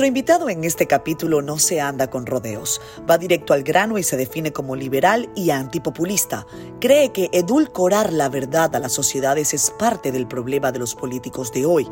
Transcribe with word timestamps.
Nuestro 0.00 0.18
invitado 0.18 0.48
en 0.48 0.64
este 0.64 0.86
capítulo 0.86 1.42
no 1.42 1.58
se 1.58 1.78
anda 1.78 2.08
con 2.08 2.24
rodeos, 2.24 2.80
va 3.08 3.18
directo 3.18 3.52
al 3.52 3.62
grano 3.62 3.98
y 3.98 4.02
se 4.02 4.16
define 4.16 4.50
como 4.50 4.74
liberal 4.74 5.28
y 5.34 5.50
antipopulista. 5.50 6.46
Cree 6.80 7.12
que 7.12 7.28
edulcorar 7.34 8.10
la 8.10 8.30
verdad 8.30 8.74
a 8.74 8.78
las 8.78 8.92
sociedades 8.92 9.52
es 9.52 9.70
parte 9.78 10.10
del 10.10 10.26
problema 10.26 10.72
de 10.72 10.78
los 10.78 10.94
políticos 10.94 11.52
de 11.52 11.66
hoy. 11.66 11.86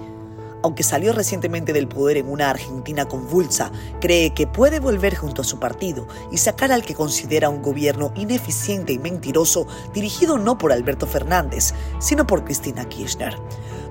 Aunque 0.62 0.84
salió 0.84 1.12
recientemente 1.12 1.74
del 1.74 1.86
poder 1.86 2.16
en 2.16 2.30
una 2.30 2.48
Argentina 2.48 3.06
convulsa, 3.06 3.70
cree 4.00 4.32
que 4.32 4.46
puede 4.46 4.80
volver 4.80 5.14
junto 5.14 5.42
a 5.42 5.44
su 5.44 5.60
partido 5.60 6.08
y 6.32 6.38
sacar 6.38 6.72
al 6.72 6.84
que 6.84 6.94
considera 6.94 7.50
un 7.50 7.60
gobierno 7.60 8.14
ineficiente 8.16 8.94
y 8.94 8.98
mentiroso 8.98 9.66
dirigido 9.92 10.38
no 10.38 10.56
por 10.56 10.72
Alberto 10.72 11.06
Fernández, 11.06 11.74
sino 11.98 12.26
por 12.26 12.42
Cristina 12.42 12.88
Kirchner. 12.88 13.36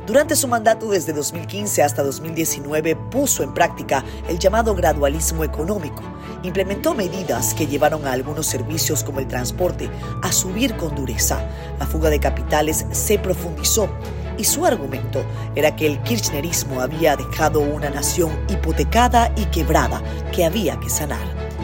Durante 0.08 0.38
su 0.38 0.48
mandato 0.48 0.90
desde 0.90 1.12
2015 1.12 1.84
hasta 1.84 2.02
2019 2.02 2.96
puso 2.96 3.44
en 3.44 3.54
práctica 3.54 4.06
el 4.30 4.40
llamado 4.40 4.74
gradualismo 4.74 5.44
económico. 5.44 6.02
Implementó 6.44 6.96
medidas 6.96 7.54
que 7.54 7.68
llevaron 7.68 8.08
a 8.08 8.14
algunos 8.14 8.48
servicios 8.48 9.04
como 9.04 9.20
el 9.20 9.28
transporte 9.28 9.90
a 10.24 10.32
subir 10.32 10.78
con 10.78 10.96
dureza. 10.96 11.46
La 11.78 11.86
fuga 11.86 12.10
de 12.10 12.22
capitales 12.22 12.86
se 12.92 13.20
profundizó 13.20 13.90
y 14.38 14.46
su 14.46 14.66
argumento 14.66 15.26
era 15.56 15.76
que 15.76 15.88
el 15.88 16.02
kirchnerismo 16.04 16.80
había 16.80 17.18
dejado 17.18 17.60
una 17.60 17.90
nación 17.90 18.32
hipotecada 18.48 19.34
y 19.36 19.44
quebrada 19.48 20.02
que 20.34 20.46
había 20.46 20.80
que 20.80 20.90
sanar. 20.90 21.57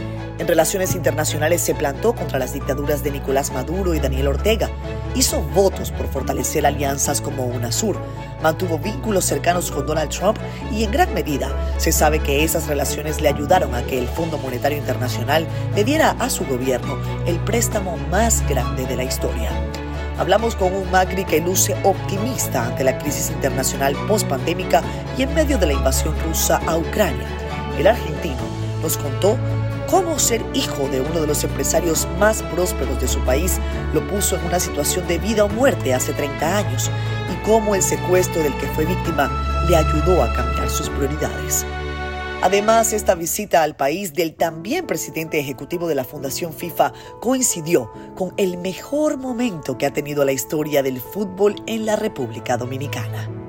En 0.44 0.50
relaciones 0.50 0.94
internacionales 0.94 1.62
se 1.62 1.74
plantó 1.74 2.14
contra 2.14 2.38
las 2.38 2.52
dictaduras 2.52 3.02
de 3.02 3.12
Nicolás 3.12 3.54
Maduro 3.54 3.94
y 3.94 4.02
Daniel 4.02 4.28
Ortega. 4.28 4.70
Hizo 5.16 5.42
votos 5.42 5.92
por 5.92 6.06
fortalecer 6.10 6.66
alianzas 6.66 7.22
como 7.22 7.46
UNASUR. 7.46 7.96
Mantuvo 8.42 8.78
vínculos 8.78 9.24
cercanos 9.24 9.72
con 9.72 9.86
Donald 9.86 10.10
Trump 10.10 10.38
y 10.70 10.84
en 10.84 10.92
gran 10.92 11.14
medida 11.14 11.50
se 11.78 11.94
sabe 11.94 12.20
que 12.20 12.44
esas 12.44 12.68
relaciones 12.68 13.22
le 13.22 13.30
ayudaron 13.30 13.74
a 13.74 13.84
que 13.84 13.98
el 13.98 14.06
Fondo 14.06 14.38
Monetario 14.38 14.78
Internacional 14.78 15.48
le 15.78 15.86
diera 15.86 16.14
a 16.20 16.30
su 16.30 16.46
gobierno 16.46 16.98
el 17.26 17.40
préstamo 17.40 17.96
más 18.12 18.46
grande 18.50 18.86
de 18.86 18.98
la 18.98 19.06
historia. 19.06 19.50
Hablamos 20.18 20.58
con 20.58 20.74
un 20.74 20.92
Macri 20.92 21.24
que 21.24 21.40
luce 21.40 21.74
optimista 21.86 22.66
ante 22.66 22.84
la 22.84 22.98
crisis 22.98 23.30
internacional 23.30 23.96
post-pandémica 24.10 24.84
y 25.18 25.22
en 25.24 25.34
medio 25.36 25.58
de 25.58 25.68
la 25.68 25.74
invasión 25.74 26.14
rusa 26.28 26.60
a 26.68 26.76
Ucrania. 26.76 27.30
El 27.80 27.88
argentino 27.88 28.44
nos 28.82 28.98
contó 28.98 29.38
cómo 29.94 30.18
ser 30.18 30.44
hijo 30.56 30.88
de 30.90 31.02
uno 31.02 31.22
de 31.22 31.28
los 31.28 31.44
empresarios 31.44 32.08
más 32.18 32.42
prósperos 32.42 33.00
de 33.00 33.08
su 33.08 33.20
país 33.20 33.60
lo 33.94 34.02
puso 34.08 34.36
en 34.36 34.44
una 34.46 34.60
situación 34.60 35.08
de 35.08 35.20
vida 35.20 35.46
o 35.46 35.50
muerte 35.50 35.94
hace 35.94 36.14
30 36.14 36.58
años 36.58 36.90
y 37.32 37.46
cómo 37.46 37.76
el 37.76 37.84
secuestro 37.84 38.42
del 38.42 38.58
que 38.58 38.66
fue 38.70 38.88
víctima 38.88 39.30
le 39.70 39.76
ayudó 39.76 40.24
a 40.24 40.34
cambiar 40.34 40.68
sus 40.72 40.90
prioridades. 40.90 41.64
Además, 42.42 42.92
esta 42.92 43.14
visita 43.14 43.62
al 43.62 43.76
país 43.76 44.16
del 44.16 44.34
también 44.34 44.88
presidente 44.88 45.40
ejecutivo 45.40 45.88
de 45.88 45.94
la 45.94 46.06
Fundación 46.06 46.54
FIFA 46.54 46.92
coincidió 47.22 47.92
con 48.16 48.34
el 48.38 48.58
mejor 48.58 49.18
momento 49.18 49.78
que 49.78 49.86
ha 49.86 49.94
tenido 49.94 50.26
la 50.26 50.32
historia 50.32 50.82
del 50.82 51.00
fútbol 51.02 51.54
en 51.68 51.86
la 51.86 51.98
República 51.98 52.58
Dominicana. 52.58 53.43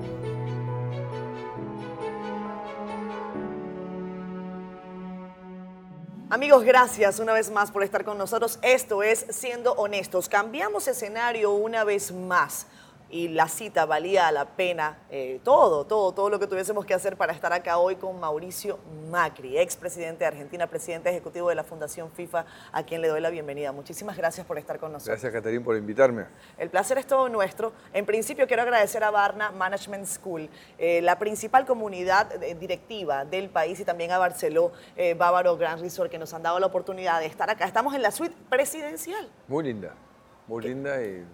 Amigos, 6.30 6.64
gracias 6.64 7.18
una 7.18 7.34
vez 7.34 7.50
más 7.50 7.70
por 7.70 7.82
estar 7.82 8.02
con 8.02 8.16
nosotros. 8.16 8.58
Esto 8.62 9.02
es 9.02 9.26
Siendo 9.28 9.72
Honestos. 9.74 10.30
Cambiamos 10.30 10.88
escenario 10.88 11.50
una 11.50 11.84
vez 11.84 12.12
más 12.12 12.66
y 13.14 13.28
la 13.28 13.46
cita 13.46 13.86
valía 13.86 14.32
la 14.32 14.44
pena, 14.44 14.98
eh, 15.08 15.38
todo, 15.44 15.86
todo, 15.86 16.10
todo 16.10 16.28
lo 16.30 16.40
que 16.40 16.48
tuviésemos 16.48 16.84
que 16.84 16.94
hacer 16.94 17.16
para 17.16 17.32
estar 17.32 17.52
acá 17.52 17.78
hoy 17.78 17.94
con 17.94 18.18
Mauricio 18.18 18.80
Macri, 19.08 19.56
expresidente 19.56 20.24
de 20.24 20.26
Argentina, 20.26 20.66
presidente 20.66 21.10
ejecutivo 21.10 21.48
de 21.48 21.54
la 21.54 21.62
Fundación 21.62 22.10
FIFA, 22.10 22.44
a 22.72 22.82
quien 22.82 23.00
le 23.00 23.06
doy 23.06 23.20
la 23.20 23.30
bienvenida. 23.30 23.70
Muchísimas 23.70 24.16
gracias 24.16 24.44
por 24.44 24.58
estar 24.58 24.80
con 24.80 24.90
nosotros. 24.90 25.12
Gracias, 25.12 25.32
Caterín, 25.32 25.62
por 25.62 25.76
invitarme. 25.76 26.24
El 26.58 26.70
placer 26.70 26.98
es 26.98 27.06
todo 27.06 27.28
nuestro. 27.28 27.72
En 27.92 28.04
principio, 28.04 28.48
quiero 28.48 28.62
agradecer 28.62 29.04
a 29.04 29.12
Barna 29.12 29.52
Management 29.52 30.06
School, 30.06 30.50
eh, 30.76 31.00
la 31.00 31.16
principal 31.16 31.64
comunidad 31.66 32.42
eh, 32.42 32.56
directiva 32.56 33.24
del 33.24 33.48
país, 33.48 33.78
y 33.78 33.84
también 33.84 34.10
a 34.10 34.18
Barceló 34.18 34.72
Bávaro 35.16 35.56
Grand 35.56 35.80
Resort, 35.80 36.10
que 36.10 36.18
nos 36.18 36.34
han 36.34 36.42
dado 36.42 36.58
la 36.58 36.66
oportunidad 36.66 37.20
de 37.20 37.26
estar 37.26 37.48
acá. 37.48 37.64
Estamos 37.64 37.94
en 37.94 38.02
la 38.02 38.10
suite 38.10 38.34
presidencial. 38.50 39.30
Muy 39.46 39.62
linda, 39.62 39.94
muy 40.48 40.64
linda 40.64 41.00
y 41.00 41.24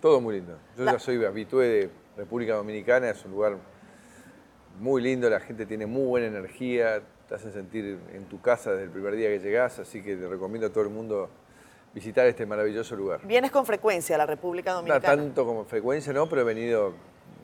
todo 0.00 0.20
muy 0.20 0.36
lindo. 0.36 0.58
Yo 0.76 0.84
ya 0.84 0.98
soy 0.98 1.24
habitué 1.24 1.66
de 1.66 1.90
República 2.16 2.54
Dominicana, 2.54 3.10
es 3.10 3.24
un 3.24 3.32
lugar 3.32 3.56
muy 4.78 5.02
lindo, 5.02 5.28
la 5.28 5.40
gente 5.40 5.66
tiene 5.66 5.86
muy 5.86 6.06
buena 6.06 6.26
energía, 6.26 7.02
te 7.28 7.34
hacen 7.34 7.52
sentir 7.52 7.98
en 8.12 8.24
tu 8.24 8.40
casa 8.40 8.72
desde 8.72 8.84
el 8.84 8.90
primer 8.90 9.14
día 9.14 9.28
que 9.28 9.38
llegás, 9.38 9.78
así 9.78 10.02
que 10.02 10.16
te 10.16 10.26
recomiendo 10.26 10.68
a 10.68 10.70
todo 10.70 10.84
el 10.84 10.90
mundo 10.90 11.28
visitar 11.94 12.26
este 12.26 12.46
maravilloso 12.46 12.96
lugar. 12.96 13.20
¿Vienes 13.26 13.50
con 13.50 13.66
frecuencia 13.66 14.16
a 14.16 14.18
la 14.18 14.26
República 14.26 14.72
Dominicana? 14.72 15.16
No 15.16 15.22
tanto 15.22 15.44
como 15.44 15.64
frecuencia, 15.64 16.12
no, 16.12 16.28
pero 16.28 16.42
he 16.42 16.44
venido 16.44 16.94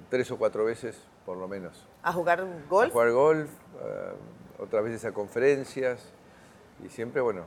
tres 0.08 0.30
o 0.30 0.38
cuatro 0.38 0.64
veces, 0.64 0.96
por 1.24 1.36
lo 1.36 1.48
menos. 1.48 1.86
¿A 2.02 2.12
jugar 2.12 2.46
golf? 2.68 2.90
A 2.90 2.92
jugar 2.92 3.10
golf, 3.10 3.50
uh, 3.50 4.62
otras 4.62 4.84
veces 4.84 5.04
a 5.04 5.12
conferencias, 5.12 6.12
y 6.84 6.88
siempre, 6.88 7.20
bueno, 7.20 7.42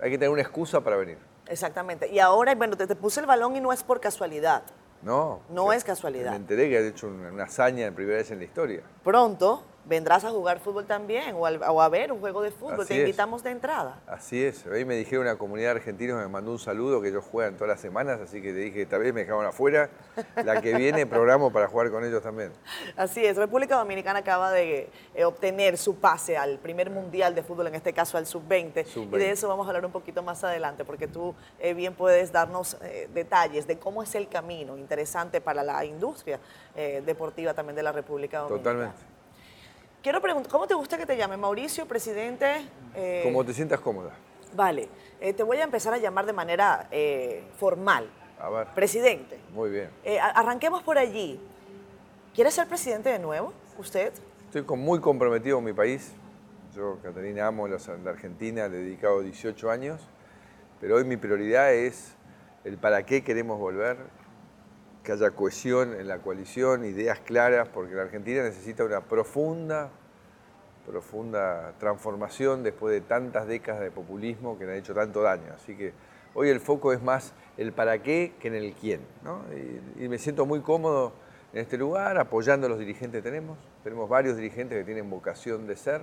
hay 0.00 0.10
que 0.10 0.18
tener 0.18 0.30
una 0.30 0.42
excusa 0.42 0.80
para 0.82 0.96
venir. 0.96 1.18
Exactamente. 1.46 2.08
Y 2.10 2.18
ahora, 2.18 2.54
bueno, 2.54 2.76
te, 2.76 2.86
te, 2.86 2.96
puse 2.96 3.20
el 3.20 3.26
balón 3.26 3.56
y 3.56 3.60
no 3.60 3.72
es 3.72 3.82
por 3.82 4.00
casualidad. 4.00 4.62
No. 5.02 5.40
No 5.50 5.72
es 5.72 5.84
casualidad. 5.84 6.30
Me 6.30 6.36
enteré 6.36 6.70
que 6.70 6.78
has 6.78 6.84
hecho 6.84 7.08
una, 7.08 7.30
una 7.30 7.44
hazaña 7.44 7.86
en 7.86 7.94
primera 7.94 8.18
vez 8.18 8.30
en 8.30 8.38
la 8.38 8.44
historia. 8.44 8.82
Pronto 9.02 9.62
vendrás 9.86 10.24
a 10.24 10.30
jugar 10.30 10.60
fútbol 10.60 10.86
también 10.86 11.34
o, 11.36 11.46
al, 11.46 11.60
o 11.62 11.82
a 11.82 11.88
ver 11.88 12.12
un 12.12 12.20
juego 12.20 12.42
de 12.42 12.50
fútbol. 12.50 12.80
Así 12.80 12.88
Te 12.88 12.94
es. 12.94 13.00
invitamos 13.00 13.42
de 13.42 13.50
entrada. 13.50 14.00
Así 14.06 14.42
es. 14.42 14.66
Ahí 14.66 14.84
me 14.84 14.94
dijeron 14.96 15.26
una 15.26 15.36
comunidad 15.36 15.72
argentina, 15.72 16.16
me 16.16 16.28
mandó 16.28 16.52
un 16.52 16.58
saludo 16.58 17.00
que 17.00 17.08
ellos 17.08 17.24
juegan 17.30 17.54
todas 17.54 17.68
las 17.68 17.80
semanas, 17.80 18.20
así 18.20 18.40
que 18.40 18.52
te 18.52 18.58
dije, 18.58 18.86
tal 18.86 19.00
vez 19.00 19.12
me 19.12 19.20
dejaban 19.20 19.46
afuera. 19.46 19.90
La 20.36 20.60
que 20.60 20.74
viene 20.76 21.06
programo 21.06 21.52
para 21.52 21.68
jugar 21.68 21.90
con 21.90 22.04
ellos 22.04 22.22
también. 22.22 22.52
Así 22.96 23.24
es. 23.24 23.36
República 23.36 23.76
Dominicana 23.76 24.20
acaba 24.20 24.50
de 24.52 24.90
eh, 25.14 25.24
obtener 25.24 25.76
su 25.78 25.96
pase 25.96 26.36
al 26.36 26.58
primer 26.58 26.90
mundial 26.90 27.34
de 27.34 27.42
fútbol, 27.42 27.66
en 27.68 27.74
este 27.74 27.92
caso 27.92 28.16
al 28.16 28.26
sub-20. 28.26 28.86
Sub-20. 28.86 29.14
y 29.14 29.18
de 29.18 29.30
eso 29.30 29.48
vamos 29.48 29.66
a 29.66 29.70
hablar 29.70 29.84
un 29.84 29.92
poquito 29.92 30.22
más 30.22 30.42
adelante, 30.44 30.84
porque 30.84 31.08
tú 31.08 31.34
eh, 31.58 31.74
bien 31.74 31.94
puedes 31.94 32.32
darnos 32.32 32.76
eh, 32.82 33.08
detalles 33.12 33.66
de 33.66 33.78
cómo 33.78 34.02
es 34.02 34.14
el 34.14 34.28
camino 34.28 34.76
interesante 34.76 35.40
para 35.40 35.62
la 35.62 35.84
industria 35.84 36.38
eh, 36.74 37.02
deportiva 37.04 37.54
también 37.54 37.76
de 37.76 37.82
la 37.82 37.92
República 37.92 38.40
Dominicana. 38.40 38.62
Totalmente. 38.62 39.13
Quiero 40.04 40.20
preguntar, 40.20 40.52
¿cómo 40.52 40.66
te 40.66 40.74
gusta 40.74 40.98
que 40.98 41.06
te 41.06 41.16
llame? 41.16 41.38
Mauricio, 41.38 41.86
presidente. 41.86 42.68
eh, 42.94 43.22
Como 43.24 43.42
te 43.42 43.54
sientas 43.54 43.80
cómoda. 43.80 44.10
Vale, 44.54 44.86
eh, 45.18 45.32
te 45.32 45.42
voy 45.42 45.56
a 45.56 45.64
empezar 45.64 45.94
a 45.94 45.98
llamar 45.98 46.26
de 46.26 46.34
manera 46.34 46.88
eh, 46.90 47.42
formal. 47.58 48.06
A 48.38 48.50
ver. 48.50 48.66
Presidente. 48.74 49.38
Muy 49.54 49.70
bien. 49.70 49.88
Arranquemos 50.34 50.82
por 50.82 50.98
allí. 50.98 51.40
¿Quiere 52.34 52.50
ser 52.50 52.68
presidente 52.68 53.08
de 53.08 53.18
nuevo? 53.18 53.54
¿Usted? 53.78 54.12
Estoy 54.44 54.64
con- 54.64 54.78
muy 54.80 55.00
comprometido 55.00 55.56
con 55.56 55.64
mi 55.64 55.72
país. 55.72 56.12
Yo, 56.76 56.98
Catalina, 57.02 57.46
amo 57.46 57.66
los- 57.66 57.88
la 57.88 58.10
Argentina, 58.10 58.68
le 58.68 58.76
he 58.76 58.80
dedicado 58.84 59.22
18 59.22 59.70
años, 59.70 60.02
pero 60.82 60.96
hoy 60.96 61.04
mi 61.04 61.16
prioridad 61.16 61.72
es 61.72 62.12
el 62.64 62.76
para 62.76 63.06
qué 63.06 63.24
queremos 63.24 63.58
volver, 63.58 63.96
que 65.04 65.12
haya 65.12 65.30
cohesión 65.30 65.94
en 65.94 66.08
la 66.08 66.18
coalición, 66.18 66.84
ideas 66.84 67.20
claras, 67.20 67.68
porque 67.68 67.94
la 67.94 68.02
Argentina 68.02 68.42
necesita 68.42 68.84
una 68.84 69.02
profunda, 69.02 69.90
profunda 70.86 71.74
transformación 71.78 72.62
después 72.62 72.92
de 72.92 73.02
tantas 73.02 73.46
décadas 73.46 73.82
de 73.82 73.90
populismo 73.90 74.58
que 74.58 74.64
le 74.64 74.72
han 74.72 74.78
hecho 74.78 74.94
tanto 74.94 75.22
daño. 75.22 75.52
Así 75.54 75.76
que 75.76 75.92
hoy 76.32 76.48
el 76.48 76.58
foco 76.58 76.92
es 76.92 77.02
más 77.02 77.34
el 77.58 77.72
para 77.72 78.02
qué 78.02 78.32
que 78.40 78.48
en 78.48 78.54
el 78.54 78.72
quién. 78.72 79.02
Y, 79.98 80.04
y 80.04 80.08
me 80.08 80.18
siento 80.18 80.46
muy 80.46 80.60
cómodo 80.60 81.12
en 81.52 81.60
este 81.60 81.76
lugar, 81.76 82.18
apoyando 82.18 82.66
a 82.66 82.70
los 82.70 82.78
dirigentes 82.78 83.22
que 83.22 83.30
tenemos. 83.30 83.58
Tenemos 83.84 84.08
varios 84.08 84.36
dirigentes 84.36 84.78
que 84.78 84.84
tienen 84.84 85.08
vocación 85.10 85.66
de 85.66 85.76
ser. 85.76 86.00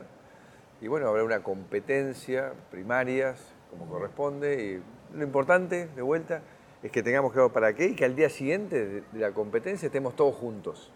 Y 0.79 0.87
bueno, 0.87 1.07
habrá 1.07 1.23
una 1.23 1.41
competencia, 1.41 2.53
primarias, 2.69 3.39
como 3.71 3.87
corresponde. 3.87 4.63
Y 4.63 5.17
lo 5.17 5.23
importante, 5.23 5.87
de 5.87 6.01
vuelta, 6.01 6.41
es 6.83 6.91
que 6.91 7.03
tengamos 7.03 7.31
claro 7.31 7.51
para 7.51 7.73
qué 7.73 7.87
y 7.87 7.95
que 7.95 8.05
al 8.05 8.15
día 8.15 8.29
siguiente 8.29 8.85
de, 8.85 9.03
la 9.13 9.31
competencia 9.31 9.85
estemos 9.87 10.15
todos 10.15 10.35
juntos. 10.35 10.91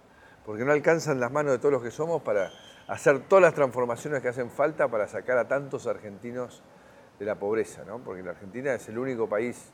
Porque 0.46 0.64
no 0.64 0.72
alcanzan 0.72 1.20
las 1.20 1.32
manos 1.32 1.54
de 1.54 1.60
todos 1.60 1.74
los 1.74 1.84
que 1.84 1.92
somos 1.92 2.22
para 2.22 2.52
hacer 2.88 3.28
todas 3.28 3.42
las 3.42 3.54
transformaciones 3.54 4.22
que 4.22 4.28
hacen 4.28 4.50
falta 4.50 4.88
para 4.88 5.08
sacar 5.08 5.38
a 5.38 5.48
tantos 5.48 5.88
argentinos 5.88 6.62
de 7.20 7.26
la 7.26 7.36
pobreza, 7.36 7.84
¿no? 7.86 8.00
Porque 8.00 8.22
la 8.22 8.32
Argentina 8.32 8.74
es 8.74 8.88
el 8.90 8.98
único 8.98 9.28
país 9.28 9.72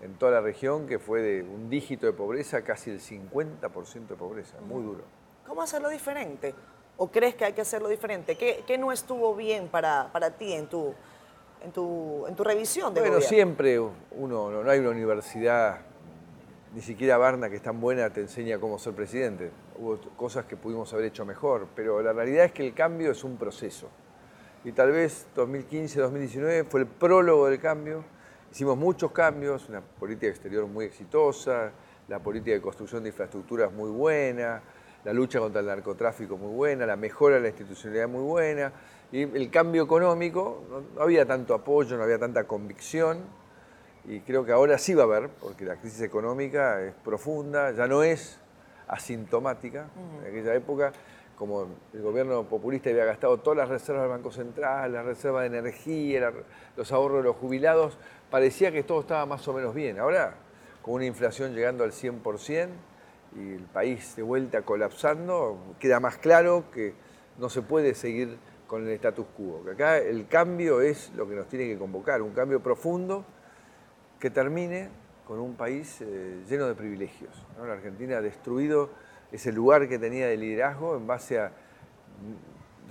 en 0.00 0.14
toda 0.14 0.32
la 0.32 0.40
región 0.40 0.86
que 0.86 0.98
fue 0.98 1.20
de 1.20 1.42
un 1.42 1.68
dígito 1.68 2.06
de 2.06 2.12
pobreza, 2.12 2.62
casi 2.62 2.90
el 2.90 3.00
50% 3.00 4.06
de 4.06 4.14
pobreza, 4.14 4.58
muy 4.60 4.82
duro. 4.82 5.04
¿Cómo 5.46 5.62
hacerlo 5.62 5.88
diferente? 5.88 6.54
¿O 6.98 7.10
crees 7.10 7.34
que 7.34 7.44
hay 7.44 7.52
que 7.52 7.60
hacerlo 7.60 7.88
diferente? 7.88 8.36
¿Qué, 8.36 8.64
qué 8.66 8.78
no 8.78 8.92
estuvo 8.92 9.34
bien 9.34 9.68
para, 9.68 10.10
para 10.12 10.30
ti 10.30 10.52
en 10.52 10.66
tu, 10.66 10.94
en, 11.66 11.72
tu, 11.72 12.24
en 12.26 12.34
tu 12.36 12.44
revisión 12.44 12.94
de 12.94 13.00
Bueno, 13.00 13.16
gobierno? 13.16 13.28
siempre 13.28 13.78
uno, 13.80 14.50
no, 14.50 14.62
no 14.62 14.70
hay 14.70 14.78
una 14.78 14.90
universidad, 14.90 15.80
ni 16.72 16.80
siquiera 16.80 17.18
Barna, 17.18 17.50
que 17.50 17.56
es 17.56 17.62
tan 17.62 17.80
buena, 17.80 18.08
te 18.10 18.20
enseña 18.20 18.58
cómo 18.58 18.78
ser 18.78 18.94
presidente. 18.94 19.50
Hubo 19.78 19.98
cosas 20.16 20.44
que 20.44 20.56
pudimos 20.56 20.92
haber 20.92 21.06
hecho 21.06 21.24
mejor, 21.24 21.66
pero 21.74 22.00
la 22.02 22.12
realidad 22.12 22.44
es 22.44 22.52
que 22.52 22.64
el 22.64 22.72
cambio 22.72 23.10
es 23.10 23.24
un 23.24 23.36
proceso. 23.36 23.88
y 24.64 24.72
tal 24.72 24.90
vez 24.92 25.26
2015-2019 25.36 26.66
fue 26.68 26.80
el 26.80 26.86
prólogo 26.86 27.48
del 27.48 27.60
cambio. 27.60 28.04
Hicimos 28.50 28.76
muchos 28.76 29.10
cambios, 29.12 29.68
una 29.68 29.80
política 29.80 30.28
exterior 30.28 30.66
muy 30.66 30.86
exitosa, 30.86 31.72
la 32.08 32.20
política 32.20 32.52
de 32.54 32.60
construcción 32.60 33.02
de 33.02 33.10
infraestructuras 33.10 33.72
muy 33.72 33.90
buena, 33.90 34.62
la 35.04 35.12
lucha 35.12 35.38
contra 35.40 35.60
el 35.60 35.66
narcotráfico 35.66 36.36
muy 36.36 36.54
buena, 36.54 36.86
la 36.86 36.96
mejora 36.96 37.36
de 37.36 37.42
la 37.42 37.48
institucionalidad 37.48 38.08
muy 38.08 38.22
buena, 38.22 38.72
y 39.12 39.22
el 39.22 39.50
cambio 39.50 39.84
económico, 39.84 40.64
no, 40.70 41.02
había 41.02 41.26
tanto 41.26 41.54
apoyo, 41.54 41.96
no 41.96 42.02
había 42.02 42.18
tanta 42.18 42.44
convicción, 42.44 43.18
y 44.04 44.20
creo 44.20 44.44
que 44.44 44.52
ahora 44.52 44.78
sí 44.78 44.94
va 44.94 45.02
a 45.02 45.06
haber, 45.06 45.28
porque 45.28 45.64
la 45.64 45.76
crisis 45.76 46.00
económica 46.02 46.80
es 46.82 46.94
profunda, 46.94 47.72
ya 47.72 47.86
no 47.86 48.02
es 48.02 48.38
asintomática. 48.88 49.88
En 50.20 50.30
aquella 50.30 50.54
época, 50.54 50.92
como 51.36 51.66
el 51.92 52.02
gobierno 52.02 52.44
populista 52.44 52.90
había 52.90 53.04
gastado 53.04 53.38
todas 53.38 53.56
las 53.56 53.68
reservas 53.68 54.02
del 54.02 54.10
Banco 54.10 54.30
Central, 54.30 54.92
las 54.92 55.04
reservas 55.04 55.50
de 55.50 55.58
energía, 55.58 56.32
los 56.76 56.92
ahorros 56.92 57.18
de 57.18 57.24
los 57.24 57.36
jubilados, 57.36 57.98
parecía 58.30 58.70
que 58.70 58.84
todo 58.84 59.00
estaba 59.00 59.26
más 59.26 59.46
o 59.48 59.52
menos 59.52 59.74
bien. 59.74 59.98
Ahora, 59.98 60.34
con 60.82 60.94
una 60.94 61.04
inflación 61.04 61.52
llegando 61.54 61.82
al 61.82 61.92
100%, 61.92 62.68
y 63.36 63.54
el 63.54 63.64
país 63.64 64.16
de 64.16 64.22
vuelta 64.22 64.62
colapsando, 64.62 65.58
queda 65.78 66.00
más 66.00 66.16
claro 66.16 66.64
que 66.72 66.94
no 67.38 67.50
se 67.50 67.60
puede 67.60 67.94
seguir 67.94 68.38
con 68.66 68.86
el 68.86 68.92
status 68.94 69.26
quo. 69.36 69.62
Que 69.64 69.70
acá 69.72 69.98
el 69.98 70.26
cambio 70.26 70.80
es 70.80 71.12
lo 71.14 71.28
que 71.28 71.34
nos 71.34 71.48
tiene 71.48 71.66
que 71.66 71.78
convocar, 71.78 72.22
un 72.22 72.32
cambio 72.32 72.60
profundo 72.60 73.24
que 74.18 74.30
termine 74.30 74.88
con 75.26 75.38
un 75.38 75.54
país 75.54 76.00
eh, 76.00 76.42
lleno 76.48 76.66
de 76.66 76.74
privilegios. 76.74 77.30
La 77.64 77.72
Argentina 77.72 78.18
ha 78.18 78.22
destruido 78.22 78.90
ese 79.32 79.52
lugar 79.52 79.88
que 79.88 79.98
tenía 79.98 80.26
de 80.28 80.36
liderazgo 80.36 80.96
en 80.96 81.06
base 81.06 81.40
a 81.40 81.52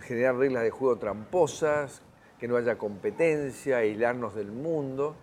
generar 0.01 0.36
reglas 0.36 0.63
de 0.63 0.69
juego 0.69 0.98
tramposas, 0.98 2.01
que 2.39 2.48
no 2.48 2.57
haya 2.57 2.77
competencia, 2.77 3.77
aislarnos 3.77 4.36
del 4.36 4.51
mundo 4.51 5.16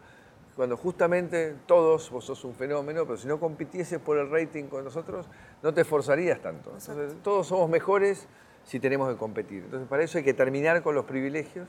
cuando 0.57 0.77
justamente 0.77 1.55
todos, 1.67 2.11
vos 2.11 2.25
sos 2.25 2.45
un 2.45 2.55
fenómeno, 2.55 3.05
pero 3.07 3.17
si 3.17 3.27
no 3.27 3.41
compitieses 3.41 3.99
por 3.99 4.19
el 4.19 4.31
rating 4.31 4.65
con 4.65 4.85
nosotros, 4.85 5.27
no 5.63 5.73
te 5.73 5.81
esforzarías 5.81 6.41
tanto. 6.41 6.73
todos 7.23 7.47
somos 7.47 7.71
mejores 7.71 8.29
si 8.65 8.81
tenemos 8.81 9.11
que 9.11 9.19
competir. 9.19 9.65
Entonces, 9.65 9.89
para 9.89 10.03
eso 10.03 10.19
hay 10.19 10.25
que 10.25 10.35
terminar 10.35 10.83
con 10.83 10.95
los 10.95 11.05
privilegios 11.05 11.69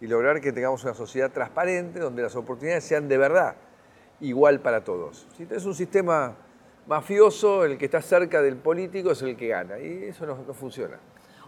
y 0.00 0.06
lograr 0.06 0.40
que 0.40 0.52
tengamos 0.52 0.84
una 0.84 0.94
sociedad 0.94 1.30
transparente 1.30 2.00
donde 2.00 2.22
las 2.22 2.36
oportunidades 2.36 2.84
sean 2.84 3.08
de 3.08 3.18
verdad 3.18 3.56
igual 4.20 4.60
para 4.60 4.84
todos. 4.84 5.26
Si 5.36 5.46
es 5.48 5.64
un 5.64 5.74
sistema 5.74 6.34
mafioso, 6.86 7.64
el 7.64 7.78
que 7.78 7.86
está 7.86 8.00
cerca 8.00 8.42
del 8.42 8.56
político 8.56 9.12
es 9.12 9.22
el 9.22 9.36
que 9.36 9.48
gana 9.48 9.78
y 9.78 10.04
eso 10.04 10.26
no 10.26 10.36
funciona. 10.54 10.98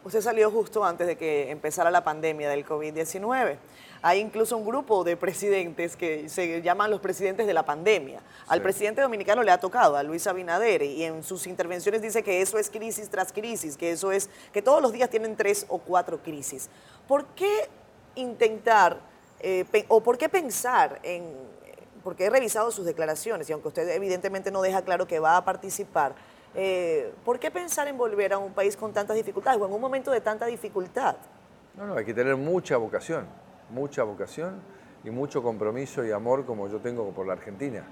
Usted 0.04 0.20
salió 0.20 0.50
justo 0.50 0.84
antes 0.84 1.06
de 1.06 1.16
que 1.16 1.50
empezara 1.50 1.90
la 1.90 2.04
pandemia 2.04 2.48
del 2.48 2.64
COVID-19. 2.64 3.56
Hay 4.02 4.20
incluso 4.20 4.56
un 4.56 4.64
grupo 4.64 5.04
de 5.04 5.16
presidentes 5.16 5.96
que 5.96 6.28
se 6.28 6.62
llaman 6.62 6.90
los 6.90 7.00
presidentes 7.00 7.46
de 7.46 7.54
la 7.54 7.64
pandemia. 7.64 8.20
Al 8.46 8.62
presidente 8.62 9.00
dominicano 9.00 9.42
le 9.42 9.50
ha 9.50 9.58
tocado, 9.58 9.96
a 9.96 10.02
Luis 10.02 10.26
Abinader, 10.26 10.82
y 10.82 11.04
en 11.04 11.22
sus 11.22 11.46
intervenciones 11.46 12.02
dice 12.02 12.22
que 12.22 12.40
eso 12.40 12.58
es 12.58 12.70
crisis 12.70 13.08
tras 13.08 13.32
crisis, 13.32 13.76
que 13.76 13.90
eso 13.90 14.12
es, 14.12 14.30
que 14.52 14.62
todos 14.62 14.80
los 14.80 14.92
días 14.92 15.10
tienen 15.10 15.36
tres 15.36 15.66
o 15.68 15.78
cuatro 15.78 16.22
crisis. 16.22 16.68
¿Por 17.06 17.24
qué 17.26 17.68
intentar 18.14 18.98
eh, 19.40 19.64
o 19.88 20.02
por 20.02 20.18
qué 20.18 20.28
pensar 20.28 20.98
en, 21.02 21.24
porque 22.02 22.24
he 22.24 22.30
revisado 22.30 22.70
sus 22.70 22.84
declaraciones 22.84 23.48
y 23.48 23.52
aunque 23.52 23.68
usted 23.68 23.88
evidentemente 23.90 24.50
no 24.50 24.62
deja 24.62 24.82
claro 24.82 25.06
que 25.06 25.20
va 25.20 25.36
a 25.36 25.44
participar, 25.44 26.14
eh, 26.54 27.12
¿por 27.24 27.38
qué 27.38 27.50
pensar 27.50 27.86
en 27.88 27.96
volver 27.96 28.32
a 28.32 28.38
un 28.38 28.52
país 28.52 28.76
con 28.76 28.92
tantas 28.92 29.16
dificultades 29.16 29.60
o 29.60 29.66
en 29.66 29.72
un 29.72 29.80
momento 29.80 30.10
de 30.10 30.20
tanta 30.20 30.46
dificultad? 30.46 31.16
No, 31.76 31.86
no, 31.86 31.94
hay 31.94 32.04
que 32.04 32.14
tener 32.14 32.34
mucha 32.36 32.76
vocación, 32.76 33.26
mucha 33.70 34.02
vocación 34.02 34.60
y 35.04 35.10
mucho 35.10 35.42
compromiso 35.42 36.04
y 36.04 36.10
amor 36.10 36.44
como 36.44 36.68
yo 36.68 36.80
tengo 36.80 37.10
por 37.12 37.26
la 37.26 37.34
Argentina. 37.34 37.84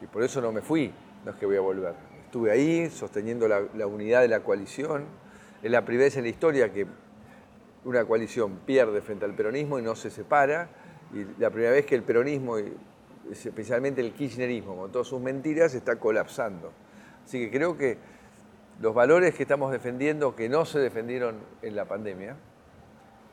Y 0.00 0.06
por 0.06 0.22
eso 0.22 0.40
no 0.40 0.52
me 0.52 0.60
fui, 0.60 0.92
no 1.24 1.30
es 1.30 1.36
que 1.36 1.46
voy 1.46 1.56
a 1.56 1.60
volver. 1.60 1.94
Estuve 2.26 2.50
ahí 2.50 2.90
sosteniendo 2.90 3.46
la, 3.48 3.86
unidad 3.86 4.20
de 4.22 4.28
la 4.28 4.40
coalición. 4.40 5.04
Es 5.62 5.70
la 5.70 5.84
primera 5.84 6.04
vez 6.04 6.16
en 6.16 6.24
la 6.24 6.30
historia 6.30 6.72
que 6.72 6.86
una 7.84 8.04
coalición 8.04 8.58
pierde 8.66 9.00
frente 9.00 9.24
al 9.24 9.34
peronismo 9.34 9.78
y 9.78 9.82
no 9.82 9.94
se 9.94 10.10
separa. 10.10 10.68
Y 11.12 11.40
la 11.40 11.50
primera 11.50 11.72
vez 11.72 11.86
que 11.86 11.94
el 11.94 12.02
peronismo, 12.02 12.56
especialmente 13.30 14.00
el 14.00 14.12
kirchnerismo, 14.12 14.76
con 14.76 14.90
todas 14.90 15.06
sus 15.06 15.20
mentiras, 15.20 15.74
está 15.74 15.96
colapsando. 15.96 16.72
Así 17.24 17.38
que 17.38 17.56
creo 17.56 17.78
que 17.78 17.98
los 18.80 18.94
valores 18.94 19.34
que 19.34 19.44
estamos 19.44 19.70
defendiendo, 19.70 20.34
que 20.34 20.48
no 20.48 20.64
se 20.64 20.80
defendieron 20.80 21.36
en 21.62 21.76
la 21.76 21.84
pandemia, 21.84 22.36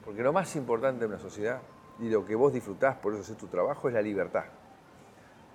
porque 0.04 0.24
lo 0.24 0.34
más 0.34 0.56
importante 0.56 1.06
en 1.06 1.12
una 1.12 1.20
sociedad 1.20 1.62
y 2.00 2.10
lo 2.10 2.26
que 2.26 2.36
vos 2.36 2.54
disfrutás, 2.54 2.98
por 2.98 3.14
eso 3.14 3.32
es 3.32 3.38
tu 3.38 3.48
trabajo, 3.48 3.88
es 3.88 3.94
la 3.94 4.02
libertad. 4.02 4.46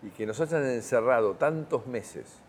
Y 0.02 0.10
que 0.10 0.26
nos 0.26 0.40
hayan 0.40 0.64
encerrado 0.64 1.34
tantos 1.34 1.86
meses 1.86 2.40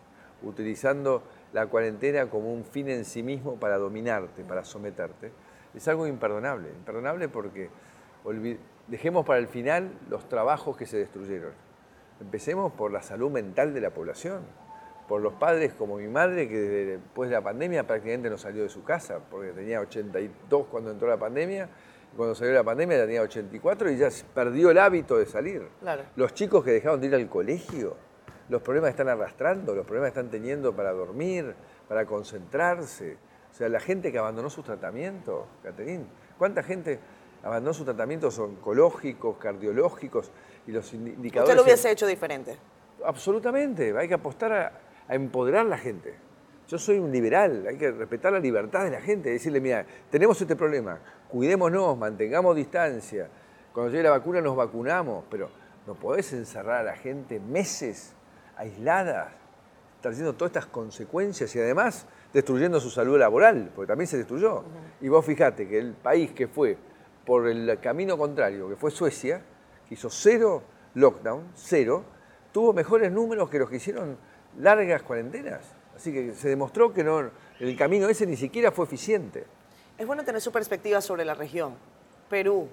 utilizando 0.44 1.24
la 1.54 1.66
cuarentena 1.68 2.30
como 2.30 2.54
un 2.54 2.64
fin 2.64 2.90
en 2.90 3.06
sí 3.06 3.24
mismo 3.24 3.56
para 3.56 3.78
dominarte, 3.78 4.44
para 4.44 4.64
someterte, 4.64 5.32
es 5.74 5.88
algo 5.88 6.06
imperdonable. 6.06 6.70
Imperdonable 6.70 7.30
porque 7.30 7.70
dejemos 8.88 9.26
para 9.26 9.40
el 9.40 9.48
final 9.48 9.92
los 10.10 10.28
trabajos 10.30 10.78
que 10.78 10.86
se 10.86 10.98
destruyeron. 10.98 11.54
Empecemos 12.20 12.74
por 12.74 12.92
la 12.92 13.02
salud 13.02 13.32
mental 13.32 13.74
de 13.74 13.82
la 13.82 13.90
población 13.92 14.42
por 15.08 15.22
los 15.22 15.34
padres 15.34 15.74
como 15.74 15.98
mi 15.98 16.08
madre, 16.08 16.48
que 16.50 16.58
después 16.58 17.30
de 17.30 17.36
la 17.36 17.42
pandemia 17.42 17.88
prácticamente 17.88 18.30
no 18.30 18.38
salió 18.38 18.64
de 18.64 18.70
su 18.70 18.84
casa, 18.84 19.20
porque 19.32 19.52
tenía 19.52 19.80
82 19.80 20.68
cuando 20.70 20.92
entró 20.92 21.08
la 21.08 21.18
pandemia, 21.18 21.70
cuando 22.16 22.36
salió 22.36 22.54
la 22.54 22.64
pandemia 22.64 22.98
tenía 22.98 23.22
84 23.22 23.92
y 23.92 23.98
ya 23.98 24.10
perdió 24.34 24.72
el 24.72 24.78
hábito 24.80 25.18
de 25.18 25.26
salir. 25.26 25.68
Los 26.16 26.34
chicos 26.34 26.64
que 26.64 26.72
dejaron 26.72 27.00
de 27.00 27.08
ir 27.08 27.16
al 27.16 27.30
colegio, 27.30 27.96
los 28.50 28.62
problemas 28.62 28.92
están 28.92 29.10
arrastrando, 29.10 29.76
los 29.76 29.86
problemas 29.86 30.10
están 30.10 30.30
teniendo 30.30 30.76
para 30.76 30.92
dormir, 30.94 31.54
para 31.88 32.06
concentrarse. 32.06 33.18
O 33.52 33.54
sea, 33.54 33.70
la 33.70 33.80
gente 33.80 34.12
que 34.12 34.18
abandonó 34.18 34.50
sus 34.50 34.66
tratamientos, 34.66 35.46
Caterín, 35.64 36.08
¿cuánta 36.38 36.64
gente 36.64 37.00
abandonó 37.44 37.74
sus 37.74 37.86
tratamientos 37.86 38.38
oncológicos, 38.40 39.38
cardiológicos 39.38 40.32
y 40.66 40.72
los 40.72 40.94
indicadores? 40.94 41.50
¿Usted 41.50 41.56
lo 41.56 41.64
hubiese 41.64 41.92
hecho 41.92 42.08
diferente? 42.08 42.58
Absolutamente, 43.04 43.96
hay 43.98 44.08
que 44.08 44.14
apostar 44.14 44.52
a, 44.52 44.72
a 45.08 45.16
empoderar 45.16 45.66
a 45.66 45.70
la 45.70 45.78
gente. 45.78 46.16
Yo 46.68 46.78
soy 46.78 47.00
un 47.00 47.12
liberal, 47.14 47.66
hay 47.66 47.78
que 47.78 47.92
respetar 47.92 48.34
la 48.34 48.40
libertad 48.40 48.84
de 48.84 48.92
la 48.92 49.00
gente, 49.00 49.30
decirle, 49.30 49.62
mira, 49.62 49.86
tenemos 50.10 50.42
este 50.42 50.56
problema, 50.58 51.00
cuidémonos, 51.30 51.98
mantengamos 51.98 52.58
distancia, 52.58 53.30
cuando 53.72 53.92
llegue 53.92 54.04
la 54.04 54.10
vacuna 54.10 54.42
nos 54.42 54.56
vacunamos, 54.56 55.24
pero 55.30 55.50
no 55.86 55.96
podés 55.96 56.34
encerrar 56.34 56.82
a 56.82 56.84
la 56.84 56.98
gente 56.98 57.40
meses 57.40 58.14
aislada, 58.58 59.30
trayendo 60.02 60.34
todas 60.34 60.50
estas 60.50 60.66
consecuencias 60.66 61.56
y 61.56 61.60
además 61.60 62.06
destruyendo 62.34 62.82
su 62.82 62.90
salud 62.90 63.18
laboral, 63.18 63.72
porque 63.74 63.88
también 63.88 64.08
se 64.08 64.18
destruyó. 64.18 64.64
Y 65.00 65.08
vos 65.08 65.26
fijate 65.26 65.70
que 65.70 65.80
el 65.80 65.94
país 65.94 66.32
que 66.32 66.48
fue 66.48 66.78
por 67.26 67.48
el 67.48 67.80
camino 67.80 68.18
contrario, 68.18 68.68
que 68.68 68.76
fue 68.76 68.92
Suecia, 68.92 69.42
que 69.88 69.94
hizo 69.94 70.10
cero 70.10 70.64
lockdown, 70.96 71.52
cero, 71.56 72.04
tuvo 72.52 72.74
mejores 72.74 73.10
números 73.10 73.50
que 73.50 73.60
los 73.60 73.70
que 73.70 73.78
hicieron 73.78 74.18
largas 74.58 75.04
cuarentenas. 75.04 75.77
Así 75.98 76.14
que 76.14 76.36
se 76.36 76.50
demostró 76.50 76.94
que 76.94 77.04
no, 77.04 77.32
el 77.60 77.76
camino 77.76 78.08
ese 78.08 78.28
ni 78.28 78.38
siquiera 78.38 78.72
fue 78.72 78.86
eficiente. 78.86 79.48
Es 79.98 80.06
bueno 80.06 80.24
tener 80.24 80.40
su 80.40 80.52
perspectiva 80.52 81.02
sobre 81.02 81.26
la 81.26 81.34
región. 81.34 81.74
Perú, 82.30 82.70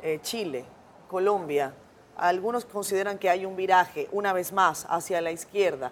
eh, 0.00 0.20
Chile, 0.22 0.64
Colombia. 1.08 1.74
Algunos 2.16 2.64
consideran 2.64 3.18
que 3.18 3.28
hay 3.28 3.44
un 3.44 3.56
viraje, 3.56 4.08
una 4.12 4.32
vez 4.32 4.52
más, 4.52 4.86
hacia 4.88 5.20
la 5.20 5.32
izquierda. 5.32 5.90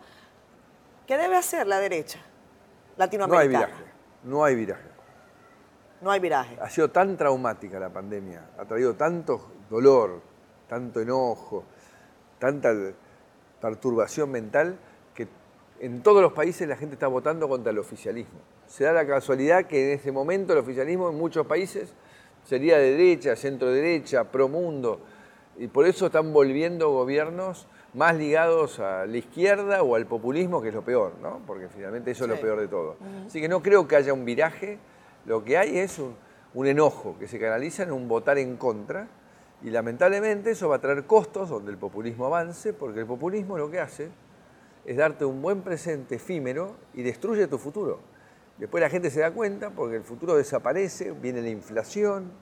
¿Qué 1.05 1.19
debe 1.19 1.35
hacer 1.37 1.67
la 1.67 1.81
derecha 1.81 2.21
latinoamericana? 2.97 3.43
No 3.43 3.65
hay 3.65 3.67
viraje. 3.67 3.93
No 4.23 4.45
hay 4.45 4.55
viraje. 4.55 4.89
No 6.01 6.11
hay 6.13 6.21
viraje. 6.21 6.59
Ha 6.61 6.71
sido 6.71 6.93
tan 6.93 7.17
traumática 7.17 7.81
la 7.81 7.91
pandemia, 7.91 8.51
ha 8.57 8.65
traído 8.65 8.95
tanto 8.95 9.51
dolor, 9.69 10.23
tanto 10.69 11.01
enojo, 11.01 11.65
tanta 12.39 12.73
perturbación 13.61 14.31
mental 14.31 14.79
en 15.83 16.01
todos 16.01 16.23
los 16.23 16.33
países 16.33 16.69
la 16.69 16.77
gente 16.77 16.95
está 16.95 17.09
votando 17.09 17.49
contra 17.49 17.73
el 17.73 17.79
oficialismo. 17.79 18.39
Se 18.69 18.85
da 18.85 18.93
la 18.93 19.05
casualidad 19.05 19.67
que 19.67 19.93
en 19.93 19.99
ese 19.99 20.13
momento 20.13 20.53
el 20.53 20.61
oficialismo 20.61 21.11
en 21.11 21.19
muchos 21.19 21.45
países 21.45 21.93
sería 22.45 22.79
de 22.79 22.93
derecha, 22.93 23.35
centro 23.35 23.69
derecha, 23.69 24.31
pro 24.31 24.49
mundo, 24.49 25.01
y 25.59 25.67
por 25.67 25.85
eso 25.85 26.07
están 26.07 26.33
volviendo 26.33 26.91
gobiernos 26.91 27.67
más 27.95 28.15
ligados 28.15 28.79
a 28.79 29.07
la 29.07 29.17
izquierda 29.17 29.83
o 29.83 29.97
al 29.97 30.07
populismo, 30.07 30.63
que 30.63 30.69
es 30.69 30.75
lo 30.75 30.85
peor, 30.85 31.15
¿no? 31.21 31.41
Porque 31.49 31.69
finalmente 31.69 32.13
eso 32.13 32.25
es 32.25 32.31
lo 32.31 32.41
peor 32.41 32.61
de 32.61 32.69
todo. 32.69 32.97
Así 33.27 33.41
que 33.41 33.49
no 33.49 33.61
creo 33.61 33.89
que 33.89 33.97
haya 33.97 34.13
un 34.13 34.25
viraje, 34.25 34.79
lo 35.27 35.43
que 35.43 35.59
hay 35.59 35.79
es 35.79 35.99
un, 35.99 36.15
un 36.55 36.69
enojo 36.69 37.17
que 37.19 37.27
se 37.27 37.41
canaliza 37.41 37.83
en 37.83 37.91
un 37.91 38.07
votar 38.07 38.39
en 38.39 38.57
contra, 38.57 39.09
y 39.65 39.71
lamentablemente 39.71 40.53
eso 40.53 40.69
va 40.69 40.77
a 40.77 40.81
traer 40.81 41.07
costos 41.07 41.49
donde 41.49 41.73
el 41.73 41.77
populismo 41.77 42.27
avance, 42.27 42.73
porque 42.73 43.01
el 43.01 43.07
populismo 43.07 43.59
lo 43.59 43.69
que 43.69 43.81
hace 43.81 44.11
es 44.85 44.97
darte 44.97 45.25
un 45.25 45.41
buen 45.43 45.63
presente 45.63 46.17
efímero 46.17 46.77
y 46.95 47.03
destruye 47.03 47.47
tu 47.47 47.59
futuro. 47.59 48.01
Después 48.59 48.83
la 48.83 48.91
gente 48.91 49.11
se 49.11 49.21
da 49.21 49.31
cuenta 49.31 49.71
porque 49.71 49.97
el 49.97 50.05
futuro 50.05 50.37
desaparece, 50.37 51.13
viene 51.13 51.41
la 51.43 51.49
inflación, 51.49 52.33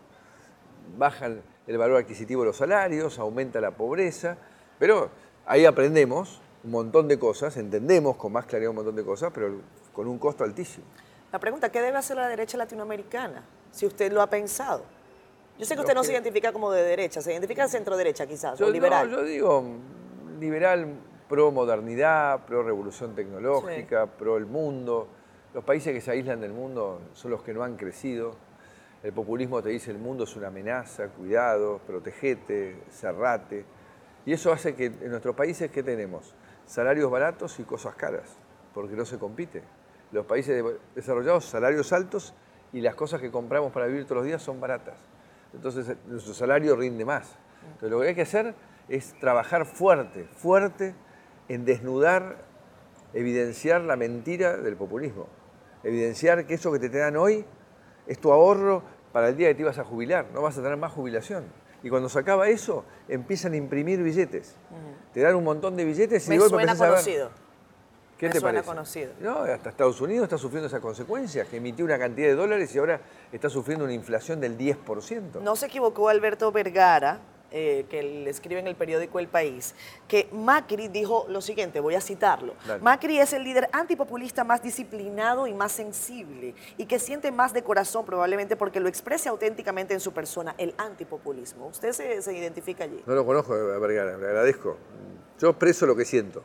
bajan 0.96 1.42
el 1.66 1.78
valor 1.78 1.98
adquisitivo 1.98 2.42
de 2.42 2.48
los 2.48 2.56
salarios, 2.56 3.18
aumenta 3.18 3.60
la 3.60 3.70
pobreza, 3.70 4.36
pero 4.78 5.10
ahí 5.46 5.64
aprendemos 5.64 6.40
un 6.64 6.72
montón 6.72 7.08
de 7.08 7.18
cosas, 7.18 7.56
entendemos 7.56 8.16
con 8.16 8.32
más 8.32 8.46
claridad 8.46 8.70
un 8.70 8.76
montón 8.76 8.96
de 8.96 9.04
cosas, 9.04 9.30
pero 9.32 9.60
con 9.92 10.06
un 10.06 10.18
costo 10.18 10.44
altísimo. 10.44 10.84
La 11.32 11.38
pregunta, 11.38 11.70
¿qué 11.70 11.80
debe 11.80 11.96
hacer 11.96 12.16
la 12.16 12.28
derecha 12.28 12.58
latinoamericana? 12.58 13.44
Si 13.70 13.86
usted 13.86 14.12
lo 14.12 14.20
ha 14.20 14.28
pensado. 14.28 14.84
Yo 15.58 15.64
sé 15.64 15.74
que 15.74 15.80
usted 15.82 15.94
no 15.94 16.02
se 16.02 16.12
identifica 16.12 16.52
como 16.52 16.72
de 16.72 16.82
derecha, 16.82 17.20
se 17.20 17.32
identifica 17.32 17.62
de 17.64 17.68
centro 17.68 17.96
derecha 17.96 18.26
quizás, 18.26 18.60
o 18.60 18.70
liberal. 18.70 19.10
yo 19.10 19.22
digo 19.22 19.64
liberal 20.40 20.94
pro 21.30 21.52
modernidad, 21.52 22.44
pro 22.44 22.64
revolución 22.64 23.14
tecnológica, 23.14 24.06
pro 24.06 24.36
el 24.36 24.46
mundo. 24.46 25.06
Los 25.54 25.62
países 25.62 25.94
que 25.94 26.00
se 26.00 26.10
aíslan 26.10 26.40
del 26.40 26.52
mundo 26.52 27.00
son 27.12 27.30
los 27.30 27.40
que 27.44 27.54
no 27.54 27.62
han 27.62 27.76
crecido. 27.76 28.34
El 29.04 29.12
populismo 29.12 29.62
te 29.62 29.68
dice 29.68 29.92
el 29.92 29.98
mundo 29.98 30.24
es 30.24 30.34
una 30.34 30.48
amenaza, 30.48 31.06
cuidado, 31.06 31.80
protegete, 31.86 32.82
cerrate. 32.90 33.64
Y 34.26 34.32
eso 34.32 34.52
hace 34.52 34.74
que 34.74 34.86
en 34.86 35.08
nuestros 35.08 35.36
países, 35.36 35.70
¿qué 35.70 35.84
tenemos? 35.84 36.34
Salarios 36.66 37.08
baratos 37.08 37.60
y 37.60 37.62
cosas 37.62 37.94
caras, 37.94 38.36
porque 38.74 38.96
no 38.96 39.04
se 39.04 39.16
compite. 39.16 39.62
Los 40.10 40.26
países 40.26 40.64
desarrollados, 40.96 41.44
salarios 41.44 41.92
altos 41.92 42.34
y 42.72 42.80
las 42.80 42.96
cosas 42.96 43.20
que 43.20 43.30
compramos 43.30 43.70
para 43.70 43.86
vivir 43.86 44.02
todos 44.02 44.16
los 44.16 44.26
días 44.26 44.42
son 44.42 44.60
baratas. 44.60 44.98
Entonces 45.54 45.96
nuestro 46.08 46.34
salario 46.34 46.74
rinde 46.74 47.04
más. 47.04 47.36
Entonces 47.62 47.90
lo 47.92 48.00
que 48.00 48.08
hay 48.08 48.14
que 48.16 48.22
hacer 48.22 48.52
es 48.88 49.16
trabajar 49.20 49.64
fuerte, 49.64 50.24
fuerte 50.24 50.96
en 51.50 51.64
desnudar, 51.64 52.36
evidenciar 53.12 53.80
la 53.80 53.96
mentira 53.96 54.56
del 54.56 54.76
populismo. 54.76 55.26
Evidenciar 55.82 56.46
que 56.46 56.54
eso 56.54 56.70
que 56.70 56.78
te, 56.78 56.88
dan 56.88 57.16
hoy 57.16 57.44
es 58.06 58.20
tu 58.20 58.30
ahorro 58.32 58.84
para 59.12 59.30
el 59.30 59.36
día 59.36 59.48
que 59.48 59.56
te 59.56 59.62
ibas 59.62 59.78
a 59.78 59.84
jubilar, 59.84 60.26
no 60.32 60.42
vas 60.42 60.56
a 60.56 60.62
tener 60.62 60.76
más 60.76 60.92
jubilación. 60.92 61.44
Y 61.82 61.90
cuando 61.90 62.08
se 62.08 62.20
acaba 62.20 62.48
eso, 62.48 62.84
empiezan 63.08 63.54
a 63.54 63.56
imprimir 63.56 64.00
billetes. 64.00 64.54
Te 65.12 65.20
dan 65.22 65.34
un 65.34 65.42
montón 65.42 65.76
de 65.76 65.84
billetes 65.84 66.24
y 66.28 66.30
Me 66.30 66.36
luego 66.36 66.50
suena 66.50 66.76
conocido. 66.76 67.30
¿Qué 68.16 68.26
Me 68.26 68.32
te 68.32 68.38
suena 68.38 68.58
parece? 68.58 68.68
conocido. 68.68 69.12
No, 69.18 69.38
hasta 69.40 69.70
Estados 69.70 70.00
Unidos 70.00 70.24
está 70.24 70.38
sufriendo 70.38 70.68
esas 70.68 70.80
consecuencias, 70.80 71.48
que 71.48 71.56
emitió 71.56 71.84
una 71.84 71.98
cantidad 71.98 72.28
de 72.28 72.34
dólares 72.36 72.72
y 72.76 72.78
ahora 72.78 73.00
está 73.32 73.50
sufriendo 73.50 73.84
una 73.84 73.94
inflación 73.94 74.40
del 74.40 74.56
10%. 74.56 75.40
No 75.40 75.56
se 75.56 75.66
equivocó 75.66 76.08
Alberto 76.10 76.52
Vergara, 76.52 77.18
eh, 77.52 77.86
que 77.90 78.02
le 78.02 78.30
escribe 78.30 78.60
en 78.60 78.66
el 78.66 78.76
periódico 78.76 79.18
El 79.18 79.28
País, 79.28 79.74
que 80.06 80.28
Macri 80.32 80.88
dijo 80.88 81.26
lo 81.28 81.40
siguiente, 81.40 81.80
voy 81.80 81.94
a 81.94 82.00
citarlo. 82.00 82.54
Dale. 82.66 82.82
Macri 82.82 83.18
es 83.18 83.32
el 83.32 83.44
líder 83.44 83.68
antipopulista 83.72 84.44
más 84.44 84.62
disciplinado 84.62 85.46
y 85.46 85.54
más 85.54 85.72
sensible 85.72 86.54
y 86.76 86.86
que 86.86 86.98
siente 86.98 87.30
más 87.30 87.52
de 87.52 87.62
corazón 87.62 88.04
probablemente 88.04 88.56
porque 88.56 88.80
lo 88.80 88.88
expresa 88.88 89.30
auténticamente 89.30 89.94
en 89.94 90.00
su 90.00 90.12
persona, 90.12 90.54
el 90.58 90.74
antipopulismo. 90.78 91.66
¿Usted 91.66 91.92
se, 91.92 92.22
se 92.22 92.36
identifica 92.36 92.84
allí? 92.84 93.02
No 93.06 93.14
lo 93.14 93.26
conozco 93.26 93.52
a 93.54 93.78
Vergara, 93.78 94.16
le 94.16 94.26
agradezco. 94.26 94.76
Yo 95.38 95.48
expreso 95.48 95.86
lo 95.86 95.96
que 95.96 96.04
siento, 96.04 96.42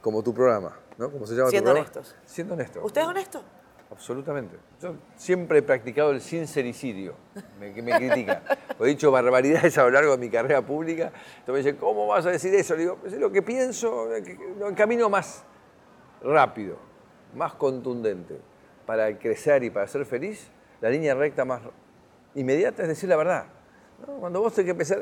como 0.00 0.22
tu 0.22 0.32
programa, 0.34 0.76
¿no? 0.98 1.10
¿Cómo 1.10 1.26
se 1.26 1.34
llama 1.34 1.50
Siendo 1.50 1.70
tu 1.70 1.74
programa? 1.74 1.90
honestos. 1.98 2.16
Siendo 2.24 2.54
honesto. 2.54 2.80
¿Usted 2.82 3.00
es 3.02 3.06
honesto? 3.06 3.42
Absolutamente. 3.90 4.56
Yo 4.80 4.96
siempre 5.16 5.58
he 5.58 5.62
practicado 5.62 6.10
el 6.10 6.20
sincericidio, 6.20 7.14
que 7.60 7.82
me 7.82 7.96
critica. 7.96 8.42
He 8.80 8.86
dicho 8.86 9.10
barbaridades 9.10 9.78
a 9.78 9.84
lo 9.84 9.90
largo 9.90 10.12
de 10.12 10.18
mi 10.18 10.30
carrera 10.30 10.62
pública. 10.62 11.12
Entonces 11.38 11.52
me 11.52 11.58
dicen, 11.58 11.76
¿cómo 11.76 12.06
vas 12.06 12.26
a 12.26 12.30
decir 12.30 12.54
eso? 12.54 12.74
Le 12.74 12.80
digo, 12.80 12.98
es 13.04 13.12
lo 13.12 13.30
que 13.30 13.42
pienso, 13.42 14.14
el 14.14 14.74
camino 14.74 15.08
más 15.08 15.44
rápido, 16.22 16.76
más 17.34 17.54
contundente 17.54 18.40
para 18.86 19.16
crecer 19.18 19.62
y 19.64 19.70
para 19.70 19.86
ser 19.86 20.04
feliz, 20.04 20.50
la 20.80 20.90
línea 20.90 21.14
recta 21.14 21.44
más 21.44 21.62
inmediata 22.34 22.82
es 22.82 22.88
decir 22.88 23.08
la 23.08 23.16
verdad. 23.16 23.46
Cuando 24.20 24.40
vos 24.40 24.52
tenés 24.52 24.66
que 24.66 24.70
empezar 24.72 24.98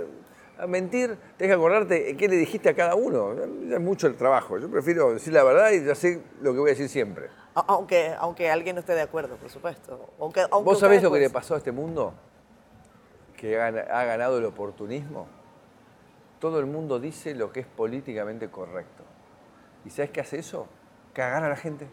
a 0.59 0.66
mentir, 0.66 1.16
tenés 1.37 1.50
que 1.50 1.54
acordarte 1.54 2.16
qué 2.16 2.28
le 2.28 2.37
dijiste 2.37 2.68
a 2.68 2.75
cada 2.75 2.94
uno. 2.94 3.35
Ya 3.68 3.76
Es 3.76 3.80
mucho 3.80 4.06
el 4.06 4.16
trabajo. 4.16 4.59
Yo 4.59 4.71
prefiero 4.71 5.12
decir 5.12 5.32
la 5.32 5.42
verdad 5.44 5.71
y 5.71 5.85
ya 5.85 5.94
sé 5.94 6.23
lo 6.40 6.52
que 6.52 6.59
voy 6.59 6.71
a 6.71 6.73
decir 6.73 6.88
siempre. 6.88 7.28
Aunque, 7.54 8.14
aunque 8.18 8.50
alguien 8.50 8.76
no 8.76 8.80
esté 8.80 8.94
de 8.94 9.02
acuerdo, 9.02 9.37
por 9.37 9.50
supuesto. 9.50 10.11
Aunque, 10.18 10.40
aunque 10.50 10.64
¿Vos 10.64 10.78
sabés 10.78 11.02
lo 11.02 11.12
que 11.12 11.18
le 11.18 11.30
pues, 11.30 11.42
pasó 11.42 11.54
a 11.54 11.59
este 11.59 11.73
mundo? 11.73 12.14
Que 13.37 13.61
ha 13.61 14.04
ganado 14.04 14.38
el 14.38 14.44
oportunismo. 14.44 15.26
Todo 16.38 16.59
el 16.61 16.66
mundo 16.66 16.99
dice 16.99 17.35
lo 17.35 17.52
que 17.52 17.61
es 17.61 17.66
políticamente 17.66 18.49
correcto. 18.49 19.04
¿Y 19.85 19.90
sabes 19.90 20.11
qué 20.11 20.21
hace 20.21 20.38
eso? 20.38 20.66
Cagar 21.12 21.44
a 21.44 21.49
la 21.49 21.56
gente. 21.56 21.88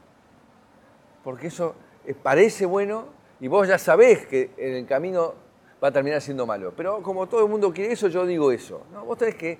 Porque 1.24 1.48
eso 1.48 1.75
eh, 2.06 2.13
parece 2.13 2.66
bueno 2.66 3.06
y 3.39 3.48
vos 3.48 3.68
ya 3.68 3.78
sabés 3.78 4.25
que 4.25 4.51
en 4.58 4.74
el 4.75 4.86
camino 4.86 5.34
va 5.83 5.89
a 5.89 5.91
terminar 5.91 6.21
siendo 6.21 6.45
malo. 6.45 6.74
Pero 6.75 7.01
como 7.01 7.27
todo 7.27 7.43
el 7.43 7.50
mundo 7.50 7.74
quiere 7.74 7.93
eso, 7.93 8.07
yo 8.07 8.25
digo 8.25 8.51
eso. 8.51 8.83
¿no? 8.91 9.05
Vos 9.05 9.17
tenés 9.17 9.36
que 9.36 9.59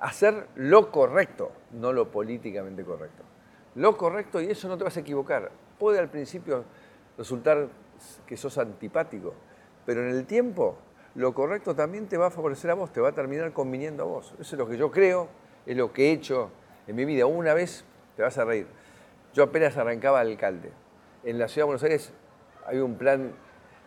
hacer 0.00 0.48
lo 0.56 0.90
correcto, 0.90 1.52
no 1.72 1.92
lo 1.92 2.10
políticamente 2.10 2.84
correcto. 2.84 3.22
Lo 3.76 3.96
correcto 3.96 4.40
y 4.40 4.50
eso 4.50 4.68
no 4.68 4.76
te 4.76 4.84
vas 4.84 4.96
a 4.96 5.00
equivocar. 5.00 5.50
Puede 5.78 5.98
al 5.98 6.08
principio 6.08 6.64
resultar 7.16 7.68
que 8.26 8.36
sos 8.36 8.58
antipático, 8.58 9.34
pero 9.86 10.02
en 10.02 10.10
el 10.10 10.26
tiempo 10.26 10.76
lo 11.14 11.32
correcto 11.34 11.74
también 11.74 12.08
te 12.08 12.16
va 12.16 12.26
a 12.26 12.30
favorecer 12.30 12.70
a 12.70 12.74
vos, 12.74 12.92
te 12.92 13.00
va 13.00 13.10
a 13.10 13.12
terminar 13.12 13.52
conviniendo 13.52 14.02
a 14.02 14.06
vos. 14.06 14.34
Eso 14.40 14.56
es 14.56 14.58
lo 14.58 14.68
que 14.68 14.76
yo 14.76 14.90
creo, 14.90 15.28
es 15.66 15.76
lo 15.76 15.92
que 15.92 16.08
he 16.08 16.12
hecho 16.12 16.50
en 16.86 16.96
mi 16.96 17.04
vida. 17.04 17.26
Una 17.26 17.54
vez, 17.54 17.84
te 18.16 18.22
vas 18.22 18.36
a 18.38 18.44
reír, 18.44 18.66
yo 19.32 19.44
apenas 19.44 19.76
arrancaba 19.76 20.20
alcalde. 20.20 20.72
En 21.24 21.38
la 21.38 21.48
ciudad 21.48 21.62
de 21.62 21.66
Buenos 21.66 21.82
Aires 21.84 22.12
hay 22.66 22.78
un 22.78 22.96
plan 22.96 23.32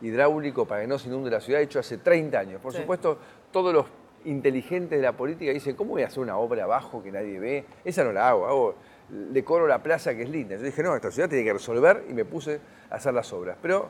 hidráulico 0.02 0.66
para 0.66 0.82
que 0.82 0.88
no 0.88 1.00
se 1.00 1.08
inunde 1.08 1.30
la 1.32 1.42
ciudad 1.42 1.62
hecho 1.62 1.80
hace 1.80 1.98
30 1.98 2.40
años. 2.40 2.62
Por 2.62 2.74
Sí. 2.74 2.80
supuesto, 2.80 3.18
todos 3.52 3.74
los 3.74 3.86
inteligentes 4.25 4.98
de 5.00 5.04
la 5.04 5.14
política 5.14 5.52
dicen, 5.52 5.75
¿cómo 5.75 5.92
voy 5.92 6.04
a 6.04 6.08
hacer 6.08 6.20
una 6.20 6.38
obra 6.38 6.64
abajo 6.64 7.02
que 7.04 7.12
nadie 7.12 7.40
ve? 7.40 7.66
Esa 7.84 8.04
no 8.04 8.12
la 8.12 8.30
hago, 8.30 8.48
hago 8.48 8.75
decoro 9.10 9.68
la 9.68 9.84
plaza 9.84 10.16
que 10.16 10.24
es 10.24 10.30
linda. 10.30 10.56
Yo 10.56 10.64
dije, 10.64 10.82
no, 10.82 10.96
esta 10.96 11.12
ciudad 11.12 11.30
tiene 11.30 11.44
que 11.44 11.54
resolver 11.54 12.06
y 12.10 12.14
me 12.14 12.25
puse 12.25 12.60
a 12.90 12.96
hacer 12.96 13.14
las 13.14 13.32
obras. 13.34 13.58
Pero 13.62 13.90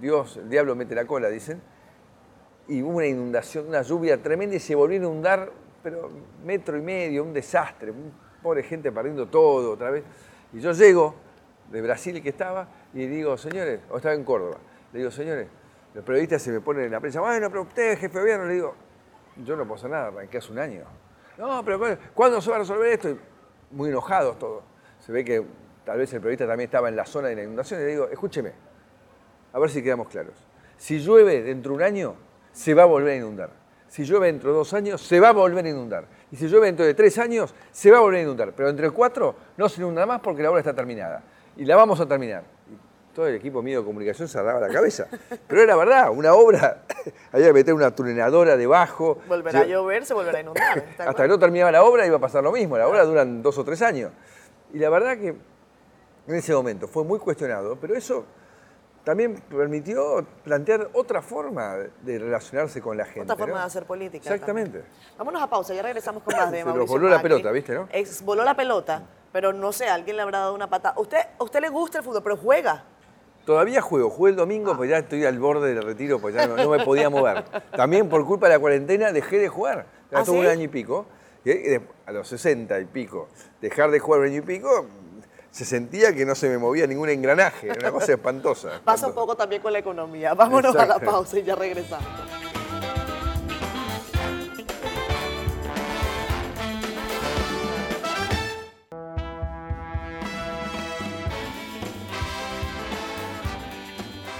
Dios, 0.00 0.36
el 0.38 0.48
diablo 0.50 0.74
mete 0.74 0.94
la 0.94 1.06
cola, 1.06 1.28
dicen, 1.28 1.60
y 2.68 2.82
hubo 2.82 2.96
una 2.96 3.06
inundación, 3.06 3.68
una 3.68 3.82
lluvia 3.82 4.20
tremenda 4.20 4.56
y 4.56 4.60
se 4.60 4.74
volvió 4.74 4.96
a 4.98 5.02
inundar, 5.02 5.52
pero 5.82 6.10
metro 6.44 6.76
y 6.76 6.82
medio, 6.82 7.22
un 7.22 7.32
desastre, 7.32 7.92
pobre 8.42 8.64
gente 8.64 8.90
perdiendo 8.90 9.26
todo 9.28 9.72
otra 9.72 9.90
vez. 9.90 10.02
Y 10.52 10.58
yo 10.58 10.72
llego 10.72 11.14
de 11.70 11.80
Brasil 11.82 12.20
que 12.20 12.30
estaba 12.30 12.68
y 12.92 13.06
digo, 13.06 13.36
señores, 13.36 13.80
o 13.90 13.96
estaba 13.98 14.14
en 14.14 14.24
Córdoba, 14.24 14.56
le 14.96 15.02
digo, 15.02 15.10
señores, 15.10 15.48
los 15.94 16.04
periodistas 16.04 16.42
se 16.42 16.50
me 16.50 16.60
ponen 16.60 16.84
en 16.84 16.92
la 16.92 17.00
prensa, 17.00 17.20
bueno, 17.20 17.48
pero 17.48 17.62
usted, 17.62 17.98
jefe 17.98 18.14
de 18.14 18.20
gobierno, 18.20 18.46
le 18.46 18.54
digo, 18.54 18.74
yo 19.44 19.56
no 19.56 19.64
puedo 19.64 19.76
hacer 19.76 19.90
nada, 19.90 20.08
arranqué 20.08 20.38
hace 20.38 20.52
un 20.52 20.58
año. 20.58 20.84
No, 21.38 21.62
pero 21.64 21.78
¿cuándo- 21.78 21.98
¿cuándo 22.14 22.40
se 22.40 22.50
va 22.50 22.56
a 22.56 22.58
resolver 22.60 22.92
esto? 22.92 23.10
Y 23.10 23.18
muy 23.70 23.90
enojados 23.90 24.38
todos. 24.38 24.64
Se 25.00 25.12
ve 25.12 25.24
que 25.24 25.44
tal 25.84 25.98
vez 25.98 26.12
el 26.12 26.20
periodista 26.20 26.46
también 26.46 26.66
estaba 26.68 26.88
en 26.88 26.96
la 26.96 27.04
zona 27.06 27.28
de 27.28 27.36
la 27.36 27.42
inundación 27.42 27.80
y 27.80 27.84
le 27.84 27.90
digo, 27.90 28.08
escúcheme, 28.08 28.52
a 29.52 29.58
ver 29.58 29.70
si 29.70 29.82
quedamos 29.82 30.08
claros. 30.08 30.34
Si 30.76 30.98
llueve 30.98 31.42
dentro 31.42 31.72
de 31.72 31.76
un 31.76 31.82
año, 31.82 32.16
se 32.52 32.74
va 32.74 32.82
a 32.82 32.86
volver 32.86 33.12
a 33.12 33.16
inundar. 33.16 33.50
Si 33.88 34.04
llueve 34.04 34.26
dentro 34.26 34.50
de 34.50 34.56
dos 34.56 34.74
años, 34.74 35.00
se 35.00 35.20
va 35.20 35.28
a 35.28 35.32
volver 35.32 35.64
a 35.64 35.68
inundar. 35.68 36.06
Y 36.30 36.36
si 36.36 36.48
llueve 36.48 36.66
dentro 36.66 36.84
de 36.84 36.94
tres 36.94 37.18
años, 37.18 37.54
se 37.70 37.90
va 37.90 37.98
a 37.98 38.00
volver 38.00 38.20
a 38.20 38.22
inundar. 38.22 38.52
Pero 38.54 38.68
entre 38.68 38.90
cuatro 38.90 39.36
no 39.56 39.68
se 39.68 39.80
inunda 39.80 40.04
más 40.06 40.20
porque 40.20 40.42
la 40.42 40.50
obra 40.50 40.60
está 40.60 40.74
terminada. 40.74 41.22
Y 41.56 41.64
la 41.64 41.76
vamos 41.76 42.00
a 42.00 42.06
terminar. 42.06 42.42
Todo 43.16 43.28
el 43.28 43.36
equipo 43.36 43.62
mío 43.62 43.80
de 43.80 43.86
comunicación 43.86 44.28
se 44.28 44.38
agarraba 44.38 44.68
la 44.68 44.74
cabeza. 44.74 45.06
Pero 45.48 45.62
era 45.62 45.74
verdad, 45.74 46.10
una 46.10 46.34
obra, 46.34 46.82
había 47.32 47.46
que 47.46 47.52
meter 47.54 47.72
una 47.72 47.90
tuneladora 47.90 48.58
debajo. 48.58 49.16
Volverá 49.26 49.60
a 49.60 49.64
llover, 49.64 50.04
se 50.04 50.12
volverá 50.12 50.36
a 50.36 50.40
inundar. 50.42 50.76
¿está 50.76 51.08
hasta 51.08 51.22
que 51.22 51.28
no 51.28 51.38
terminaba 51.38 51.72
la 51.72 51.82
obra 51.82 52.06
iba 52.06 52.18
a 52.18 52.20
pasar 52.20 52.44
lo 52.44 52.52
mismo. 52.52 52.76
La 52.76 52.86
obra 52.86 53.04
duran 53.04 53.42
dos 53.42 53.56
o 53.56 53.64
tres 53.64 53.80
años. 53.80 54.12
Y 54.74 54.78
la 54.78 54.90
verdad 54.90 55.16
que 55.16 55.28
en 55.28 56.34
ese 56.34 56.52
momento 56.52 56.88
fue 56.88 57.04
muy 57.04 57.18
cuestionado, 57.18 57.78
pero 57.80 57.94
eso 57.94 58.26
también 59.02 59.36
permitió 59.48 60.26
plantear 60.44 60.90
otra 60.92 61.22
forma 61.22 61.76
de 62.02 62.18
relacionarse 62.18 62.82
con 62.82 62.98
la 62.98 63.06
gente. 63.06 63.22
Otra 63.22 63.36
forma 63.36 63.54
¿no? 63.54 63.60
de 63.60 63.66
hacer 63.66 63.86
política. 63.86 64.28
Exactamente. 64.28 64.80
también. 64.80 65.16
Vámonos 65.16 65.42
a 65.42 65.48
pausa, 65.48 65.72
ya 65.72 65.80
regresamos 65.80 66.22
con 66.22 66.34
más 66.36 66.50
de 66.50 66.58
Se 66.58 66.64
Mauricio 66.66 66.86
voló 66.86 67.08
la 67.08 67.22
pelota, 67.22 67.50
¿viste, 67.50 67.74
no? 67.76 67.88
Ex- 67.92 68.20
voló 68.20 68.44
la 68.44 68.54
pelota, 68.54 69.04
pero 69.32 69.54
no 69.54 69.72
sé, 69.72 69.88
alguien 69.88 70.16
le 70.16 70.22
habrá 70.22 70.40
dado 70.40 70.54
una 70.54 70.68
patada. 70.68 70.96
¿Usted, 70.98 71.16
a 71.38 71.42
usted 71.42 71.62
le 71.62 71.70
gusta 71.70 71.96
el 71.96 72.04
fútbol, 72.04 72.22
pero 72.22 72.36
juega? 72.36 72.84
Todavía 73.46 73.80
juego, 73.80 74.10
jugué 74.10 74.32
el 74.32 74.36
domingo, 74.36 74.76
pues 74.76 74.90
ya 74.90 74.98
estoy 74.98 75.24
al 75.24 75.38
borde 75.38 75.72
del 75.72 75.84
retiro, 75.84 76.18
pues 76.18 76.34
ya 76.34 76.48
no, 76.48 76.56
no 76.56 76.68
me 76.68 76.84
podía 76.84 77.08
mover. 77.08 77.44
También 77.76 78.08
por 78.08 78.26
culpa 78.26 78.48
de 78.48 78.54
la 78.54 78.58
cuarentena 78.58 79.12
dejé 79.12 79.38
de 79.38 79.48
jugar. 79.48 79.86
Ya 80.10 80.18
¿Ah, 80.18 80.24
un 80.28 80.44
año 80.44 80.64
y 80.64 80.68
pico. 80.68 81.06
y 81.44 81.52
a 82.06 82.12
los 82.12 82.26
60 82.26 82.80
y 82.80 82.84
pico, 82.86 83.28
dejar 83.60 83.92
de 83.92 84.00
jugar 84.00 84.22
un 84.22 84.26
año 84.26 84.38
y 84.38 84.40
pico, 84.40 84.86
se 85.52 85.64
sentía 85.64 86.12
que 86.12 86.26
no 86.26 86.34
se 86.34 86.48
me 86.48 86.58
movía 86.58 86.88
ningún 86.88 87.08
engranaje. 87.08 87.68
Era 87.68 87.78
una 87.78 87.92
cosa 87.92 88.14
espantosa. 88.14 88.80
Pasa 88.84 89.06
un 89.06 89.14
poco 89.14 89.36
también 89.36 89.62
con 89.62 89.72
la 89.72 89.78
economía. 89.78 90.34
Vámonos 90.34 90.74
a 90.74 90.84
la 90.84 90.98
pausa 90.98 91.38
y 91.38 91.44
ya 91.44 91.54
regresamos. 91.54 92.06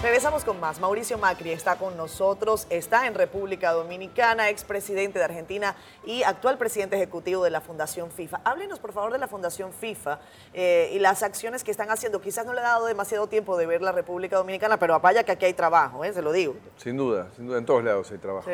Regresamos 0.07 0.45
con 0.45 0.61
más. 0.61 0.79
Mauricio 0.79 1.19
Macri 1.19 1.51
está 1.51 1.79
con 1.79 1.97
nosotros, 1.97 2.69
está 2.71 3.09
en 3.09 3.15
República 3.15 3.73
Dominicana, 3.73 4.51
expresidente 4.51 5.19
de 5.19 5.25
Argentina 5.25 5.75
y 6.05 6.23
actual 6.23 6.59
presidente 6.59 6.95
ejecutivo 6.95 7.43
de 7.43 7.51
la 7.51 7.61
Fundación 7.61 8.13
FIFA. 8.13 8.41
Háblenos, 8.45 8.79
por 8.79 8.93
favor, 8.93 9.11
de 9.11 9.19
la 9.19 9.27
Fundación 9.27 9.73
FIFA 9.73 10.21
eh, 10.55 10.93
y 10.95 11.01
las 11.01 11.25
acciones 11.25 11.65
que 11.65 11.73
están 11.73 11.91
haciendo. 11.91 12.21
Quizás 12.21 12.47
no 12.47 12.53
le 12.53 12.61
ha 12.61 12.63
dado 12.63 12.87
demasiado 12.87 13.27
tiempo 13.27 13.57
de 13.57 13.67
ver 13.67 13.83
la 13.83 13.91
República 13.91 14.37
Dominicana, 14.37 14.79
pero 14.79 15.01
vaya 15.01 15.25
que 15.25 15.33
aquí 15.33 15.47
hay 15.47 15.55
trabajo, 15.55 16.05
¿eh? 16.05 16.13
se 16.13 16.23
lo 16.23 16.31
digo. 16.31 16.55
Sin 16.77 16.97
duda, 16.97 17.27
sin 17.35 17.49
duda, 17.49 17.59
en 17.59 17.67
todos 17.67 17.83
lados 17.83 18.09
hay 18.13 18.19
trabajo. 18.19 18.49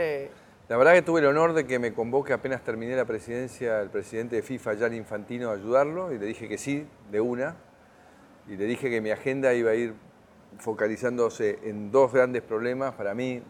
La 0.71 0.79
verdad 0.79 0.95
que 0.95 1.03
tuve 1.03 1.21
el 1.21 1.27
honor 1.27 1.53
de 1.53 1.67
que 1.67 1.79
me 1.79 1.93
convoque 1.93 2.33
apenas 2.33 2.65
terminé 2.65 2.97
la 2.97 3.05
presidencia 3.05 3.79
el 3.83 3.91
presidente 3.91 4.37
de 4.37 4.43
FIFA, 4.43 4.73
Gianni 4.77 4.97
Infantino, 4.97 5.51
a 5.51 5.53
ayudarlo 5.53 6.15
y 6.15 6.19
le 6.19 6.25
dije 6.25 6.49
que 6.49 6.57
sí, 6.57 6.89
de 7.11 7.21
una. 7.21 7.57
Y 8.49 8.57
le 8.57 8.65
dije 8.65 8.89
que 8.89 9.03
mi 9.03 9.11
agenda 9.11 9.53
iba 9.53 9.73
a 9.73 9.75
ir 9.75 9.95
focalizándose 10.59 11.59
en 11.65 11.91
dos 11.91 12.13
grandes 12.13 12.43
problemas 12.43 12.95
para 12.95 13.15
mí 13.15 13.43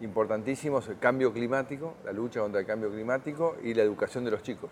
importantísimos, 0.00 0.88
el 0.88 0.98
cambio 0.98 1.32
climático, 1.32 1.94
la 2.04 2.12
lucha 2.12 2.40
contra 2.40 2.60
el 2.60 2.66
cambio 2.66 2.90
climático 2.90 3.56
y 3.62 3.74
la 3.74 3.82
educación 3.82 4.24
de 4.24 4.30
los 4.32 4.42
chicos. 4.42 4.70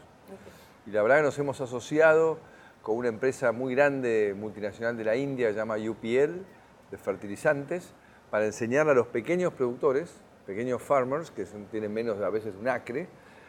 Y 0.87 0.91
la 0.91 1.03
verdad 1.03 1.19
que 1.19 1.23
nos 1.23 1.39
hemos 1.39 1.61
asociado 1.61 2.39
con 2.83 2.97
una 2.97 3.09
empresa 3.09 3.53
muy 3.53 3.75
grande, 3.75 4.35
multinacional 4.37 4.97
de 4.97 5.05
la 5.05 5.17
India, 5.17 5.49
que 5.49 5.55
se 5.55 5.59
llama 5.59 5.77
UPL, 5.77 6.43
de 6.91 6.99
fertilizantes, 6.99 7.95
para 8.31 8.47
enseñar 8.47 8.89
a 8.89 8.95
los 8.95 9.07
pequeños 9.07 9.53
productores, 9.53 10.13
pequeños 10.47 10.83
farmers, 10.83 11.31
que 11.31 11.45
tienen 11.71 11.93
menos 11.93 12.21
a 12.21 12.29
veces 12.29 12.55
un 12.59 12.69
acre, 12.69 13.07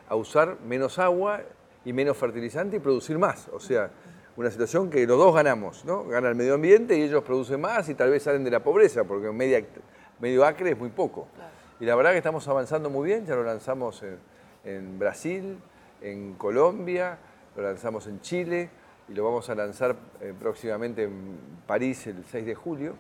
a 0.07 0.15
usar 0.15 0.60
menos 0.62 1.00
agua 1.00 1.41
y 1.83 1.93
menos 1.93 2.17
fertilizante 2.17 2.77
y 2.77 2.79
producir 2.79 3.17
más. 3.17 3.50
O 3.50 3.60
sea, 3.60 3.89
una 4.36 4.50
situación 4.50 4.90
que 4.90 5.06
los 5.06 5.18
dos 5.18 5.34
ganamos, 5.36 5.86
¿no? 5.86 6.06
Gana 6.06 6.30
el 6.30 6.36
medio 6.36 6.56
ambiente 6.56 6.98
y 6.98 7.04
ellos 7.04 7.24
producen 7.24 7.62
más 7.62 7.88
y 7.90 7.96
tal 7.96 8.10
vez 8.10 8.24
salen 8.24 8.44
de 8.44 8.52
la 8.52 8.63
pobreza, 8.63 9.04
porque 9.04 9.32
media, 9.32 9.63
medio 10.20 10.44
acre 10.46 10.72
es 10.72 10.78
muy 10.78 10.90
poco. 10.90 11.28
Y 11.80 11.86
la 11.86 11.96
verdad 11.96 12.12
que 12.12 12.18
estamos 12.18 12.48
avanzando 12.48 12.90
muy 12.90 13.08
bien, 13.08 13.25
ya 13.25 13.36
lo 13.36 13.44
lanzamos 13.44 14.04
en, 14.63 14.98
Brasil, 14.98 15.58
en 16.02 16.34
Colombia, 16.36 17.18
lo 17.56 17.63
lanzamos 17.63 18.08
en 18.08 18.22
Chile 18.22 18.70
y 19.08 19.13
lo 19.13 19.24
vamos 19.24 19.50
a 19.50 19.56
lanzar 19.56 19.96
eh, 20.22 20.34
próximamente 20.40 21.04
en 21.04 21.38
París 21.68 22.08
el 22.08 22.24
6 22.25 22.46
de 22.46 22.56
julio. 22.56 22.96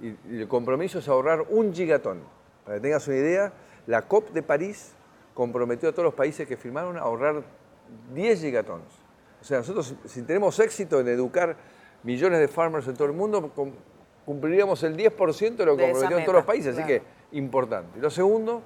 Y, 0.00 0.08
y, 0.08 0.40
el 0.40 0.48
compromiso 0.48 0.98
es 0.98 1.08
ahorrar 1.08 1.46
un 1.48 1.72
gigatón. 1.72 2.20
Para 2.64 2.76
que 2.76 2.82
tengas 2.82 3.06
una 3.06 3.16
idea, 3.16 3.52
la 3.86 4.02
COP 4.02 4.30
de 4.30 4.42
París 4.42 4.94
comprometió 5.32 5.88
a 5.88 5.92
todos 5.92 6.04
los 6.04 6.14
países 6.14 6.46
que 6.46 6.56
firmaron 6.56 6.96
a 6.96 7.00
ahorrar 7.00 7.42
10 8.12 8.40
gigatones. 8.40 9.03
O 9.44 9.46
sea, 9.46 9.58
nosotros 9.58 9.94
si 10.06 10.22
tenemos 10.22 10.58
éxito 10.58 11.00
en 11.00 11.08
educar 11.08 11.54
millones 12.02 12.40
de 12.40 12.48
farmers 12.48 12.88
en 12.88 12.94
todo 12.94 13.08
el 13.08 13.12
mundo, 13.12 13.52
cumpliríamos 14.24 14.82
el 14.84 14.96
10% 14.96 15.56
de 15.56 15.66
lo 15.66 15.76
que 15.76 15.82
comprometió 15.82 16.16
en 16.16 16.24
todos 16.24 16.36
los 16.36 16.46
países, 16.46 16.78
así 16.78 16.86
que 16.86 17.02
importante. 17.32 18.00
Lo 18.00 18.08
segundo, 18.08 18.62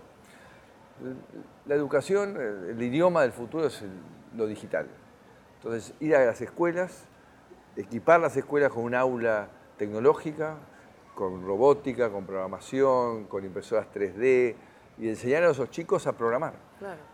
la 1.66 1.74
educación, 1.74 2.36
el 2.68 2.80
idioma 2.80 3.22
del 3.22 3.32
futuro 3.32 3.66
es 3.66 3.82
lo 4.36 4.46
digital. 4.46 4.86
Entonces, 5.56 5.94
ir 5.98 6.14
a 6.14 6.24
las 6.24 6.40
escuelas, 6.42 7.06
equipar 7.74 8.20
las 8.20 8.36
escuelas 8.36 8.70
con 8.70 8.84
un 8.84 8.94
aula 8.94 9.48
tecnológica, 9.78 10.58
con 11.16 11.44
robótica, 11.44 12.08
con 12.08 12.24
programación, 12.24 13.24
con 13.24 13.44
impresoras 13.44 13.88
3D, 13.92 14.54
y 14.98 15.08
enseñar 15.08 15.42
a 15.42 15.50
esos 15.50 15.70
chicos 15.70 16.06
a 16.06 16.12
programar. 16.12 16.54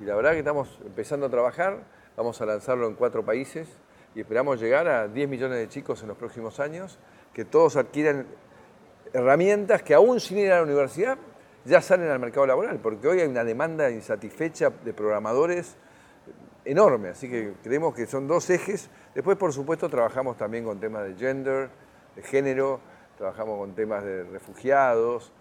Y 0.01 0.05
la 0.05 0.15
verdad 0.17 0.33
que 0.33 0.41
estamos 0.41 0.79
empezando 0.85 1.25
a 1.25 1.31
trabajar 1.31 2.04
Vamos 2.17 2.41
a 2.41 2.47
lanzarlo 2.47 2.87
en 2.87 2.95
cuatro 2.95 3.25
países 3.25 3.69
y 4.15 4.21
esperamos 4.21 4.61
llegar 4.61 4.87
a 4.87 5.09
10 5.09 5.29
millones 5.29 5.59
de 5.59 5.69
chicos 5.69 6.01
en 6.03 6.09
los 6.09 6.17
próximos 6.17 6.61
años, 6.61 6.99
que 7.33 7.45
todos 7.45 7.77
adquieran 7.77 8.27
herramientas 9.13 9.83
que 9.83 9.95
aún 9.95 10.21
sin 10.21 10.39
ir 10.39 10.53
a 10.53 10.57
la 10.57 10.63
universidad 10.63 11.19
ya 11.65 11.81
salen 11.81 12.09
al 12.11 12.21
mercado 12.21 12.47
laboral, 12.47 12.79
porque 12.79 13.09
hoy 13.09 13.21
hay 13.21 13.29
una 13.29 13.43
demanda 13.43 13.91
insatisfecha 13.91 14.71
de 14.71 14.93
programadores 14.93 15.77
enorme, 16.65 17.09
así 17.09 17.29
que 17.29 17.55
creemos 17.63 17.95
que 17.95 18.07
son 18.07 18.29
dos 18.29 18.49
ejes. 18.51 18.91
Después, 19.15 19.37
por 19.37 19.53
supuesto, 19.53 19.89
trabajamos 19.89 20.37
también 20.37 20.65
con 20.65 20.79
temas 20.79 21.05
de 21.05 21.15
gender, 21.15 21.71
de 22.15 22.23
género, 22.23 22.81
trabajamos 23.17 23.59
con 23.59 23.75
temas 23.75 24.05
de 24.05 24.25
refugiados, 24.25 25.33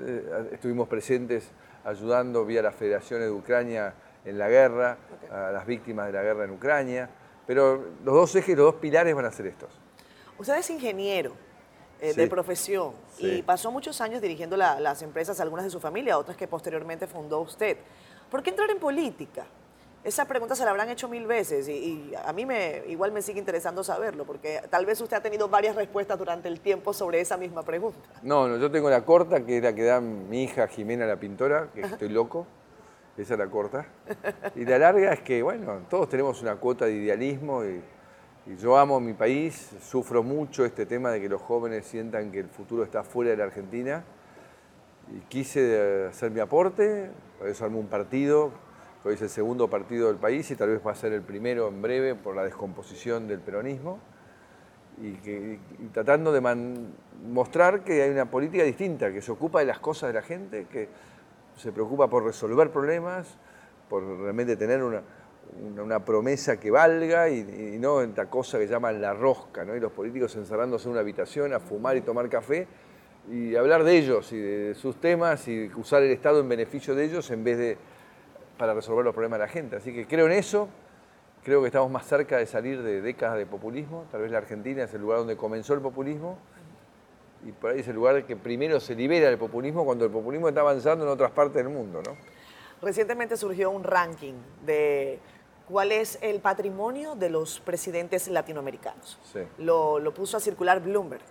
eh, 0.00 0.48
estuvimos 0.52 0.88
presentes 0.88 1.52
ayudando 1.84 2.44
vía 2.44 2.62
la 2.62 2.72
Federación 2.72 3.20
de 3.20 3.30
Ucrania 3.30 3.94
en 4.26 4.38
la 4.38 4.48
guerra, 4.48 4.98
a 5.30 5.52
las 5.52 5.64
víctimas 5.64 6.06
de 6.06 6.12
la 6.12 6.22
guerra 6.22 6.44
en 6.44 6.50
Ucrania. 6.50 7.08
Pero 7.46 7.82
los 8.04 8.14
dos 8.14 8.34
ejes, 8.34 8.56
los 8.56 8.72
dos 8.72 8.80
pilares 8.80 9.14
van 9.14 9.24
a 9.24 9.30
ser 9.30 9.46
estos. 9.46 9.70
Usted 10.38 10.58
es 10.58 10.68
ingeniero 10.68 11.32
eh, 12.00 12.12
de 12.12 12.26
profesión 12.26 12.92
y 13.18 13.40
pasó 13.42 13.70
muchos 13.70 14.00
años 14.00 14.20
dirigiendo 14.20 14.56
las 14.56 15.00
empresas, 15.02 15.40
algunas 15.40 15.64
de 15.64 15.70
su 15.70 15.80
familia, 15.80 16.18
otras 16.18 16.36
que 16.36 16.46
posteriormente 16.48 17.06
fundó 17.06 17.40
usted. 17.40 17.78
¿Por 18.30 18.42
qué 18.42 18.50
entrar 18.50 18.68
en 18.70 18.78
política? 18.78 19.46
Esa 20.04 20.24
pregunta 20.24 20.54
se 20.54 20.64
la 20.64 20.70
habrán 20.70 20.88
hecho 20.88 21.08
mil 21.08 21.26
veces 21.26 21.68
y, 21.68 22.12
a 22.24 22.32
mí 22.32 22.46
me, 22.46 22.82
igual 22.86 23.10
me 23.10 23.22
sigue 23.22 23.40
interesando 23.40 23.82
saberlo, 23.82 24.24
porque 24.24 24.60
tal 24.70 24.86
vez 24.86 25.00
usted 25.00 25.16
ha 25.16 25.20
tenido 25.20 25.48
varias 25.48 25.74
respuestas 25.74 26.16
durante 26.16 26.46
el 26.46 26.60
tiempo 26.60 26.92
sobre 26.92 27.20
esa 27.20 27.36
misma 27.36 27.62
pregunta. 27.62 28.08
No, 28.22 28.46
no 28.46 28.56
yo 28.56 28.70
tengo 28.70 28.88
la 28.88 29.04
corta, 29.04 29.44
que 29.44 29.56
es 29.56 29.62
la 29.64 29.74
que 29.74 29.82
da 29.82 30.00
mi 30.00 30.44
hija 30.44 30.68
Jimena, 30.68 31.06
la 31.06 31.16
pintora, 31.16 31.70
que 31.74 31.80
estoy 31.80 32.08
loco. 32.08 32.46
Esa 33.16 33.32
es 33.32 33.38
la 33.38 33.46
corta. 33.46 33.86
Y 34.54 34.64
la 34.64 34.78
larga 34.78 35.12
es 35.12 35.20
que, 35.20 35.42
bueno, 35.42 35.80
todos 35.88 36.08
tenemos 36.08 36.42
una 36.42 36.56
cuota 36.56 36.84
de 36.84 36.92
idealismo 36.92 37.64
y, 37.64 37.82
yo 38.60 38.76
amo 38.76 39.00
mi 39.00 39.12
país, 39.12 39.70
sufro 39.80 40.22
mucho 40.22 40.64
este 40.64 40.86
tema 40.86 41.10
de 41.10 41.20
que 41.20 41.28
los 41.28 41.42
jóvenes 41.42 41.84
sientan 41.84 42.30
que 42.30 42.38
el 42.38 42.48
futuro 42.48 42.84
está 42.84 43.02
fuera 43.02 43.32
de 43.32 43.36
la 43.38 43.44
Argentina. 43.44 44.04
Y 45.16 45.20
quise 45.28 46.06
hacer 46.10 46.30
mi 46.30 46.38
aporte, 46.38 47.10
por 47.38 47.48
eso 47.48 47.64
armé 47.64 47.78
un 47.78 47.88
partido, 47.88 48.52
hoy 49.04 49.14
es 49.14 49.22
el 49.22 49.30
segundo 49.30 49.68
partido 49.68 50.08
del 50.08 50.16
país 50.16 50.48
y 50.50 50.56
tal 50.56 50.68
vez 50.68 50.80
va 50.86 50.92
a 50.92 50.94
ser 50.94 51.12
el 51.12 51.22
primero 51.22 51.66
en 51.68 51.82
breve 51.82 52.14
por 52.14 52.36
la 52.36 52.44
descomposición 52.44 53.26
del 53.26 53.40
peronismo. 53.40 53.98
Y, 55.02 55.58
tratando 55.92 56.30
de 56.30 56.40
mostrar 57.28 57.82
que 57.82 58.02
hay 58.02 58.10
una 58.10 58.30
política 58.30 58.62
distinta, 58.62 59.12
que 59.12 59.22
se 59.22 59.32
ocupa 59.32 59.58
de 59.60 59.66
las 59.66 59.80
cosas 59.80 60.08
de 60.08 60.14
la 60.14 60.22
gente, 60.22 60.66
que 60.70 60.88
se 61.56 61.72
preocupa 61.72 62.08
por 62.08 62.24
resolver 62.24 62.70
problemas, 62.70 63.38
por 63.88 64.02
realmente 64.02 64.56
tener 64.56 64.82
una, 64.82 65.02
una, 65.82 66.04
promesa 66.04 66.58
que 66.58 66.70
valga 66.70 67.28
y, 67.28 67.78
no 67.78 68.02
esta 68.02 68.26
cosa 68.26 68.58
que 68.58 68.66
llaman 68.66 69.00
la 69.00 69.14
rosca, 69.14 69.64
¿no? 69.64 69.74
y 69.74 69.80
los 69.80 69.92
políticos 69.92 70.34
encerrándose 70.36 70.86
en 70.86 70.92
una 70.92 71.00
habitación 71.00 71.52
a 71.54 71.60
fumar 71.60 71.96
y 71.96 72.02
tomar 72.02 72.28
café 72.28 72.66
y 73.30 73.56
hablar 73.56 73.84
de 73.84 73.96
ellos 73.96 74.32
y 74.32 74.38
de, 74.38 74.74
sus 74.74 75.00
temas 75.00 75.48
y 75.48 75.70
usar 75.76 76.02
el 76.02 76.10
Estado 76.10 76.40
en 76.40 76.48
beneficio 76.48 76.94
de 76.94 77.04
ellos 77.04 77.30
en 77.30 77.42
vez 77.42 77.58
de 77.58 77.78
para 78.58 78.72
resolver 78.72 79.04
los 79.04 79.12
problemas 79.12 79.38
de 79.38 79.44
la 79.44 79.50
gente. 79.50 79.76
Así 79.76 79.92
que 79.92 80.06
creo 80.06 80.26
en 80.26 80.32
eso, 80.32 80.68
creo 81.44 81.60
que 81.60 81.66
estamos 81.66 81.90
más 81.90 82.06
cerca 82.06 82.38
de 82.38 82.46
salir 82.46 82.82
de 82.82 83.02
décadas 83.02 83.36
de 83.36 83.44
populismo, 83.44 84.06
tal 84.10 84.22
vez 84.22 84.30
la 84.30 84.38
Argentina 84.38 84.84
es 84.84 84.94
el 84.94 85.02
lugar 85.02 85.18
donde 85.18 85.36
comenzó 85.36 85.74
el 85.74 85.80
populismo 85.80 86.38
y 87.44 87.52
por 87.52 87.70
ahí 87.70 87.80
es 87.80 87.88
el 87.88 87.94
lugar 87.94 88.24
que 88.24 88.36
primero 88.36 88.80
se 88.80 88.94
libera 88.94 89.28
el 89.28 89.38
populismo 89.38 89.84
cuando 89.84 90.04
el 90.04 90.10
populismo 90.10 90.48
está 90.48 90.60
avanzando 90.60 91.04
en 91.04 91.10
otras 91.10 91.30
partes 91.30 91.56
del 91.56 91.68
mundo. 91.68 92.02
¿no? 92.04 92.16
Recientemente 92.82 93.36
surgió 93.36 93.70
un 93.70 93.84
ranking 93.84 94.34
de 94.64 95.18
cuál 95.68 95.92
es 95.92 96.18
el 96.22 96.40
patrimonio 96.40 97.14
de 97.14 97.30
los 97.30 97.60
presidentes 97.60 98.28
latinoamericanos. 98.28 99.18
Lo, 99.58 99.98
lo 99.98 100.14
puso 100.14 100.36
a 100.36 100.40
circular 100.40 100.80
Bloomberg. 100.82 101.22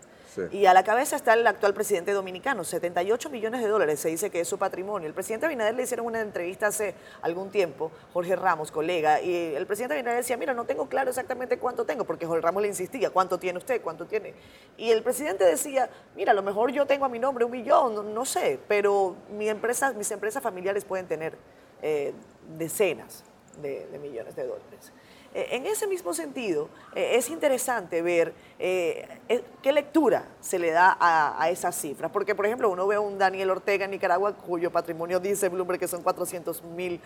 Y 0.52 0.66
a 0.66 0.74
la 0.74 0.84
cabeza 0.84 1.16
está 1.16 1.34
el 1.34 1.46
actual 1.46 1.74
presidente 1.74 2.12
dominicano, 2.12 2.64
78 2.64 3.30
millones 3.30 3.62
de 3.62 3.68
dólares, 3.68 4.00
se 4.00 4.10
dice 4.10 4.30
que 4.30 4.42
es 4.42 4.48
su 4.48 4.58
patrimonio. 4.58 5.08
El 5.08 5.14
presidente 5.14 5.46
Abinader 5.46 5.76
le 5.76 5.84
hicieron 5.84 6.06
una 6.06 6.22
entrevista 6.22 6.68
hace 6.68 6.96
algún 7.22 7.52
tiempo, 7.52 7.92
Jorge 8.14 8.36
Ramos, 8.36 8.72
colega, 8.72 9.22
y 9.22 9.56
el 9.56 9.66
presidente 9.66 9.96
Abinader 9.96 10.20
decía, 10.20 10.38
mira, 10.38 10.54
no 10.54 10.66
tengo 10.66 10.88
claro 10.88 11.10
exactamente 11.10 11.58
cuánto 11.58 11.86
tengo, 11.86 12.06
porque 12.06 12.26
Jorge 12.26 12.42
Ramos 12.42 12.62
le 12.62 12.70
insistía, 12.70 13.10
¿cuánto 13.10 13.38
tiene 13.38 13.60
usted? 13.60 13.82
¿Cuánto 13.82 14.06
tiene? 14.06 14.34
Y 14.78 14.92
el 14.92 15.04
presidente 15.04 15.44
decía, 15.44 15.90
mira, 16.16 16.32
a 16.32 16.36
lo 16.36 16.44
mejor 16.44 16.72
yo 16.72 16.86
tengo 16.86 17.06
a 17.06 17.10
mi 17.10 17.20
nombre 17.20 17.46
un 17.46 17.52
millón, 17.52 18.14
no, 18.14 18.26
sé, 18.26 18.60
pero 18.68 19.16
mi 19.30 19.46
mis 19.46 20.12
empresas 20.12 20.44
familiares 20.44 20.86
pueden 20.86 21.08
tener 21.08 21.38
eh, 21.82 22.14
decenas 22.58 23.24
de 23.62 24.00
millones 24.02 24.36
de 24.36 24.46
dólares. 24.46 24.92
Eh, 25.36 25.58
en 25.58 25.66
ese 25.66 25.86
mismo 25.86 26.14
sentido, 26.14 26.70
eh, 26.96 27.18
es 27.18 27.30
interesante 27.30 28.02
ver 28.02 28.34
eh, 28.58 29.20
qué 29.62 29.74
lectura 29.74 30.30
se 30.40 30.58
le 30.58 30.72
da 30.72 30.96
a, 30.98 31.50
esas 31.50 31.76
cifras. 31.76 32.10
Porque, 32.10 32.34
por 32.34 32.46
ejemplo, 32.46 32.70
uno 32.70 32.88
ve 32.88 32.96
a 32.96 33.02
un 33.02 33.18
Daniel 33.18 33.50
Ortega 33.50 33.84
en 33.84 33.92
Nicaragua 33.92 34.34
cuyo 34.38 34.72
patrimonio 34.72 35.20
dice 35.20 35.50
Bloomberg 35.50 35.78
que 35.78 35.90
son 35.90 36.04
400 36.04 36.64
mil 36.64 37.02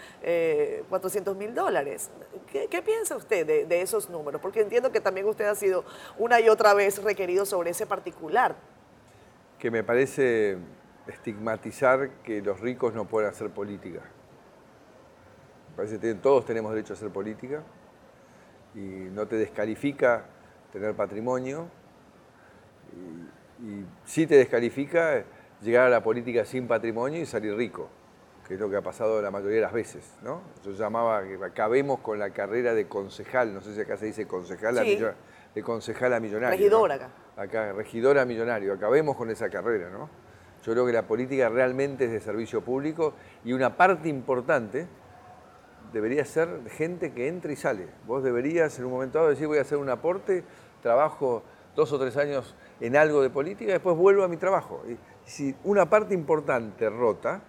dólares. 1.56 2.12
¿Qué, 2.52 2.82
piensa 2.84 3.16
usted 3.16 3.48
de, 3.48 3.66
de 3.66 3.82
esos 3.82 4.12
números? 4.12 4.40
Porque 4.40 4.62
entiendo 4.62 4.92
que 4.92 5.02
también 5.02 5.28
usted 5.28 5.46
ha 5.46 5.56
sido 5.56 5.84
una 6.20 6.40
y 6.40 6.50
otra 6.50 6.76
vez 6.76 7.02
requerido 7.02 7.48
sobre 7.48 7.72
ese 7.72 7.88
particular. 7.88 8.56
Que 9.58 9.72
me 9.72 9.84
parece 9.84 10.60
estigmatizar 11.08 12.12
que 12.22 12.44
los 12.44 12.60
ricos 12.60 12.94
no 12.94 13.08
pueden 13.08 13.32
hacer 13.32 13.50
política. 13.50 14.02
parece 15.76 16.00
que 16.00 16.14
todos 16.14 16.46
tenemos 16.46 16.72
derecho 16.72 16.94
a 16.94 16.96
hacer 16.96 17.10
política 17.10 17.64
y 18.76 18.80
no 18.80 19.28
te 19.28 19.36
descalifica 19.36 20.26
tener 20.72 20.94
patrimonio 20.96 21.68
y, 23.62 23.84
sí 24.06 24.26
te 24.26 24.36
descalifica 24.36 25.24
llegar 25.62 25.88
a 25.88 25.90
la 25.90 26.02
política 26.02 26.46
sin 26.46 26.68
patrimonio 26.68 27.22
y 27.22 27.26
salir 27.26 27.56
rico, 27.56 27.90
que 28.48 28.54
es 28.54 28.60
lo 28.60 28.70
que 28.70 28.78
ha 28.78 28.82
pasado 28.82 29.22
la 29.22 29.32
mayoría 29.32 29.58
de 29.58 29.62
las 29.64 29.74
veces, 29.74 30.18
¿no? 30.24 30.42
Yo 30.64 30.72
llamaba 30.72 31.24
que 31.24 31.38
acabemos 31.44 32.00
con 32.00 32.20
la 32.20 32.30
carrera 32.30 32.74
de 32.74 32.88
concejal, 32.88 33.54
no 33.54 33.62
sé 33.62 33.76
si 33.76 33.82
acá 33.82 33.98
se 33.98 34.06
dice 34.06 34.26
concejal 34.28 34.78
a 34.78 34.84
de 34.84 35.64
concejal 35.64 36.14
a 36.14 36.20
millonario. 36.20 36.58
Regidora 36.58 36.96
acá. 36.96 37.10
Acá, 37.36 37.74
regidora 37.74 38.22
a 38.22 38.26
millonario, 38.26 38.74
acabemos 38.74 39.18
con 39.18 39.30
esa 39.30 39.50
carrera, 39.50 39.90
¿no? 39.90 40.10
Yo 40.64 40.74
creo 40.74 40.86
que 40.86 40.94
la 40.94 41.04
política 41.04 41.50
realmente 41.50 42.06
es 42.06 42.12
de 42.12 42.20
servicio 42.20 42.62
público 42.62 43.14
y 43.44 43.54
una 43.54 43.76
parte 43.76 44.10
importante 44.10 44.88
debería 45.94 46.26
ser 46.26 46.50
gente 46.70 47.12
que 47.14 47.28
entra 47.28 47.52
y 47.52 47.56
sale. 47.56 47.88
Vos 48.06 48.24
deberías 48.24 48.78
en 48.80 48.86
un 48.86 48.92
momento 48.92 49.18
dado 49.18 49.30
decir 49.30 49.48
voy 49.48 49.58
a 49.58 49.62
hacer 49.62 49.78
un 49.78 49.90
aporte, 49.90 50.44
trabajo 50.82 51.44
dos 51.76 51.92
o 51.94 52.00
tres 52.00 52.18
años 52.18 52.56
en 52.80 52.96
algo 52.96 53.22
de 53.22 53.30
política, 53.30 53.72
después 53.72 53.96
vuelvo 53.96 54.24
a 54.24 54.28
mi 54.28 54.38
trabajo. 54.38 54.84
Y 54.88 54.98
si 55.30 55.56
una 55.64 55.90
parte 55.90 56.14
importante 56.14 56.90
rota, 56.90 57.42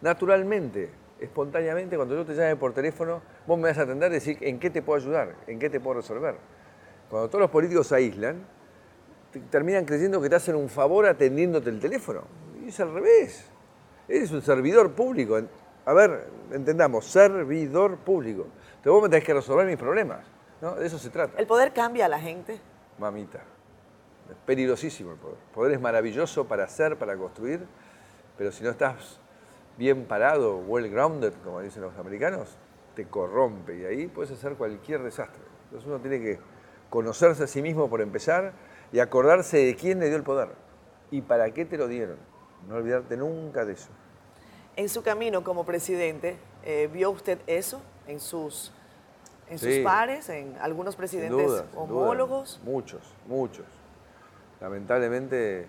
naturalmente, 0.00 0.90
espontáneamente, 1.20 1.96
cuando 1.96 2.14
yo 2.14 2.24
te 2.24 2.34
llame 2.34 2.56
por 2.56 2.72
teléfono, 2.72 3.22
vos 3.46 3.58
me 3.58 3.68
vas 3.68 3.78
a 3.78 3.82
atender 3.82 4.10
y 4.10 4.14
decir 4.14 4.38
en 4.40 4.58
qué 4.58 4.70
te 4.70 4.82
puedo 4.82 5.00
ayudar, 5.00 5.36
en 5.46 5.58
qué 5.58 5.70
te 5.70 5.80
puedo 5.80 6.00
resolver. 6.00 6.36
Cuando 7.08 7.28
todos 7.28 7.42
los 7.42 7.50
políticos 7.50 7.86
se 7.86 7.96
aíslan, 7.96 8.44
terminan 9.50 9.84
creyendo 9.84 10.20
que 10.20 10.28
te 10.28 10.36
hacen 10.36 10.56
un 10.56 10.68
favor 10.68 11.06
atendiéndote 11.06 11.70
el 11.70 11.80
teléfono. 11.80 12.24
Y 12.62 12.68
es 12.68 12.80
al 12.80 12.92
revés. 12.92 13.46
Eres 14.08 14.30
un 14.32 14.42
servidor 14.42 14.92
público. 14.92 15.38
A 15.86 15.94
ver, 15.94 16.28
entendamos, 16.50 17.06
servidor 17.06 17.98
público. 17.98 18.48
Te 18.82 18.90
vos 18.90 19.00
me 19.02 19.08
tenés 19.08 19.24
que 19.24 19.32
resolver 19.32 19.64
mis 19.66 19.76
problemas. 19.76 20.26
¿no? 20.60 20.74
De 20.74 20.84
eso 20.84 20.98
se 20.98 21.10
trata. 21.10 21.38
¿El 21.38 21.46
poder 21.46 21.72
cambia 21.72 22.06
a 22.06 22.08
la 22.08 22.18
gente? 22.18 22.60
Mamita. 22.98 23.38
Es 24.28 24.36
peligrosísimo 24.44 25.12
el 25.12 25.18
poder. 25.18 25.36
El 25.36 25.54
poder 25.54 25.72
es 25.74 25.80
maravilloso 25.80 26.48
para 26.48 26.64
hacer, 26.64 26.98
para 26.98 27.16
construir, 27.16 27.64
pero 28.36 28.50
si 28.50 28.64
no 28.64 28.70
estás 28.70 29.20
bien 29.78 30.06
parado, 30.06 30.58
well 30.58 30.90
grounded, 30.90 31.34
como 31.44 31.60
dicen 31.60 31.82
los 31.82 31.96
americanos, 31.98 32.56
te 32.96 33.06
corrompe 33.06 33.76
y 33.78 33.84
ahí 33.84 34.06
puedes 34.08 34.32
hacer 34.32 34.54
cualquier 34.54 35.04
desastre. 35.04 35.42
Entonces 35.66 35.86
uno 35.86 36.00
tiene 36.00 36.18
que 36.18 36.40
conocerse 36.90 37.44
a 37.44 37.46
sí 37.46 37.62
mismo 37.62 37.88
por 37.88 38.00
empezar 38.00 38.52
y 38.90 38.98
acordarse 38.98 39.58
de 39.58 39.76
quién 39.76 40.00
le 40.00 40.06
dio 40.06 40.16
el 40.16 40.24
poder 40.24 40.48
y 41.12 41.20
para 41.22 41.48
qué 41.52 41.64
te 41.64 41.76
lo 41.76 41.86
dieron. 41.86 42.16
No 42.66 42.74
olvidarte 42.74 43.16
nunca 43.16 43.64
de 43.64 43.74
eso. 43.74 43.90
En 44.76 44.90
su 44.90 45.02
camino 45.02 45.42
como 45.42 45.64
presidente, 45.64 46.36
eh, 46.62 46.90
¿vio 46.92 47.10
usted 47.10 47.38
eso 47.46 47.80
en 48.06 48.20
sus, 48.20 48.72
en 49.48 49.58
sus 49.58 49.78
pares, 49.78 50.28
en 50.28 50.54
algunos 50.60 50.94
presidentes 50.94 51.64
homólogos? 51.74 52.60
Muchos, 52.62 53.00
muchos. 53.26 53.64
Lamentablemente, 54.60 55.66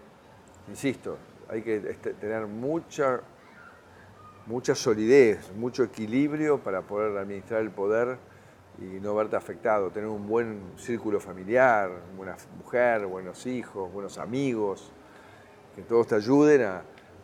insisto, 0.67 1.17
hay 1.47 1.61
que 1.61 1.77
este, 1.77 2.15
tener 2.15 2.47
mucha, 2.47 3.21
mucha 4.45 4.75
solidez, 4.75 5.53
mucho 5.55 5.85
equilibrio 5.85 6.59
para 6.59 6.81
poder 6.81 7.17
administrar 7.17 7.61
el 7.61 7.71
poder 7.71 8.17
y 8.77 8.99
no 8.99 9.15
verte 9.15 9.37
afectado, 9.37 9.89
tener 9.89 10.09
un 10.09 10.27
buen 10.27 10.73
círculo 10.75 11.21
familiar, 11.21 11.91
buena 12.17 12.35
mujer, 12.57 13.05
buenos 13.05 13.45
hijos, 13.45 13.89
buenos 13.91 14.17
amigos, 14.17 14.91
que 15.77 15.81
todos 15.81 16.07
te 16.07 16.15
ayuden 16.15 16.61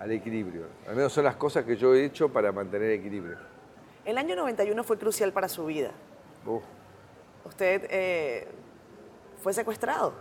al 0.04 0.12
equilibrio. 0.12 0.66
Al 0.86 0.98
menos 0.98 1.14
son 1.14 1.24
las 1.24 1.38
cosas 1.38 1.64
que 1.64 1.78
yo 1.78 1.96
he 1.96 2.04
hecho 2.04 2.28
para 2.28 2.52
mantener 2.52 2.92
equilibrio. 2.92 3.38
El 4.04 4.18
año 4.18 4.36
91 4.36 4.84
fue 4.84 4.98
crucial 4.98 5.32
para 5.32 5.48
su 5.48 5.66
vida. 5.66 5.92
Usted 7.46 7.88
eh, 7.90 8.48
fue 9.42 9.54
secuestrado 9.54 10.14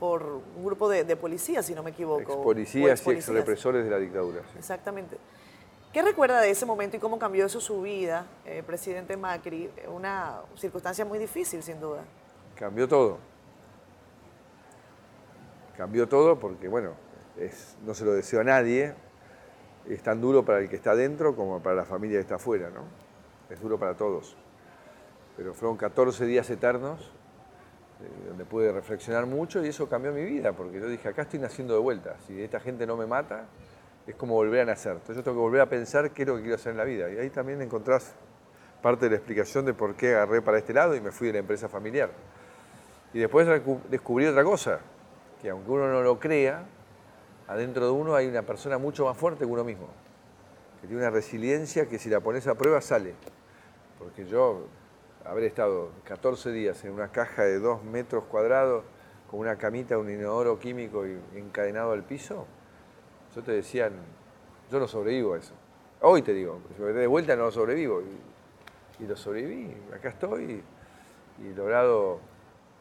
por 0.00 0.40
un 0.56 0.64
grupo 0.64 0.88
de, 0.88 1.04
policías, 1.16 1.66
si 1.66 1.74
no 1.74 1.82
me 1.82 1.90
equivoco. 1.90 2.20
Ex 2.22 2.36
policías 2.36 3.06
y 3.06 3.10
ex 3.10 3.28
represores 3.28 3.84
de 3.84 3.90
la 3.90 3.98
dictadura. 3.98 4.40
Exactamente. 4.56 5.18
¿Qué 5.92 6.00
recuerda 6.00 6.40
de 6.40 6.50
ese 6.50 6.64
momento 6.64 6.96
y 6.96 7.00
cómo 7.00 7.18
cambió 7.18 7.44
eso 7.44 7.60
su 7.60 7.82
vida, 7.82 8.24
eh, 8.46 8.62
presidente 8.66 9.14
Macri? 9.18 9.70
Una 9.94 10.40
circunstancia 10.56 11.04
muy 11.04 11.18
difícil, 11.18 11.62
sin 11.62 11.78
duda. 11.78 12.02
Cambió 12.54 12.88
todo. 12.88 13.18
Cambió 15.76 16.08
todo 16.08 16.40
porque, 16.40 16.66
bueno, 16.66 16.94
no 17.84 17.94
se 17.94 18.04
lo 18.04 18.12
deseo 18.12 18.40
a 18.40 18.44
nadie. 18.44 18.94
Es 19.88 20.02
tan 20.02 20.20
duro 20.20 20.44
para 20.44 20.60
el 20.60 20.68
que 20.68 20.76
está 20.76 20.94
dentro 20.94 21.34
como 21.34 21.60
para 21.62 21.76
la 21.76 21.84
familia 21.84 22.18
que 22.18 22.22
está 22.22 22.36
afuera, 22.36 22.70
¿no? 22.70 22.84
Es 23.50 23.60
duro 23.60 23.78
para 23.78 23.96
todos. 23.96 24.36
Pero 25.36 25.54
fueron 25.54 25.76
14 25.76 26.24
días 26.26 26.48
eternos 26.50 27.12
eh, 28.00 28.28
donde 28.28 28.44
pude 28.44 28.72
reflexionar 28.72 29.26
mucho 29.26 29.64
y 29.64 29.68
eso 29.68 29.88
cambió 29.88 30.12
mi 30.12 30.24
vida, 30.24 30.52
porque 30.52 30.80
yo 30.80 30.88
dije, 30.88 31.08
acá 31.08 31.22
estoy 31.22 31.40
naciendo 31.40 31.74
de 31.74 31.80
vuelta. 31.80 32.16
Si 32.26 32.40
esta 32.40 32.60
gente 32.60 32.86
no 32.86 32.96
me 32.96 33.06
mata, 33.06 33.46
es 34.06 34.14
como 34.14 34.34
volver 34.34 34.60
a 34.60 34.64
nacer. 34.64 34.92
Entonces 34.92 35.16
yo 35.16 35.22
tengo 35.22 35.36
que 35.36 35.42
volver 35.42 35.60
a 35.60 35.68
pensar 35.68 36.10
qué 36.10 36.22
es 36.22 36.28
lo 36.28 36.36
que 36.36 36.42
quiero 36.42 36.56
hacer 36.56 36.72
en 36.72 36.78
la 36.78 36.84
vida. 36.84 37.10
Y 37.10 37.18
ahí 37.18 37.30
también 37.30 37.62
encontrás 37.62 38.14
parte 38.82 39.06
de 39.06 39.10
la 39.10 39.16
explicación 39.16 39.64
de 39.64 39.74
por 39.74 39.94
qué 39.94 40.14
agarré 40.14 40.42
para 40.42 40.58
este 40.58 40.72
lado 40.72 40.94
y 40.96 41.00
me 41.00 41.12
fui 41.12 41.28
de 41.28 41.34
la 41.34 41.38
empresa 41.38 41.68
familiar. 41.68 42.10
Y 43.14 43.20
después 43.20 43.46
descubrí 43.88 44.26
otra 44.26 44.42
cosa, 44.42 44.80
que 45.40 45.50
aunque 45.50 45.70
uno 45.70 45.88
no 45.88 46.02
lo 46.02 46.18
crea, 46.18 46.64
adentro 47.52 47.84
de 47.84 47.92
uno 47.92 48.14
hay 48.14 48.26
una 48.26 48.42
persona 48.42 48.78
mucho 48.78 49.04
más 49.04 49.16
fuerte 49.16 49.44
que 49.44 49.50
uno 49.50 49.64
mismo, 49.64 49.88
que 50.80 50.86
tiene 50.86 51.02
una 51.02 51.10
resiliencia 51.10 51.86
que 51.88 51.98
si 51.98 52.08
la 52.08 52.20
pones 52.20 52.46
a 52.46 52.54
prueba 52.54 52.80
sale. 52.80 53.14
Porque 53.98 54.24
yo 54.26 54.66
habré 55.24 55.46
estado 55.46 55.90
14 56.04 56.50
días 56.50 56.82
en 56.84 56.92
una 56.92 57.08
caja 57.08 57.42
de 57.42 57.58
2 57.58 57.84
metros 57.84 58.24
cuadrados 58.24 58.84
con 59.30 59.40
una 59.40 59.56
camita, 59.56 59.96
un 59.98 60.10
inodoro 60.10 60.58
químico 60.58 61.04
encadenado 61.34 61.92
al 61.92 62.02
piso, 62.02 62.46
yo 63.34 63.42
te 63.42 63.52
decían, 63.52 63.92
yo 64.70 64.78
no 64.78 64.86
sobrevivo 64.86 65.34
a 65.34 65.38
eso. 65.38 65.54
Hoy 66.00 66.22
te 66.22 66.34
digo, 66.34 66.60
si 66.76 66.82
me 66.82 66.92
de 66.92 67.06
vuelta 67.06 67.36
no 67.36 67.44
lo 67.44 67.50
sobrevivo. 67.50 68.02
Y, 68.98 69.06
lo 69.06 69.16
sobreviví, 69.16 69.74
acá 69.92 70.10
estoy 70.10 70.62
y, 71.42 71.48
he 71.48 71.54
logrado 71.54 72.20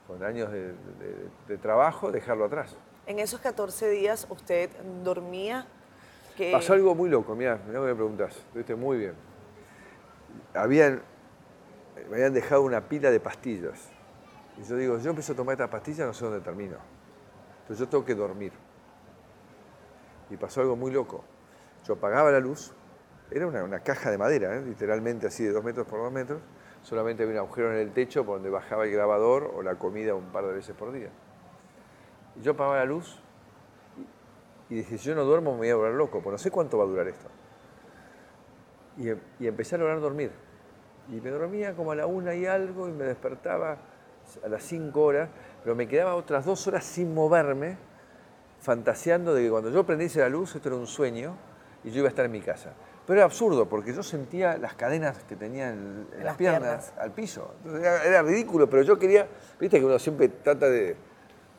con 0.08 0.24
años 0.24 0.52
de, 0.52 1.58
trabajo 1.58 2.12
dejarlo 2.12 2.46
atrás. 2.46 2.76
En 3.06 3.20
esos 3.20 3.40
14 3.40 3.90
días 3.90 4.28
usted 4.30 4.70
dormía. 5.04 5.66
Pasó 6.52 6.74
algo 6.74 6.96
muy 6.96 7.10
loco, 7.10 7.36
mira, 7.36 7.60
mira 7.68 7.80
que 7.80 7.86
me 7.86 7.96
preguntas, 7.96 8.36
estuviste 8.36 8.76
muy 8.76 8.98
bien. 8.98 9.14
Habían, 10.54 11.02
me 12.10 12.16
habían 12.16 12.34
dejado 12.34 12.64
una 12.64 12.88
pila 12.88 13.12
de 13.12 13.20
pastillas. 13.20 13.90
Y 14.58 14.64
yo 14.64 14.76
digo, 14.76 14.98
yo 14.98 15.10
empiezo 15.10 15.34
a 15.34 15.36
tomar 15.36 15.54
estas 15.54 15.70
pastillas, 15.70 16.08
no 16.08 16.14
sé 16.14 16.26
dónde 16.26 16.42
termino. 16.42 16.78
Entonces 17.62 17.80
yo 17.80 17.90
tengo 17.90 18.06
que 18.06 18.16
dormir 18.16 18.54
y 20.32 20.38
pasó 20.38 20.62
algo 20.62 20.76
muy 20.76 20.92
loco. 20.92 21.24
Yo 21.86 21.94
apagaba 21.96 22.32
la 22.32 22.40
luz, 22.40 22.74
era 23.30 23.48
una, 23.48 23.80
caja 23.82 24.10
de 24.10 24.18
madera, 24.18 24.56
¿eh? 24.56 24.62
literalmente 24.62 25.28
así 25.28 25.44
de 25.44 25.52
dos 25.52 25.64
metros 25.64 25.86
por 25.88 26.00
dos 26.00 26.12
metros, 26.12 26.42
solamente 26.82 27.24
había 27.24 27.36
un 27.36 27.48
agujero 27.48 27.72
en 27.72 27.80
el 27.80 27.92
techo 27.92 28.26
por 28.26 28.36
donde 28.36 28.50
bajaba 28.50 28.86
el 28.86 28.92
grabador 28.92 29.52
o 29.56 29.62
la 29.62 29.76
comida 29.76 30.16
un 30.16 30.32
par 30.32 30.46
de 30.46 30.54
veces 30.54 30.76
por 30.76 30.92
día. 30.92 31.10
Yo 32.42 32.52
apagaba 32.52 32.78
la 32.78 32.86
luz 32.86 33.20
y, 34.70 34.76
dije, 34.76 34.98
si 34.98 35.10
yo 35.10 35.16
no 35.16 35.26
duermo 35.26 35.52
me 35.52 35.58
voy 35.58 35.70
a 35.70 35.76
volver 35.76 35.94
loco, 35.94 36.22
pues 36.22 36.32
no 36.32 36.38
sé 36.38 36.50
cuánto 36.50 36.78
va 36.78 36.86
a 36.86 36.88
durar 36.88 37.08
esto. 37.08 37.28
Y, 38.98 39.10
y 39.44 39.48
empecé 39.48 39.76
a 39.76 39.78
lograr 39.80 40.00
dormir. 40.00 40.32
Y 41.10 41.20
me 41.20 41.30
dormía 41.30 41.76
como 41.76 41.92
a 41.92 41.96
la 41.96 42.06
una 42.06 42.34
y 42.36 42.46
algo 42.46 42.88
y 42.88 42.92
me 42.92 43.04
despertaba 43.04 43.78
a 44.44 44.48
las 44.48 44.64
cinco 44.64 45.04
horas, 45.04 45.30
pero 45.64 45.76
me 45.76 45.88
quedaba 45.88 46.16
otras 46.16 46.46
dos 46.46 46.66
horas 46.68 46.84
sin 46.84 47.14
moverme 47.14 47.78
fantaseando 48.62 49.34
de 49.34 49.44
que 49.44 49.50
cuando 49.50 49.72
yo 49.72 49.84
prendiese 49.86 50.20
la 50.20 50.30
luz 50.30 50.56
esto 50.56 50.70
era 50.70 50.78
un 50.78 50.88
sueño 50.88 51.36
y 51.84 51.90
yo 51.90 52.00
iba 52.00 52.08
a 52.08 52.10
estar 52.10 52.26
en 52.26 52.32
mi 52.32 52.42
casa. 52.42 52.74
Pero 53.06 53.20
era 53.20 53.26
absurdo 53.26 53.68
porque 53.68 53.94
yo 53.94 54.04
sentía 54.04 54.58
las 54.58 54.76
cadenas 54.76 55.24
que 55.24 55.36
tenía 55.36 55.70
en, 55.70 56.08
las, 56.24 56.38
piernas, 56.38 56.94
al 56.98 57.12
piso. 57.12 57.56
era, 57.66 58.22
ridículo, 58.22 58.70
pero 58.70 58.84
yo 58.84 58.98
quería, 58.98 59.28
viste 59.60 59.80
que 59.80 59.86
uno 59.86 59.98
siempre 60.00 60.30
trata 60.30 60.70
de... 60.70 60.96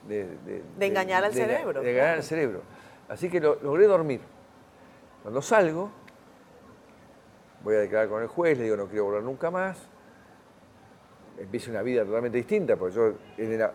De, 0.08 0.62
engañar 0.80 1.24
al 1.24 1.32
cerebro. 1.32 1.80
De 1.80 1.90
engañar 1.90 2.16
al 2.16 2.22
cerebro. 2.22 2.62
Así 3.08 3.28
que 3.28 3.40
logré 3.40 3.86
dormir. 3.86 4.20
Cuando 5.22 5.40
salgo, 5.40 5.90
voy 7.62 7.76
a 7.76 7.78
declarar 7.78 8.08
con 8.08 8.22
el 8.22 8.28
juez, 8.28 8.58
le 8.58 8.64
digo 8.64 8.76
no 8.76 8.86
quiero 8.86 9.04
volver 9.04 9.22
nunca 9.22 9.50
más. 9.50 9.78
Empiezo 11.38 11.70
una 11.70 11.82
vida 11.82 12.04
totalmente 12.04 12.38
distinta, 12.38 12.76
porque 12.76 12.94
yo 12.94 13.14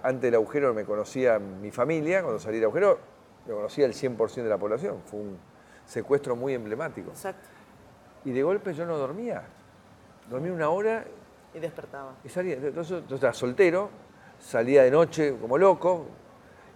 antes 0.04 0.22
del 0.22 0.36
agujero 0.36 0.74
me 0.74 0.86
conocía 0.86 1.40
mi 1.40 1.72
familia, 1.72 2.22
cuando 2.22 2.40
salí 2.40 2.58
del 2.58 2.66
agujero 2.66 3.00
lo 3.48 3.56
conocía 3.56 3.86
el 3.86 3.94
100% 3.94 4.36
de 4.36 4.50
la 4.50 4.58
población. 4.58 5.02
Fue 5.06 5.20
un 5.20 5.38
secuestro 5.86 6.36
muy 6.36 6.54
emblemático. 6.54 7.12
Exacto. 7.12 7.48
Y 8.26 8.32
de 8.32 8.44
golpe 8.44 8.74
yo 8.74 8.86
no 8.86 8.98
dormía. 8.98 9.44
Dormía 10.30 10.52
una 10.52 10.70
hora. 10.70 11.06
Y 11.54 11.60
despertaba. 11.60 12.16
Y 12.24 12.30
salía. 12.30 12.56
Entonces 12.56 13.04
yo 13.08 13.16
estaba 13.16 13.34
soltero, 13.34 13.90
salía 14.40 14.84
de 14.84 14.92
noche 14.92 15.36
como 15.40 15.58
loco. 15.58 16.08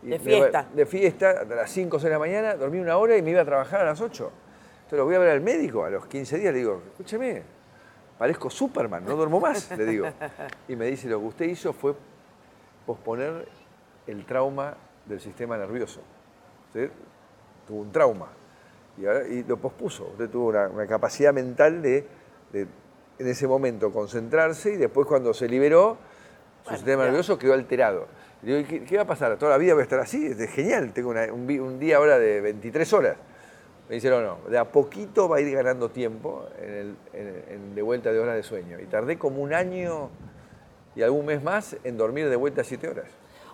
de 0.02 0.20
fiesta. 0.20 0.68
de 0.74 0.86
fiesta, 0.86 1.30
hasta 1.42 1.56
las 1.56 1.72
5 1.72 1.98
o 1.98 2.00
6 2.00 2.06
de 2.06 2.10
la 2.10 2.20
mañana, 2.20 2.56
dormía 2.56 2.82
una 2.82 2.98
hora 2.98 3.18
y 3.18 3.22
me 3.22 3.32
iba 3.32 3.42
a 3.42 3.46
trabajar 3.46 3.82
a 3.82 3.86
las 3.86 4.02
8. 4.02 4.32
Entonces 4.76 4.98
lo 4.98 5.06
voy 5.06 5.16
a 5.16 5.20
ver 5.20 5.30
al 5.30 5.42
médico 5.42 5.86
a 5.86 5.90
los 5.90 6.06
15 6.08 6.38
días, 6.40 6.54
le 6.54 6.60
digo, 6.60 6.82
escúcheme, 6.92 7.44
parezco 8.18 8.50
Superman, 8.50 9.06
no 9.06 9.16
duermo 9.16 9.40
más, 9.40 9.72
le 9.78 9.86
digo. 9.86 10.08
Y 10.68 10.76
me 10.76 10.86
dice, 10.88 11.08
lo 11.08 11.20
que 11.20 11.26
usted 11.26 11.46
hizo 11.46 11.74
fue 11.74 11.94
posponer 12.86 13.48
el 14.08 14.26
trauma 14.26 14.76
del 15.06 15.20
sistema 15.20 15.58
nervioso 15.58 16.02
tuvo 17.68 17.82
un 17.82 17.92
trauma. 17.92 18.28
y, 18.98 19.44
lo 19.44 19.58
pospuso. 19.58 20.10
Usted 20.12 20.30
tuvo 20.30 20.50
una, 20.50 20.88
capacidad 20.88 21.34
mental 21.34 21.82
de, 21.82 22.06
en 22.54 23.28
ese 23.28 23.48
momento, 23.48 23.92
concentrarse 23.92 24.74
y 24.74 24.78
después 24.78 25.08
cuando 25.08 25.34
se 25.34 25.48
liberó, 25.48 25.98
su 26.68 26.74
sistema 26.76 27.06
nervioso 27.06 27.38
quedó 27.38 27.54
alterado. 27.54 28.08
¿qué, 28.44 28.96
va 28.96 29.04
a 29.04 29.08
pasar? 29.08 29.38
¿Toda 29.38 29.52
la 29.52 29.58
vida 29.58 29.74
voy 29.74 29.82
a 29.82 29.84
estar 29.84 30.00
así? 30.00 30.26
Es 30.26 30.50
genial, 30.52 30.94
tengo 30.94 31.10
un, 31.12 31.80
día 31.80 31.98
ahora 31.98 32.18
de 32.18 32.42
23 32.42 32.94
horas. 32.94 33.18
Me 33.88 33.96
dijeron, 33.96 34.24
no, 34.24 34.50
de 34.50 34.58
a 34.58 34.66
poquito 34.66 35.28
va 35.28 35.38
a 35.38 35.42
ir 35.42 35.54
ganando 35.54 35.90
tiempo 35.90 36.48
en, 36.60 37.76
de 37.76 37.82
vuelta 37.82 38.12
de 38.12 38.20
horas 38.20 38.36
de 38.36 38.44
sueño. 38.44 38.80
Y 38.80 38.86
tardé 38.86 39.18
como 39.18 39.42
un 39.42 39.54
año 39.54 40.10
y 40.96 41.02
algún 41.02 41.26
mes 41.26 41.44
más 41.44 41.78
en 41.84 41.98
dormir 41.98 42.30
de 42.30 42.36
vuelta 42.36 42.62
a 42.62 42.64
7 42.64 42.88
horas. 42.88 43.08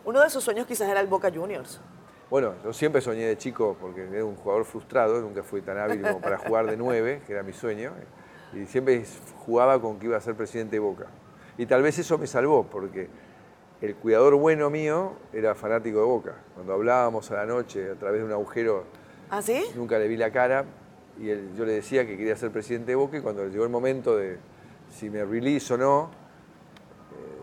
Uno 0.06 0.22
de 0.22 0.30
sus 0.30 0.44
sueños 0.44 0.68
quizás 0.68 0.90
era 0.90 1.02
el 1.02 1.08
Boca 1.08 1.32
Juniors. 1.34 1.82
Bueno, 2.30 2.56
yo 2.64 2.74
siempre 2.74 3.02
soñé 3.02 3.26
de 3.26 3.38
chico, 3.38 3.78
porque 3.80 4.04
era 4.04 4.26
un 4.26 4.36
jugador 4.36 4.66
frustrado, 4.66 5.22
nunca 5.22 5.44
fui 5.44 5.62
tan 5.62 5.78
hábil 5.78 6.02
como 6.02 6.20
para 6.20 6.38
jugar 6.38 6.66
de 6.66 6.76
nueve, 6.76 7.22
que 7.26 7.32
era 7.32 7.42
mi 7.42 7.54
sueño, 7.54 7.94
y 8.54 8.66
siempre 8.66 9.04
jugaba 9.46 9.82
con 9.82 9.98
que 9.98 10.08
iba 10.08 10.18
a 10.18 10.22
ser 10.22 10.36
presidente 10.36 10.76
de 10.76 10.80
Boca. 10.80 11.08
Y 11.58 11.66
tal 11.66 11.82
vez 11.82 11.98
eso 12.00 12.18
me 12.18 12.28
salvó, 12.28 12.64
porque 12.66 13.08
el 13.82 13.96
cuidador 13.96 14.36
bueno 14.36 14.70
mío 14.70 15.14
era 15.34 15.56
fanático 15.56 16.00
de 16.00 16.06
Boca. 16.06 16.36
Cuando 16.56 16.74
hablábamos 16.74 17.30
a 17.32 17.36
la 17.36 17.46
noche 17.46 17.92
a 17.92 17.96
través 17.96 18.22
de 18.22 18.26
un 18.26 18.32
agujero, 18.32 18.84
¿Ah, 19.30 19.42
sí? 19.42 19.64
nunca 19.76 19.98
le 19.98 20.08
vi 20.08 20.18
la 20.18 20.32
cara, 20.32 20.66
y 21.20 21.28
yo 21.56 21.66
le 21.66 21.74
decía 21.74 22.06
que 22.06 22.16
quería 22.16 22.36
ser 22.36 22.52
presidente 22.52 22.92
de 22.92 22.96
Boca, 22.96 23.18
y 23.18 23.22
cuando 23.22 23.48
llegó 23.48 23.64
el 23.64 23.70
momento 23.70 24.16
de 24.16 24.38
si 24.90 25.10
me 25.10 25.26
release 25.26 25.74
o 25.74 25.78
no, 25.78 26.10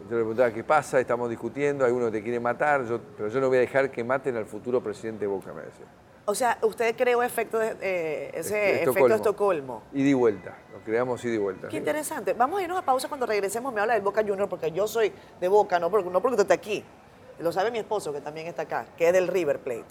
yo 0.05 0.17
le 0.17 0.23
preguntaba 0.23 0.53
qué 0.53 0.63
pasa, 0.63 1.01
estamos 1.01 1.31
discutiendo, 1.31 1.85
hay 1.85 1.93
uno 1.93 2.07
que 2.07 2.19
te 2.19 2.23
quiere 2.23 2.39
matar, 2.39 2.85
pero 3.17 3.29
yo 3.29 3.41
no 3.41 3.49
voy 3.49 3.57
a 3.57 3.61
dejar 3.61 3.91
que 3.91 4.05
maten 4.05 4.37
al 4.37 4.45
futuro 4.45 4.83
presidente 4.83 5.21
de 5.21 5.27
Boca, 5.29 5.53
me 5.53 5.63
decía. 5.63 5.87
O 6.27 6.35
sea, 6.35 6.59
usted 6.63 6.97
creó 6.97 7.23
efecto 7.23 7.59
de, 7.59 7.77
eh, 7.83 8.31
ese 8.35 8.83
efecto 8.83 9.09
de 9.09 9.15
Estocolmo. 9.17 9.83
Y 9.93 10.03
di 10.03 10.15
vuelta, 10.15 10.57
lo 10.73 10.81
creamos 10.81 11.23
y 11.25 11.29
di 11.29 11.37
vuelta. 11.37 11.69
Qué 11.69 11.77
interesante. 11.77 12.33
Vamos 12.33 12.61
a 12.61 12.63
irnos 12.63 12.79
a 12.79 12.83
pausa 12.83 13.09
cuando 13.09 13.27
regresemos. 13.27 13.75
Me 13.75 13.81
habla 13.81 13.95
del 13.95 14.03
Boca 14.03 14.23
Junior 14.27 14.49
porque 14.49 14.73
yo 14.73 14.89
soy 14.89 15.13
de 15.39 15.49
Boca, 15.49 15.79
no 15.79 15.91
porque, 15.91 16.09
no 16.09 16.23
porque 16.23 16.35
usted 16.37 16.45
está 16.45 16.55
aquí. 16.55 16.83
Lo 17.41 17.53
sabe 17.53 17.71
mi 17.71 17.79
esposo, 17.79 18.13
que 18.13 18.21
también 18.21 18.47
está 18.47 18.63
acá, 18.63 18.87
que 18.97 19.09
es 19.09 19.13
del 19.13 19.29
River 19.29 19.59
Plate. 19.59 19.85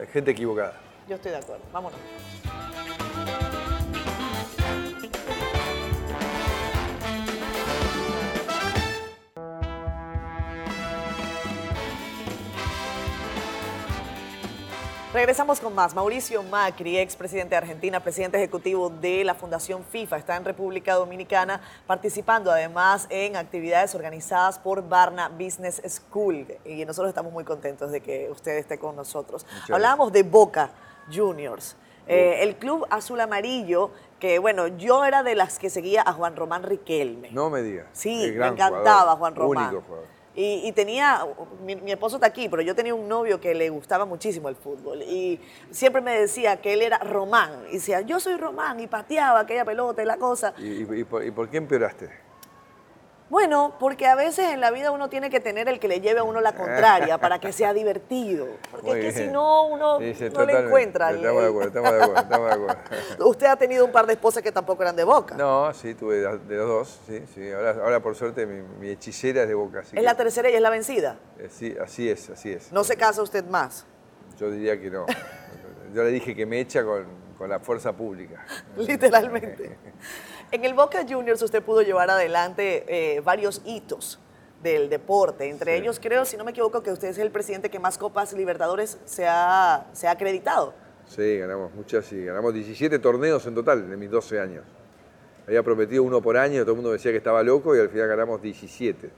Hay 0.00 0.06
gente 0.08 0.32
equivocada. 0.32 0.74
Yo 1.08 1.14
estoy 1.14 1.30
de 1.30 1.38
acuerdo. 1.38 1.64
Vámonos. 1.72 1.98
Regresamos 15.12 15.60
con 15.60 15.74
más. 15.74 15.94
Mauricio 15.94 16.42
Macri, 16.42 16.96
expresidente 16.96 17.50
de 17.50 17.56
Argentina, 17.56 18.00
presidente 18.00 18.38
ejecutivo 18.38 18.88
de 18.88 19.24
la 19.24 19.34
Fundación 19.34 19.84
FIFA, 19.84 20.16
está 20.16 20.36
en 20.36 20.44
República 20.46 20.94
Dominicana 20.94 21.60
participando 21.86 22.50
además 22.50 23.06
en 23.10 23.36
actividades 23.36 23.94
organizadas 23.94 24.58
por 24.58 24.88
Barna 24.88 25.28
Business 25.28 25.82
School. 25.86 26.46
Y 26.64 26.86
nosotros 26.86 27.10
estamos 27.10 27.30
muy 27.30 27.44
contentos 27.44 27.92
de 27.92 28.00
que 28.00 28.30
usted 28.30 28.56
esté 28.56 28.78
con 28.78 28.96
nosotros. 28.96 29.44
Hablábamos 29.70 30.14
de 30.14 30.22
Boca 30.22 30.70
Juniors. 31.14 31.76
Eh, 32.06 32.38
el 32.40 32.56
club 32.56 32.86
azul 32.88 33.20
amarillo, 33.20 33.90
que 34.18 34.38
bueno, 34.38 34.66
yo 34.66 35.04
era 35.04 35.22
de 35.22 35.34
las 35.34 35.58
que 35.58 35.68
seguía 35.68 36.02
a 36.06 36.14
Juan 36.14 36.36
Román 36.36 36.62
Riquelme. 36.62 37.30
No 37.32 37.50
me 37.50 37.60
diga. 37.60 37.86
Sí, 37.92 38.32
me 38.34 38.46
encantaba 38.46 39.14
Juan 39.16 39.34
Román. 39.36 39.66
Único 39.66 39.82
jugador. 39.86 40.21
Y, 40.34 40.72
tenía, 40.72 41.26
mi, 41.62 41.92
esposo 41.92 42.16
está 42.16 42.26
aquí, 42.26 42.48
pero 42.48 42.62
yo 42.62 42.74
tenía 42.74 42.94
un 42.94 43.06
novio 43.06 43.38
que 43.38 43.54
le 43.54 43.68
gustaba 43.68 44.06
muchísimo 44.06 44.48
el 44.48 44.56
fútbol. 44.56 45.02
Y 45.02 45.38
siempre 45.70 46.00
me 46.00 46.18
decía 46.18 46.60
que 46.60 46.72
él 46.72 46.80
era 46.82 46.98
Román. 46.98 47.64
Y 47.68 47.74
decía, 47.74 48.00
yo 48.00 48.18
soy 48.18 48.36
Román. 48.36 48.80
Y 48.80 48.86
pateaba 48.86 49.40
aquella 49.40 49.64
pelota 49.64 50.02
y 50.02 50.06
la 50.06 50.16
cosa. 50.16 50.54
y 50.58 51.04
por 51.04 51.50
qué 51.50 51.58
empeoraste? 51.58 52.31
Bueno, 53.32 53.76
porque 53.80 54.06
a 54.06 54.14
veces 54.14 54.50
en 54.50 54.60
la 54.60 54.70
vida 54.70 54.90
uno 54.90 55.08
tiene 55.08 55.30
que 55.30 55.40
tener 55.40 55.66
el 55.66 55.80
que 55.80 55.88
le 55.88 56.02
lleve 56.02 56.20
a 56.20 56.22
uno 56.22 56.42
la 56.42 56.52
contraria 56.54 57.16
para 57.16 57.40
que 57.40 57.50
sea 57.50 57.72
divertido. 57.72 58.46
Porque 58.70 58.90
es 58.90 59.14
que 59.14 59.22
si 59.22 59.28
no, 59.30 59.68
uno 59.68 59.98
no 59.98 60.44
le 60.44 60.66
encuentra. 60.66 61.12
Estamos 61.12 61.40
de 61.40 61.48
acuerdo, 61.48 61.68
estamos 61.68 61.92
de 61.92 62.02
acuerdo, 62.02 62.20
estamos 62.20 62.46
de 62.46 62.54
acuerdo. 62.54 62.76
Usted 63.30 63.46
ha 63.46 63.56
tenido 63.56 63.86
un 63.86 63.90
par 63.90 64.06
de 64.06 64.12
esposas 64.12 64.42
que 64.42 64.52
tampoco 64.52 64.82
eran 64.82 64.96
de 64.96 65.04
boca. 65.04 65.34
No, 65.34 65.72
sí, 65.72 65.94
tuve 65.94 66.16
de 66.16 66.56
los 66.56 66.68
dos, 66.68 67.00
sí, 67.06 67.24
sí. 67.34 67.50
Ahora, 67.50 68.00
por 68.00 68.14
suerte 68.16 68.44
mi, 68.44 68.90
hechicera 68.90 69.44
es 69.44 69.48
de 69.48 69.54
boca. 69.54 69.80
¿Es 69.80 70.04
la 70.04 70.14
tercera 70.14 70.50
y 70.50 70.54
es 70.54 70.60
la 70.60 70.68
vencida? 70.68 71.16
Eh, 71.38 71.48
sí, 71.50 71.74
así 71.82 72.10
es, 72.10 72.28
así 72.28 72.52
es. 72.52 72.70
¿No 72.70 72.84
se 72.84 72.98
casa 72.98 73.22
usted 73.22 73.46
más? 73.46 73.86
Yo 74.38 74.50
diría 74.50 74.78
que 74.78 74.90
no. 74.90 75.06
Yo 75.94 76.04
le 76.04 76.10
dije 76.10 76.34
que 76.34 76.44
me 76.44 76.60
echa 76.60 76.84
con, 76.84 77.06
con 77.38 77.48
la 77.48 77.60
fuerza 77.60 77.94
pública. 77.94 78.44
Literalmente. 78.76 79.78
En 80.52 80.66
el 80.66 80.74
Boca 80.74 81.06
Juniors 81.08 81.40
usted 81.40 81.62
pudo 81.62 81.80
llevar 81.80 82.10
adelante 82.10 82.84
eh, 82.86 83.20
varios 83.20 83.62
hitos 83.64 84.18
del 84.62 84.90
deporte. 84.90 85.48
Entre 85.48 85.78
ellos, 85.78 85.98
creo, 85.98 86.26
si 86.26 86.36
no 86.36 86.44
me 86.44 86.50
equivoco, 86.50 86.82
que 86.82 86.92
usted 86.92 87.08
es 87.08 87.16
el 87.16 87.30
presidente 87.30 87.70
que 87.70 87.78
más 87.78 87.96
Copas 87.96 88.34
Libertadores 88.34 88.98
se 89.06 89.26
ha, 89.26 89.86
se 89.94 90.08
ha 90.08 90.10
acreditado. 90.10 90.74
Sí, 91.06 91.38
ganamos 91.38 91.72
muchas 91.72 92.12
y 92.12 92.26
ganamos 92.26 92.52
17 92.52 92.98
torneos 92.98 93.46
en 93.46 93.54
total 93.54 93.90
en 93.90 93.98
mis 93.98 94.10
12 94.10 94.40
años. 94.40 94.64
Había 95.46 95.62
prometido 95.62 96.02
uno 96.02 96.20
por 96.20 96.36
año, 96.36 96.60
todo 96.64 96.72
el 96.72 96.76
mundo 96.76 96.92
decía 96.92 97.12
que 97.12 97.16
estaba 97.16 97.42
loco 97.42 97.74
y 97.74 97.80
al 97.80 97.88
final 97.88 98.08
ganamos 98.08 98.42
17. 98.42 99.10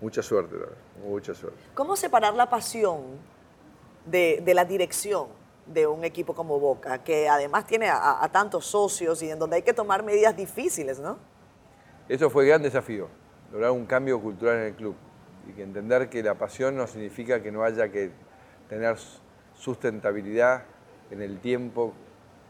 Mucha 0.00 0.22
suerte, 0.22 0.56
mucha 1.06 1.34
suerte. 1.34 1.58
¿Cómo 1.74 1.96
separar 1.96 2.32
la 2.32 2.48
pasión 2.48 3.02
de, 4.06 4.40
de 4.42 4.54
la 4.54 4.64
dirección? 4.64 5.41
De 5.66 5.86
un 5.86 6.04
equipo 6.04 6.34
como 6.34 6.58
Boca, 6.58 7.02
que 7.02 7.28
además 7.28 7.66
tiene 7.66 7.88
a, 7.88 8.28
tantos 8.32 8.66
socios 8.66 9.22
y 9.22 9.30
en 9.30 9.38
donde 9.38 9.56
hay 9.56 9.62
que 9.62 9.72
tomar 9.72 10.02
medidas 10.02 10.36
difíciles, 10.36 10.98
¿no? 10.98 11.18
Eso 12.08 12.28
fue 12.30 12.44
el 12.44 12.48
gran 12.48 12.62
desafío, 12.62 13.08
lograr 13.52 13.70
un 13.70 13.86
cambio 13.86 14.20
cultural 14.20 14.58
en 14.58 14.64
el 14.64 14.74
club 14.74 14.96
y 15.48 15.52
que 15.52 15.62
entender 15.62 16.08
que 16.08 16.22
la 16.22 16.34
pasión 16.34 16.76
no 16.76 16.86
significa 16.86 17.42
que 17.42 17.52
no 17.52 17.62
haya 17.62 17.90
que 17.90 18.10
tener 18.68 18.96
sustentabilidad 19.54 20.64
en 21.10 21.22
el 21.22 21.38
tiempo 21.38 21.92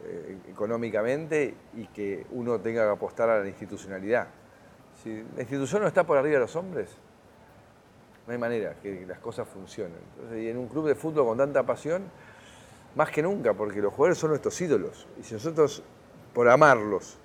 eh, 0.05 0.39
económicamente 0.49 1.55
y 1.75 1.87
que 1.89 2.27
uno 2.31 2.61
tenga 2.61 2.85
que 2.85 2.91
apostar 2.91 3.29
a 3.29 3.41
la 3.41 3.49
institucionalidad. 3.49 4.29
Si 5.03 5.25
la 5.35 5.43
institución 5.43 5.83
no 5.83 5.89
está 5.89 6.05
por 6.05 6.17
arriba 6.17 6.35
de 6.35 6.41
los 6.41 6.57
hombres, 6.57 6.91
no 8.27 8.33
hay 8.33 8.39
manera 8.39 8.75
que 8.83 9.05
las 9.07 9.19
cosas 9.19 9.49
funcionen. 9.49 9.99
y 10.37 10.49
en 10.49 10.57
un 10.57 10.69
club 10.69 10.87
de 10.87 10.95
fútbol 10.95 11.27
con 11.27 11.39
tanta 11.39 11.65
pasión, 11.65 12.05
más 12.95 13.11
que 13.11 13.23
nunca, 13.23 13.55
porque 13.55 13.81
los 13.81 13.93
jugadores 13.93 14.19
son 14.19 14.31
nuestros 14.31 14.61
ídolos. 14.61 15.07
Y 15.19 15.25
si 15.25 15.35
nosotros, 15.35 15.83
por 16.35 16.49
amarlos, 16.49 17.19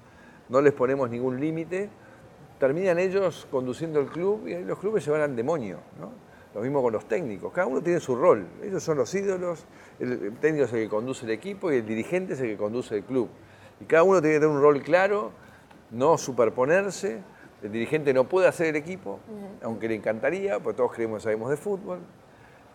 no 0.49 0.61
les 0.61 0.73
ponemos 0.73 1.09
ningún 1.09 1.39
límite, 1.39 1.89
terminan 2.59 2.99
ellos 2.99 3.47
conduciendo 3.51 3.99
el 3.99 4.07
club 4.07 4.47
y 4.47 4.55
los 4.63 4.79
clubes 4.79 5.03
se 5.03 5.11
van 5.11 5.21
al 5.21 5.35
demonio. 5.35 5.79
¿no? 5.99 6.11
Lo 6.55 6.61
mismo 6.61 6.81
con 6.81 6.93
los 6.93 7.07
técnicos, 7.07 7.51
cada 7.53 7.67
uno 7.67 7.81
tiene 7.81 7.99
su 7.99 8.15
rol. 8.15 8.47
Ellos 8.63 8.81
son 8.81 8.97
los 8.97 9.13
ídolos, 9.13 9.65
el 9.99 10.37
técnico 10.39 10.65
es 10.65 10.73
el 10.73 10.83
que 10.83 10.89
conduce 10.89 11.25
el 11.25 11.31
equipo 11.31 11.71
y 11.71 11.77
el 11.77 11.85
dirigente 11.85 12.33
es 12.33 12.41
el 12.41 12.47
que 12.47 12.57
conduce 12.57 12.95
el 12.95 13.03
club. 13.03 13.29
Y 13.79 13.85
cada 13.85 14.03
uno 14.03 14.21
tiene 14.21 14.35
que 14.35 14.39
tener 14.41 14.55
un 14.55 14.61
rol 14.61 14.81
claro, 14.81 15.31
no 15.91 16.17
superponerse. 16.17 17.21
El 17.61 17.71
dirigente 17.71 18.13
no 18.13 18.23
puede 18.23 18.47
hacer 18.47 18.67
el 18.67 18.75
equipo, 18.75 19.19
aunque 19.63 19.87
le 19.87 19.95
encantaría, 19.95 20.59
porque 20.59 20.77
todos 20.77 20.93
creemos 20.93 21.17
que 21.17 21.23
sabemos 21.23 21.49
de 21.49 21.57
fútbol 21.57 21.99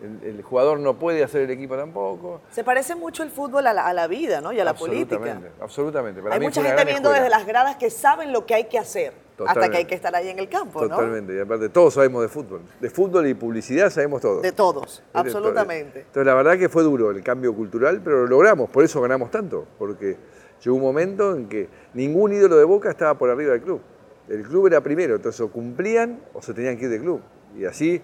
el, 0.03 0.41
jugador 0.43 0.79
no 0.79 0.99
puede 0.99 1.23
hacer 1.23 1.41
el 1.41 1.51
equipo 1.51 1.75
tampoco. 1.75 2.41
Se 2.51 2.63
parece 2.63 2.95
mucho 2.95 3.23
el 3.23 3.29
fútbol 3.29 3.65
a 3.67 3.93
la, 3.93 4.07
vida, 4.07 4.41
¿no? 4.41 4.51
Y 4.51 4.59
a 4.59 4.65
la 4.65 4.73
política. 4.73 5.39
Absolutamente. 5.61 6.21
hay 6.29 6.39
mucha 6.39 6.61
gente 6.63 6.85
viendo 6.85 7.09
desde 7.09 7.29
las 7.29 7.45
gradas 7.45 7.77
que 7.77 7.89
saben 7.89 8.31
lo 8.31 8.45
que 8.45 8.55
hay 8.55 8.65
que 8.65 8.77
hacer. 8.77 9.13
Hasta 9.45 9.69
que 9.69 9.77
hay 9.77 9.85
que 9.85 9.95
estar 9.95 10.15
ahí 10.15 10.29
en 10.29 10.37
el 10.37 10.47
campo, 10.47 10.81
¿no? 10.81 10.89
Totalmente. 10.89 11.35
Y 11.35 11.39
aparte, 11.39 11.67
todos 11.69 11.95
sabemos 11.95 12.21
de 12.21 12.27
fútbol. 12.27 12.61
De 12.79 12.89
fútbol 12.89 13.25
y 13.27 13.33
publicidad 13.33 13.89
sabemos 13.89 14.21
todos. 14.21 14.41
De 14.43 14.51
todos, 14.51 15.01
absolutamente. 15.11 16.01
Entonces, 16.01 16.25
la 16.25 16.35
verdad 16.35 16.57
que 16.57 16.69
fue 16.69 16.83
duro 16.83 17.09
el 17.09 17.23
cambio 17.23 17.53
cultural, 17.55 18.01
pero 18.03 18.21
lo 18.21 18.27
logramos. 18.27 18.69
Por 18.69 18.83
eso 18.83 19.01
ganamos 19.01 19.31
tanto. 19.31 19.65
Porque 19.79 20.17
llegó 20.63 20.75
un 20.75 20.83
momento 20.83 21.35
en 21.35 21.49
que 21.49 21.67
ningún 21.93 22.33
ídolo 22.33 22.57
de 22.57 22.63
Boca 22.63 22.91
estaba 22.91 23.17
por 23.17 23.29
arriba 23.29 23.53
del 23.53 23.61
club. 23.61 23.81
El 24.29 24.43
club 24.43 24.67
era 24.67 24.81
primero. 24.81 25.15
Entonces, 25.15 25.41
o 25.41 25.51
cumplían 25.51 26.21
o 26.33 26.41
se 26.41 26.53
tenían 26.53 26.77
que 26.77 26.85
ir 26.85 26.91
del 26.91 27.01
club. 27.01 27.21
Y 27.57 27.65
así 27.65 28.01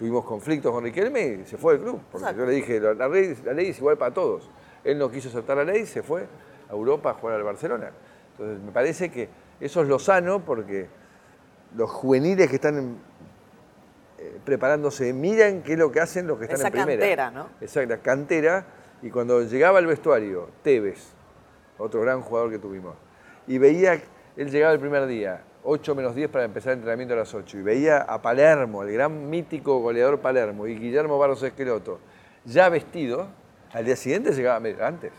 tuvimos 0.00 0.24
conflictos 0.24 0.72
con 0.72 0.82
Riquelme 0.82 1.40
y 1.42 1.44
se 1.44 1.58
fue 1.58 1.74
del 1.74 1.82
club. 1.82 2.00
Porque 2.10 2.34
yo 2.34 2.46
le 2.46 2.52
dije, 2.52 2.80
la, 2.80 3.06
ley, 3.06 3.36
la 3.44 3.52
ley 3.52 3.68
es 3.68 3.78
igual 3.78 3.98
para 3.98 4.14
todos. 4.14 4.48
Él 4.82 4.98
no 4.98 5.10
quiso 5.10 5.28
aceptar 5.28 5.58
la 5.58 5.64
ley, 5.64 5.84
se 5.84 6.02
fue 6.02 6.26
a 6.70 6.72
Europa 6.72 7.10
a 7.10 7.14
jugar 7.14 7.36
al 7.36 7.42
Barcelona. 7.42 7.90
Entonces 8.30 8.64
me 8.64 8.72
parece 8.72 9.10
que 9.10 9.28
eso 9.60 9.82
es 9.82 9.88
lo 9.88 9.98
sano 9.98 10.42
porque 10.42 10.88
los 11.76 11.90
juveniles 11.90 12.48
que 12.48 12.54
están 12.54 12.96
eh, 14.16 14.40
preparándose 14.42 15.12
miran 15.12 15.62
qué 15.62 15.74
es 15.74 15.78
lo 15.78 15.92
que 15.92 16.00
hacen 16.00 16.26
los 16.26 16.38
que 16.38 16.46
están 16.46 16.64
en 16.64 16.72
primera. 16.72 16.98
cantera, 16.98 17.30
¿no? 17.30 17.48
Exacto, 17.60 17.94
cantera. 18.02 18.64
Y 19.02 19.10
cuando 19.10 19.42
llegaba 19.42 19.80
al 19.80 19.86
vestuario, 19.86 20.48
Tevez, 20.62 21.12
otro 21.76 22.00
gran 22.00 22.22
jugador 22.22 22.50
que 22.50 22.58
tuvimos, 22.58 22.94
y 23.46 23.58
veía, 23.58 24.00
él 24.34 24.50
llegaba 24.50 24.72
el 24.72 24.80
primer 24.80 25.06
día, 25.06 25.42
8 25.64 25.94
menos 25.94 26.14
10 26.14 26.30
para 26.30 26.44
empezar 26.44 26.72
el 26.72 26.78
entrenamiento 26.78 27.14
a 27.14 27.18
las 27.18 27.34
8 27.34 27.58
y 27.58 27.62
veía 27.62 27.98
a 27.98 28.22
Palermo, 28.22 28.82
el 28.82 28.92
gran 28.92 29.28
mítico 29.28 29.80
goleador 29.80 30.20
Palermo 30.20 30.66
y 30.66 30.78
Guillermo 30.78 31.18
Barros 31.18 31.42
Esqueloto, 31.42 31.98
ya 32.44 32.68
vestido, 32.68 33.28
al 33.72 33.84
día 33.84 33.96
siguiente 33.96 34.32
llegaba 34.32 34.60
antes. 34.86 35.12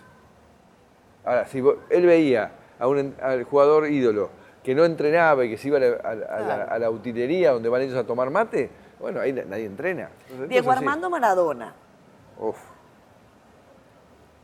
Ahora, 1.23 1.45
si 1.47 1.63
él 1.89 2.05
veía 2.05 2.51
a 2.79 2.87
un, 2.87 3.15
al 3.21 3.43
jugador 3.43 3.87
ídolo 3.87 4.29
que 4.63 4.75
no 4.75 4.85
entrenaba 4.85 5.45
y 5.45 5.51
que 5.51 5.57
se 5.57 5.67
iba 5.67 5.77
a 5.77 6.79
la, 6.79 6.89
utilería 6.89 7.51
donde 7.51 7.69
van 7.69 7.81
ellos 7.81 7.97
a 7.97 8.03
tomar 8.03 8.29
mate, 8.29 8.69
bueno, 8.99 9.19
ahí 9.19 9.33
nadie 9.33 9.65
entrena. 9.65 10.09
Diego 10.47 10.71
Armando 10.71 11.09
Maradona. 11.09 11.73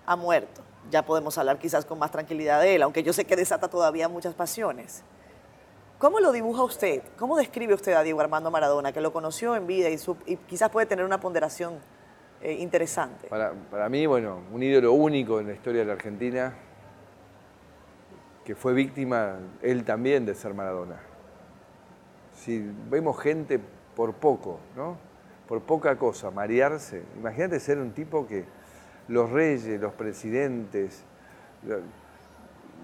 Ha 0.06 0.16
muerto. 0.16 0.62
Ya 0.90 1.04
podemos 1.04 1.38
hablar 1.38 1.58
quizás 1.60 1.86
con 1.86 2.00
más 2.00 2.12
tranquilidad 2.12 2.62
de 2.62 2.76
él, 2.76 2.84
aunque 2.84 3.04
yo 3.04 3.12
sé 3.12 3.26
que 3.26 3.36
desata 3.36 3.68
todavía 3.68 4.08
muchas 4.08 4.34
pasiones. 4.34 5.04
¿Cómo 5.98 6.20
lo 6.20 6.32
dibuja 6.32 6.64
usted? 6.64 7.02
¿Cómo 7.18 7.38
describe 7.38 7.74
usted 7.74 7.94
a 7.94 8.04
Diego 8.04 8.22
Armando 8.22 8.52
Maradona, 8.52 8.92
que 8.92 9.02
lo 9.02 9.12
conoció 9.12 9.56
en 9.56 9.66
vida 9.66 9.90
y, 9.90 9.98
quizás 10.48 10.70
puede 10.70 10.86
tener 10.86 11.04
una 11.04 11.20
ponderación 11.20 11.80
eh, 12.40 12.54
interesante? 12.54 13.28
Para, 13.30 13.54
para, 13.72 13.90
mí, 13.90 14.06
bueno, 14.06 14.42
un 14.52 14.62
ídolo 14.62 14.94
único 14.94 15.40
en 15.40 15.48
la 15.48 15.54
historia 15.54 15.82
de 15.82 15.88
la 15.88 15.94
Argentina, 15.94 16.54
que 18.46 18.54
fue 18.54 18.74
víctima 18.74 19.40
él 19.64 19.84
también 19.86 20.24
de 20.24 20.36
ser 20.36 20.54
Maradona. 20.54 21.00
Si 22.36 22.64
vemos 22.92 23.20
gente 23.20 23.60
por 23.96 24.14
poco, 24.14 24.60
¿no? 24.76 24.98
Por 25.48 25.62
poca 25.62 25.98
cosa, 25.98 26.30
marearse. 26.30 27.02
Imagínate 27.18 27.60
ser 27.60 27.80
un 27.80 27.92
tipo 27.94 28.28
que 28.28 28.46
los 29.08 29.32
reyes, 29.32 29.82
los 29.82 29.94
presidentes, 29.94 31.04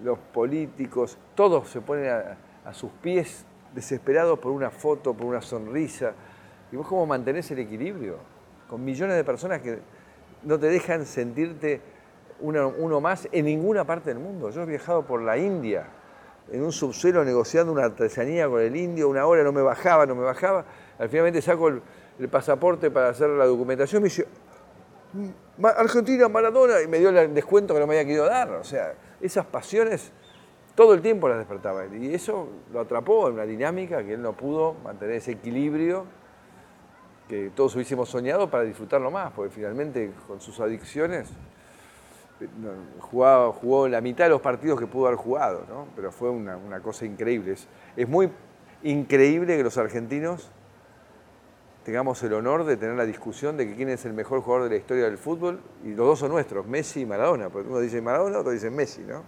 los 0.02 0.18
políticos, 0.18 1.16
todos 1.36 1.68
se 1.68 1.80
ponen 1.80 2.10
a 2.10 2.36
a 2.64 2.72
sus 2.72 2.90
pies, 3.02 3.44
desesperados 3.74 4.38
por 4.38 4.52
una 4.52 4.70
foto, 4.70 5.14
por 5.14 5.26
una 5.26 5.42
sonrisa. 5.42 6.12
¿Y 6.72 6.76
vos 6.76 6.86
cómo 6.86 7.06
mantenés 7.06 7.50
el 7.50 7.58
equilibrio? 7.58 8.18
Con 8.68 8.84
millones 8.84 9.16
de 9.16 9.24
personas 9.24 9.60
que 9.60 9.78
no 10.42 10.58
te 10.58 10.66
dejan 10.66 11.04
sentirte 11.06 11.80
uno, 12.40 13.00
más 13.00 13.28
en 13.32 13.44
ninguna 13.44 13.84
parte 13.84 14.10
del 14.10 14.18
mundo. 14.18 14.50
Yo 14.50 14.62
he 14.62 14.66
viajado 14.66 15.06
por 15.06 15.22
la 15.22 15.36
India, 15.38 15.86
en 16.50 16.62
un 16.62 16.72
subsuelo 16.72 17.24
negociando 17.24 17.72
una 17.72 17.84
artesanía 17.84 18.48
con 18.48 18.60
el 18.60 18.76
indio, 18.76 19.08
una 19.08 19.26
hora 19.26 19.42
no 19.42 19.52
me 19.52 19.62
bajaba, 19.62 20.06
no 20.06 20.14
me 20.14 20.24
bajaba. 20.24 20.64
Al 20.98 21.08
finalmente 21.08 21.40
saco 21.40 21.68
el, 21.68 21.82
pasaporte 22.30 22.90
para 22.90 23.08
hacer 23.08 23.28
la 23.30 23.44
documentación 23.44 24.02
me 24.02 24.08
dice, 24.08 24.26
Argentina, 25.62 26.28
Maradona, 26.28 26.80
y 26.80 26.86
me 26.86 26.98
dio 26.98 27.08
el 27.08 27.34
descuento 27.34 27.74
que 27.74 27.80
no 27.80 27.86
me 27.86 27.94
había 27.94 28.06
querido 28.06 28.26
dar. 28.26 28.50
O 28.52 28.64
sea, 28.64 28.94
esas 29.20 29.46
pasiones 29.46 30.12
todo 30.74 30.94
el 30.94 31.02
tiempo 31.02 31.28
las 31.28 31.38
despertaba 31.38 31.84
él. 31.84 32.02
Y 32.02 32.14
eso 32.14 32.48
lo 32.72 32.80
atrapó 32.80 33.28
en 33.28 33.34
una 33.34 33.44
dinámica 33.44 34.04
que 34.04 34.14
él 34.14 34.22
no 34.22 34.32
pudo 34.32 34.74
mantener 34.84 35.16
ese 35.16 35.32
equilibrio 35.32 36.06
que 37.28 37.50
todos 37.54 37.74
hubiésemos 37.74 38.08
soñado 38.08 38.50
para 38.50 38.64
disfrutarlo 38.64 39.10
más, 39.10 39.32
porque 39.32 39.50
finalmente 39.50 40.12
con 40.26 40.40
sus 40.40 40.60
adicciones 40.60 41.32
jugaba, 43.00 43.52
jugó 43.52 43.88
la 43.88 44.00
mitad 44.00 44.24
de 44.24 44.30
los 44.30 44.40
partidos 44.40 44.78
que 44.78 44.86
pudo 44.86 45.06
haber 45.06 45.18
jugado, 45.18 45.64
¿no? 45.68 45.86
pero 45.96 46.10
fue 46.12 46.30
una, 46.30 46.80
cosa 46.80 47.06
increíble. 47.06 47.54
Es, 47.96 48.08
muy 48.08 48.30
increíble 48.82 49.56
que 49.56 49.62
los 49.62 49.78
argentinos 49.78 50.50
tengamos 51.84 52.22
el 52.22 52.34
honor 52.34 52.64
de 52.64 52.76
tener 52.76 52.96
la 52.96 53.06
discusión 53.06 53.56
de 53.56 53.66
que 53.66 53.74
quién 53.74 53.88
es 53.88 54.04
el 54.04 54.12
mejor 54.12 54.40
jugador 54.40 54.64
de 54.64 54.70
la 54.70 54.76
historia 54.76 55.04
del 55.04 55.18
fútbol, 55.18 55.60
y 55.84 55.88
los 55.94 56.06
dos 56.06 56.18
son 56.18 56.30
nuestros, 56.30 56.66
Messi 56.66 57.02
y 57.02 57.06
Maradona, 57.06 57.48
porque 57.48 57.68
uno 57.68 57.80
dice 57.80 58.00
Maradona, 58.02 58.38
otro 58.38 58.52
dice 58.52 58.70
Messi, 58.70 59.02
¿no? 59.02 59.22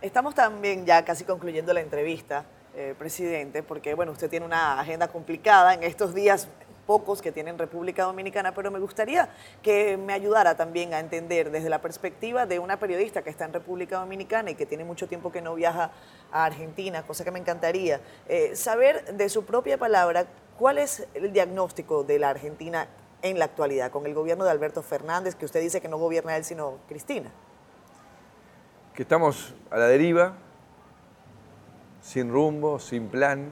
Estamos 0.00 0.36
también 0.36 0.86
ya 0.86 1.04
casi 1.04 1.24
concluyendo 1.24 1.72
la 1.72 1.80
entrevista, 1.80 2.44
eh, 2.76 2.94
presidente, 2.96 3.64
porque 3.64 3.94
bueno, 3.94 4.12
usted 4.12 4.30
tiene 4.30 4.46
una 4.46 4.78
agenda 4.78 5.08
complicada 5.08 5.74
en 5.74 5.82
estos 5.82 6.14
días 6.14 6.46
pocos 6.86 7.20
que 7.20 7.32
tienen 7.32 7.58
República 7.58 8.04
Dominicana, 8.04 8.54
pero 8.54 8.70
me 8.70 8.78
gustaría 8.78 9.28
que 9.60 9.96
me 9.96 10.12
ayudara 10.12 10.56
también 10.56 10.94
a 10.94 11.00
entender 11.00 11.50
desde 11.50 11.68
la 11.68 11.80
perspectiva 11.80 12.46
de 12.46 12.60
una 12.60 12.78
periodista 12.78 13.22
que 13.22 13.30
está 13.30 13.44
en 13.44 13.52
República 13.52 13.98
Dominicana 13.98 14.52
y 14.52 14.54
que 14.54 14.66
tiene 14.66 14.84
mucho 14.84 15.08
tiempo 15.08 15.32
que 15.32 15.42
no 15.42 15.56
viaja 15.56 15.90
a 16.30 16.44
Argentina, 16.44 17.02
cosa 17.02 17.24
que 17.24 17.32
me 17.32 17.40
encantaría, 17.40 18.00
eh, 18.28 18.54
saber 18.54 19.16
de 19.16 19.28
su 19.28 19.44
propia 19.46 19.78
palabra 19.78 20.26
cuál 20.56 20.78
es 20.78 21.08
el 21.14 21.32
diagnóstico 21.32 22.04
de 22.04 22.20
la 22.20 22.30
Argentina 22.30 22.86
en 23.22 23.40
la 23.40 23.46
actualidad 23.46 23.90
con 23.90 24.06
el 24.06 24.14
gobierno 24.14 24.44
de 24.44 24.52
Alberto 24.52 24.80
Fernández, 24.80 25.34
que 25.34 25.44
usted 25.44 25.60
dice 25.60 25.80
que 25.80 25.88
no 25.88 25.98
gobierna 25.98 26.36
él 26.36 26.44
sino 26.44 26.78
Cristina 26.86 27.32
que 28.98 29.02
estamos 29.02 29.54
a 29.70 29.78
la 29.78 29.86
deriva, 29.86 30.32
sin 32.02 32.32
rumbo, 32.32 32.80
sin 32.80 33.06
plan, 33.06 33.48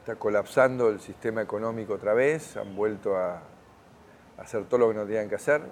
está 0.00 0.16
colapsando 0.16 0.90
el 0.90 1.00
sistema 1.00 1.40
económico 1.40 1.94
otra 1.94 2.12
vez, 2.12 2.58
han 2.58 2.76
vuelto 2.76 3.16
a, 3.16 3.40
hacer 4.36 4.66
todo 4.66 4.80
lo 4.80 4.88
que 4.88 4.96
no 4.96 5.06
tenían 5.06 5.30
que 5.30 5.36
hacer. 5.36 5.62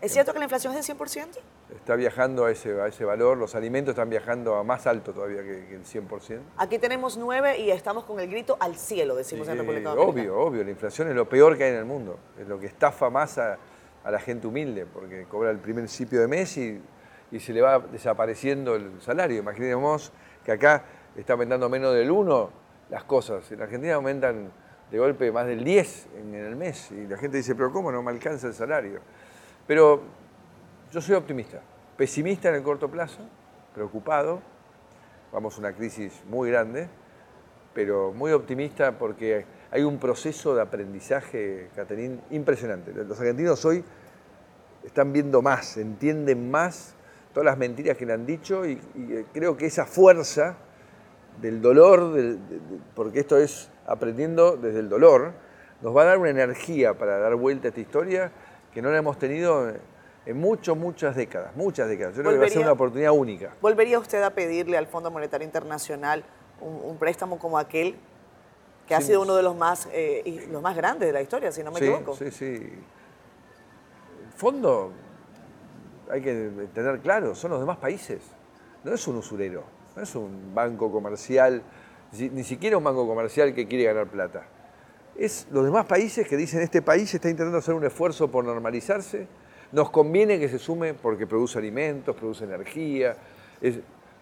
¿Es 0.00 0.10
cierto 0.10 0.32
que 0.32 0.38
la 0.38 0.46
inflación 0.46 0.74
es 0.74 0.86
del 0.86 0.96
100%? 0.96 1.26
Está 1.74 1.96
viajando 1.96 2.46
a 2.46 2.50
ese, 2.50 2.80
a 2.80 2.86
ese 2.86 3.04
valor, 3.04 3.36
los 3.36 3.54
alimentos 3.54 3.92
están 3.92 4.08
viajando 4.08 4.54
a 4.54 4.64
más 4.64 4.86
alto 4.86 5.12
todavía 5.12 5.42
que, 5.42 5.74
el 5.74 5.84
100%. 5.84 6.40
Aquí 6.56 6.78
tenemos 6.78 7.18
9 7.18 7.58
y 7.58 7.70
estamos 7.72 8.04
con 8.04 8.18
el 8.20 8.30
grito 8.30 8.56
al 8.58 8.76
cielo, 8.76 9.16
decimos 9.16 9.48
en 9.48 9.58
República 9.58 9.90
Dominicana. 9.90 10.32
Obvio, 10.32 10.40
obvio, 10.40 10.64
la 10.64 10.70
inflación 10.70 11.08
es 11.08 11.14
lo 11.14 11.28
peor 11.28 11.58
que 11.58 11.64
hay 11.64 11.72
en 11.72 11.80
el 11.80 11.84
mundo, 11.84 12.18
es 12.40 12.48
lo 12.48 12.58
que 12.58 12.68
estafa 12.68 13.10
más 13.10 13.36
a, 13.36 13.58
a 14.02 14.10
la 14.10 14.18
gente 14.18 14.46
humilde, 14.46 14.86
porque 14.86 15.26
cobra 15.26 15.50
el 15.50 15.58
primer 15.58 15.84
principio 15.84 16.22
de 16.22 16.26
mes 16.26 16.56
y 16.56 16.80
y 17.30 17.40
se 17.40 17.52
le 17.52 17.60
va 17.60 17.78
desapareciendo 17.78 18.74
el 18.76 19.00
salario. 19.00 19.38
Imaginemos 19.38 20.12
que 20.44 20.52
acá 20.52 20.84
está 21.16 21.32
aumentando 21.32 21.68
menos 21.68 21.94
del 21.94 22.10
1 22.10 22.50
las 22.90 23.04
cosas. 23.04 23.50
En 23.50 23.62
Argentina 23.62 23.94
aumentan 23.94 24.50
de 24.90 24.98
golpe 24.98 25.32
más 25.32 25.46
del 25.46 25.64
10 25.64 26.08
en, 26.18 26.34
el 26.34 26.56
mes 26.56 26.90
y 26.92 27.06
la 27.06 27.16
gente 27.16 27.38
dice, 27.38 27.54
pero 27.54 27.72
¿cómo 27.72 27.90
no 27.90 28.02
me 28.02 28.10
alcanza 28.10 28.46
el 28.46 28.54
salario? 28.54 29.00
Pero 29.66 30.02
yo 30.92 31.00
soy 31.00 31.16
optimista, 31.16 31.60
pesimista 31.96 32.48
en 32.48 32.56
el 32.56 32.62
corto 32.62 32.88
plazo, 32.88 33.18
preocupado, 33.74 34.40
vamos 35.32 35.56
a 35.56 35.60
una 35.60 35.72
crisis 35.72 36.22
muy 36.28 36.50
grande, 36.50 36.88
pero 37.74 38.12
muy 38.12 38.32
optimista 38.32 38.96
porque 38.96 39.44
hay 39.70 39.82
un 39.82 39.98
proceso 39.98 40.54
de 40.54 40.62
aprendizaje, 40.62 41.68
Caterín, 41.74 42.20
impresionante. 42.30 42.92
Los 42.92 43.18
argentinos 43.18 43.64
hoy 43.64 43.84
están 44.84 45.12
viendo 45.12 45.42
más, 45.42 45.76
entienden 45.76 46.50
más 46.50 46.95
todas 47.36 47.44
las 47.44 47.58
mentiras 47.58 47.98
que 47.98 48.06
le 48.06 48.14
han 48.14 48.24
dicho 48.24 48.64
y, 48.64 48.80
eh, 48.96 49.26
creo 49.34 49.58
que 49.58 49.66
esa 49.66 49.84
fuerza 49.84 50.56
del 51.38 51.60
dolor, 51.60 52.16
porque 52.94 53.20
esto 53.20 53.36
es 53.36 53.68
aprendiendo 53.86 54.56
desde 54.56 54.80
el 54.80 54.88
dolor, 54.88 55.34
nos 55.82 55.94
va 55.94 56.00
a 56.00 56.04
dar 56.06 56.16
una 56.16 56.30
energía 56.30 56.94
para 56.94 57.18
dar 57.18 57.34
vuelta 57.34 57.66
a 57.66 57.68
esta 57.68 57.80
historia 57.82 58.32
que 58.72 58.80
no 58.80 58.90
la 58.90 58.96
hemos 58.96 59.18
tenido 59.18 59.70
en 60.24 60.38
muchas, 60.38 60.78
muchas 60.78 61.14
décadas, 61.14 61.54
muchas 61.56 61.90
décadas. 61.90 62.16
Yo 62.16 62.22
creo 62.22 62.32
que 62.32 62.38
va 62.38 62.46
a 62.46 62.48
ser 62.48 62.62
una 62.62 62.72
oportunidad 62.72 63.12
única. 63.12 63.54
¿Volvería 63.60 63.98
usted 63.98 64.22
a 64.22 64.30
pedirle 64.30 64.78
al 64.78 64.86
Fondo 64.86 65.10
Monetario 65.10 65.44
Internacional 65.44 66.24
un, 66.62 66.96
préstamo 66.96 67.38
como 67.38 67.58
aquel, 67.58 67.96
que 68.88 68.94
ha 68.94 69.02
sido 69.02 69.20
uno 69.20 69.36
de 69.36 69.42
los 69.42 69.54
más, 69.54 69.90
eh, 69.92 70.48
los 70.50 70.62
más 70.62 70.74
grandes 70.74 71.06
de 71.06 71.12
la 71.12 71.20
historia, 71.20 71.52
si 71.52 71.62
no 71.62 71.70
me 71.70 71.80
equivoco? 71.80 72.16
Sí, 72.16 72.30
sí. 72.30 72.72
El 74.24 74.32
fondo 74.34 74.90
hay 76.10 76.20
que 76.20 76.50
tener 76.74 77.00
claro, 77.00 77.34
son 77.34 77.50
los 77.52 77.60
demás 77.60 77.78
países. 77.78 78.20
No 78.84 78.92
es 78.92 79.06
un 79.08 79.16
usurero, 79.16 79.64
no 79.96 80.02
es 80.02 80.14
un 80.14 80.54
banco 80.54 80.90
comercial, 80.90 81.62
ni 82.12 82.44
siquiera 82.44 82.78
un 82.78 82.84
banco 82.84 83.06
comercial 83.06 83.54
que 83.54 83.66
quiere 83.66 83.84
ganar 83.84 84.06
plata. 84.06 84.46
Es 85.16 85.48
los 85.50 85.64
demás 85.64 85.86
países 85.86 86.28
que 86.28 86.36
dicen, 86.36 86.60
este 86.60 86.82
país 86.82 87.12
está 87.14 87.28
intentando 87.28 87.58
hacer 87.58 87.74
un 87.74 87.84
esfuerzo 87.84 88.30
por 88.30 88.44
normalizarse, 88.44 89.26
nos 89.72 89.90
conviene 89.90 90.38
que 90.38 90.48
se 90.48 90.58
sume 90.58 90.94
porque 90.94 91.26
produce 91.26 91.58
alimentos, 91.58 92.14
produce 92.14 92.44
energía, 92.44 93.16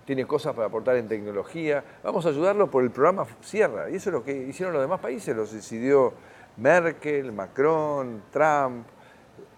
tiene 0.04 0.26
cosas 0.26 0.54
para 0.54 0.68
aportar 0.68 0.96
en 0.96 1.08
tecnología. 1.08 1.82
Vamos 2.02 2.26
a 2.26 2.28
ayudarlo 2.28 2.70
por 2.70 2.82
el 2.82 2.90
programa 2.90 3.26
Sierra. 3.40 3.90
Y 3.90 3.96
eso 3.96 4.10
es 4.10 4.14
lo 4.14 4.24
que 4.24 4.32
hicieron 4.32 4.72
los 4.72 4.82
demás 4.82 5.00
países, 5.00 5.34
lo 5.34 5.46
decidió 5.46 6.12
Merkel, 6.56 7.32
Macron, 7.32 8.22
Trump, 8.30 8.86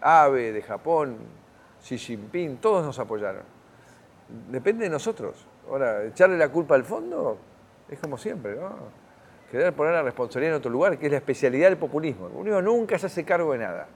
Abe 0.00 0.52
de 0.52 0.62
Japón, 0.62 1.16
Xi 1.86 1.98
Jinping, 1.98 2.56
todos 2.56 2.84
nos 2.84 2.98
apoyaron. 2.98 3.42
Depende 4.50 4.84
de 4.84 4.90
nosotros. 4.90 5.46
Ahora, 5.70 6.02
echarle 6.04 6.36
la 6.36 6.48
culpa 6.48 6.74
al 6.74 6.82
fondo 6.82 7.38
es 7.88 7.98
como 8.00 8.18
siempre, 8.18 8.56
¿no? 8.56 8.74
Querer 9.52 9.72
poner 9.72 9.92
la 9.92 10.02
responsabilidad 10.02 10.56
en 10.56 10.58
otro 10.58 10.70
lugar, 10.70 10.98
que 10.98 11.06
es 11.06 11.12
la 11.12 11.18
especialidad 11.18 11.68
del 11.68 11.78
populismo. 11.78 12.26
El 12.26 12.32
populismo 12.32 12.60
nunca 12.60 12.98
se 12.98 13.06
hace 13.06 13.24
cargo 13.24 13.52
de 13.52 13.58
nada. 13.58 13.86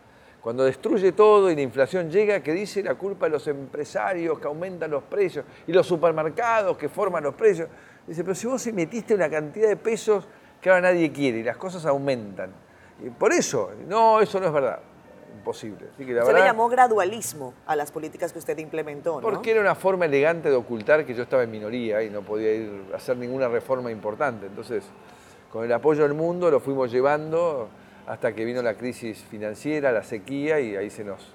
Cuando 0.40 0.64
destruye 0.64 1.10
todo 1.10 1.50
y 1.50 1.56
la 1.56 1.62
inflación 1.62 2.08
llega, 2.08 2.40
que 2.40 2.52
dice 2.52 2.80
la 2.80 2.94
culpa 2.94 3.26
de 3.26 3.32
los 3.32 3.48
empresarios 3.48 4.38
que 4.38 4.46
aumentan 4.46 4.92
los 4.92 5.02
precios 5.02 5.44
y 5.66 5.72
los 5.72 5.84
supermercados 5.84 6.78
que 6.78 6.88
forman 6.88 7.24
los 7.24 7.34
precios. 7.34 7.68
Dice, 8.06 8.22
pero 8.22 8.36
si 8.36 8.46
vos 8.46 8.64
metiste 8.72 9.14
una 9.14 9.28
cantidad 9.28 9.68
de 9.68 9.76
pesos 9.76 10.28
que 10.60 10.70
ahora 10.70 10.82
nadie 10.82 11.10
quiere 11.10 11.38
y 11.38 11.42
las 11.42 11.56
cosas 11.56 11.84
aumentan. 11.86 12.52
Y 13.04 13.10
por 13.10 13.32
eso, 13.32 13.72
no, 13.88 14.20
eso 14.20 14.38
no 14.38 14.46
es 14.46 14.52
verdad 14.52 14.80
imposible. 15.40 15.88
Así 15.94 16.04
que 16.04 16.12
le 16.12 16.40
llamó 16.40 16.68
gradualismo 16.68 17.54
a 17.66 17.74
las 17.74 17.90
políticas 17.90 18.32
que 18.32 18.38
usted 18.38 18.56
implementó, 18.58 19.16
¿no? 19.16 19.20
Porque 19.22 19.50
era 19.50 19.60
una 19.60 19.74
forma 19.74 20.04
elegante 20.04 20.50
de 20.50 20.56
ocultar 20.56 21.04
que 21.04 21.14
yo 21.14 21.22
estaba 21.22 21.42
en 21.42 21.50
minoría 21.50 22.02
y 22.02 22.10
no 22.10 22.22
podía 22.22 22.52
ir 22.52 22.84
a 22.92 22.96
hacer 22.96 23.16
ninguna 23.16 23.48
reforma 23.48 23.90
importante. 23.90 24.46
Entonces, 24.46 24.84
con 25.50 25.64
el 25.64 25.72
apoyo 25.72 26.02
del 26.02 26.14
mundo 26.14 26.50
lo 26.50 26.60
fuimos 26.60 26.92
llevando 26.92 27.68
hasta 28.06 28.34
que 28.34 28.44
vino 28.44 28.62
la 28.62 28.74
crisis 28.74 29.18
financiera, 29.18 29.90
la 29.90 30.02
sequía 30.02 30.60
y 30.60 30.76
ahí 30.76 30.90
se 30.90 31.04
nos, 31.04 31.32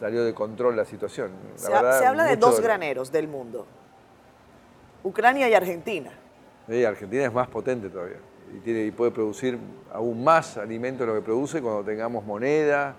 salió 0.00 0.24
de 0.24 0.34
control 0.34 0.76
la 0.76 0.84
situación. 0.84 1.30
se, 1.56 1.72
habla 1.72 2.24
de 2.24 2.36
dos 2.36 2.60
graneros 2.60 3.12
del 3.12 3.28
mundo, 3.28 3.66
Ucrania 5.04 5.48
y 5.48 5.54
Argentina. 5.54 6.10
Sí, 6.68 6.84
Argentina 6.84 7.24
es 7.24 7.32
más 7.32 7.48
potente 7.48 7.88
todavía 7.88 8.18
y, 8.54 8.60
tiene, 8.60 8.84
y 8.84 8.90
puede 8.90 9.10
producir 9.10 9.58
aún 9.92 10.22
más 10.22 10.56
alimento 10.56 11.04
de 11.04 11.08
lo 11.08 11.14
que 11.16 11.22
produce 11.22 11.60
cuando 11.60 11.84
tengamos 11.84 12.24
moneda, 12.24 12.94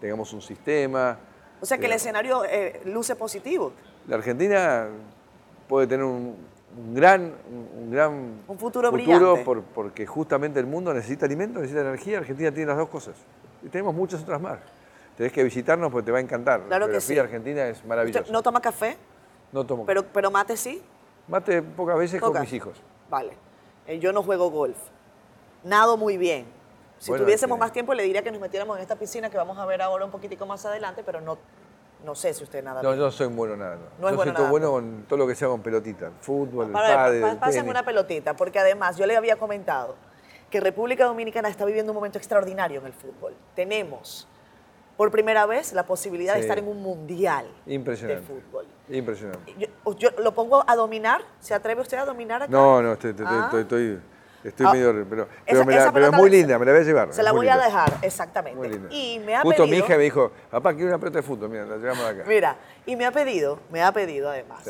tengamos 0.00 0.32
un 0.32 0.42
sistema. 0.42 1.18
O 1.60 1.66
sea 1.66 1.78
que 1.78 1.86
el 1.86 1.92
escenario 1.92 2.44
eh, 2.44 2.80
luce 2.84 3.16
positivo. 3.16 3.72
La 4.06 4.16
Argentina 4.16 4.88
puede 5.68 5.86
tener 5.86 6.04
un, 6.04 6.36
gran, 6.94 7.34
un, 7.76 7.90
gran 7.90 8.40
un 8.46 8.58
futuro, 8.58 8.92
brillante. 8.92 9.44
porque 9.74 10.06
justamente 10.06 10.60
el 10.60 10.66
mundo 10.66 10.92
necesita 10.92 11.26
alimento, 11.26 11.60
necesita 11.60 11.80
energía. 11.80 12.18
Argentina 12.18 12.50
tiene 12.52 12.66
las 12.68 12.76
dos 12.76 12.88
cosas. 12.88 13.16
Y 13.62 13.68
tenemos 13.68 13.94
muchas 13.94 14.22
otras 14.22 14.40
más. 14.40 14.58
Tenés 15.16 15.32
que 15.32 15.42
visitarnos 15.42 15.90
porque 15.90 16.06
te 16.06 16.12
va 16.12 16.18
a 16.18 16.20
encantar. 16.20 16.62
Claro 16.66 16.88
que 16.88 17.00
sí. 17.00 17.18
Argentina 17.18 17.66
es 17.68 17.84
maravilloso. 17.84 18.30
¿No 18.30 18.42
toma 18.42 18.60
café? 18.60 18.96
No 19.52 19.64
tomo 19.64 19.86
pero, 19.86 20.04
Pero 20.04 20.30
mate 20.30 20.56
sí. 20.56 20.82
Mate 21.28 21.62
pocas 21.62 21.98
veces 21.98 22.20
con 22.20 22.38
mis 22.38 22.52
hijos. 22.52 22.80
Vale. 23.08 23.32
Eh, 23.86 23.98
yo 23.98 24.12
no 24.12 24.22
juego 24.22 24.50
golf. 24.50 24.76
Nado 25.64 25.96
muy 25.96 26.18
bien. 26.18 26.55
Si 26.98 27.12
tuviésemos 27.12 27.58
más 27.58 27.72
tiempo 27.72 27.94
le 27.94 28.02
diría 28.02 28.22
que 28.22 28.30
nos 28.30 28.40
metiéramos 28.40 28.76
en 28.76 28.82
esta 28.82 28.96
piscina 28.96 29.30
que 29.30 29.36
vamos 29.36 29.58
a 29.58 29.66
ver 29.66 29.82
ahora 29.82 30.04
un 30.04 30.10
poquitico 30.10 30.46
más 30.46 30.64
adelante, 30.64 31.02
pero 31.04 31.20
no, 31.20 31.38
no 32.04 32.14
sé 32.14 32.32
si 32.34 32.44
usted 32.44 32.62
nada. 32.62 32.82
No, 32.82 32.94
yo 32.94 33.04
no 33.04 33.10
soy 33.10 33.26
bueno 33.28 33.56
nada. 33.56 33.78
No, 33.98 34.10
yo 34.10 34.22
soy 34.22 34.32
todo 34.32 34.48
bueno 34.48 34.70
con 34.70 35.04
todo 35.08 35.18
lo 35.18 35.26
que 35.26 35.34
sea 35.34 35.48
con 35.48 35.60
pelotita. 35.60 36.10
Fútbol, 36.20 36.70
pádel, 36.70 37.36
Pásenme 37.38 37.70
una 37.70 37.84
pelotita, 37.84 38.34
porque 38.34 38.58
además 38.58 38.96
yo 38.96 39.06
le 39.06 39.16
había 39.16 39.36
comentado 39.36 39.96
que 40.50 40.60
República 40.60 41.04
Dominicana 41.04 41.48
está 41.48 41.64
viviendo 41.64 41.92
un 41.92 41.96
momento 41.96 42.18
extraordinario 42.18 42.80
en 42.80 42.86
el 42.86 42.92
fútbol. 42.92 43.34
Tenemos 43.54 44.28
por 44.96 45.10
primera 45.10 45.44
vez 45.44 45.72
la 45.72 45.84
posibilidad 45.84 46.34
de 46.34 46.40
estar 46.40 46.58
en 46.58 46.68
un 46.68 46.80
mundial 46.80 47.46
de 47.66 48.20
fútbol. 48.26 48.66
Impresionante. 48.88 49.54
Yo, 49.98 50.10
lo 50.18 50.32
pongo 50.32 50.64
a 50.66 50.74
dominar. 50.76 51.20
¿Se 51.40 51.52
atreve 51.52 51.82
usted 51.82 51.98
a 51.98 52.04
dominar 52.04 52.42
acá? 52.44 52.50
No, 52.50 52.80
no, 52.80 52.92
estoy, 52.92 53.10
estoy, 53.10 53.26
ah. 53.28 53.42
estoy, 53.44 53.62
estoy 53.62 54.00
ah. 54.64 54.72
medio. 54.72 55.06
Pero, 55.08 55.28
pero, 55.46 56.06
es 56.06 56.12
muy 56.12 56.30
linda, 56.30 56.58
me 56.58 56.66
la 56.66 56.72
voy 56.72 56.80
a 56.80 56.84
llevar. 56.84 57.12
Se 57.12 57.22
la 57.22 57.32
voy 57.32 57.48
a 57.48 57.56
dejar, 57.56 57.92
exactamente. 58.02 58.56
Muy 58.56 58.68
linda. 58.68 58.88
Y 58.90 59.20
me 59.20 59.36
ha 59.36 59.42
Justo 59.42 59.66
mi 59.66 59.76
hija 59.76 59.96
me 59.96 60.04
dijo, 60.04 60.32
papá, 60.50 60.74
quiero 60.74 60.88
una 60.88 60.98
pelota 60.98 61.18
de 61.18 61.22
fútbol, 61.22 61.50
mira, 61.50 61.64
la 61.64 61.76
llevamos 61.76 62.04
acá. 62.04 62.24
Mira, 62.26 62.56
y 62.84 62.96
me 62.96 63.06
ha 63.06 63.12
pedido, 63.12 63.58
me 63.70 63.82
ha 63.82 63.92
pedido 63.92 64.30
además, 64.30 64.68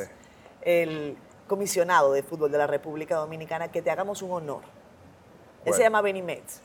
el 0.62 1.16
comisionado 1.46 2.12
de 2.12 2.22
fútbol 2.22 2.50
de 2.50 2.58
la 2.58 2.66
República 2.66 3.16
Dominicana 3.16 3.68
que 3.68 3.82
te 3.82 3.90
hagamos 3.90 4.22
un 4.22 4.32
honor. 4.32 4.62
Él 5.64 5.74
se 5.74 5.82
llama 5.82 6.00
Benny 6.00 6.22
Metz. 6.22 6.60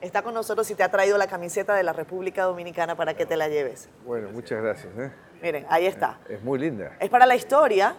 Está 0.00 0.22
con 0.22 0.32
nosotros 0.34 0.70
y 0.70 0.74
te 0.74 0.82
ha 0.82 0.90
traído 0.90 1.18
la 1.18 1.26
camiseta 1.26 1.74
de 1.74 1.82
la 1.82 1.92
República 1.92 2.44
Dominicana 2.44 2.96
para 2.96 3.14
que 3.14 3.26
te 3.26 3.36
la 3.36 3.48
lleves. 3.48 3.88
Bueno, 4.04 4.30
muchas 4.30 4.62
gracias. 4.62 4.92
¿eh? 4.96 5.10
Miren, 5.42 5.66
ahí 5.68 5.86
está. 5.86 6.18
Es 6.28 6.42
muy 6.42 6.58
linda. 6.58 6.96
Es 6.98 7.10
para 7.10 7.26
la 7.26 7.34
historia. 7.34 7.94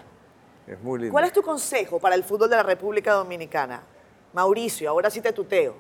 Es 0.66 0.80
muy 0.82 1.00
linda. 1.00 1.12
¿Cuál 1.12 1.26
es 1.26 1.34
tu 1.34 1.42
consejo 1.42 2.00
para 2.00 2.16
el 2.16 2.24
fútbol 2.24 2.50
de 2.50 2.56
la 2.56 2.64
República 2.64 3.14
Dominicana? 3.14 3.84
Mauricio, 4.34 4.90
ahora 4.90 5.10
sí 5.10 5.22
te 5.22 5.34
tuteo. 5.34 5.76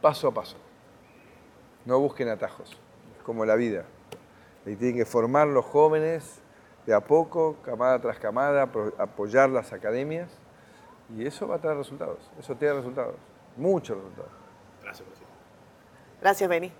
Paso 0.00 0.28
a 0.28 0.34
paso. 0.34 0.56
No 1.84 1.98
busquen 1.98 2.28
atajos. 2.28 2.70
Es 3.16 3.22
como 3.24 3.44
la 3.44 3.56
vida. 3.56 3.84
Y 4.66 4.76
tienen 4.76 4.96
que 4.96 5.04
formar 5.04 5.48
los 5.48 5.64
jóvenes 5.64 6.40
de 6.86 6.94
a 6.94 7.00
poco, 7.00 7.56
camada 7.64 8.00
tras 8.00 8.18
camada, 8.18 8.68
apoyar 8.98 9.48
las 9.50 9.72
academias 9.72 10.30
y 11.16 11.26
eso 11.26 11.46
va 11.46 11.56
a 11.56 11.58
traer 11.58 11.76
resultados. 11.76 12.18
Eso 12.38 12.54
tiene 12.56 12.74
resultados. 12.74 13.14
Muchos 13.56 13.96
resultados. 13.96 14.30
Gracias, 14.82 15.06
presidente. 15.06 15.36
Gracias, 16.20 16.48
Beni. 16.48 16.72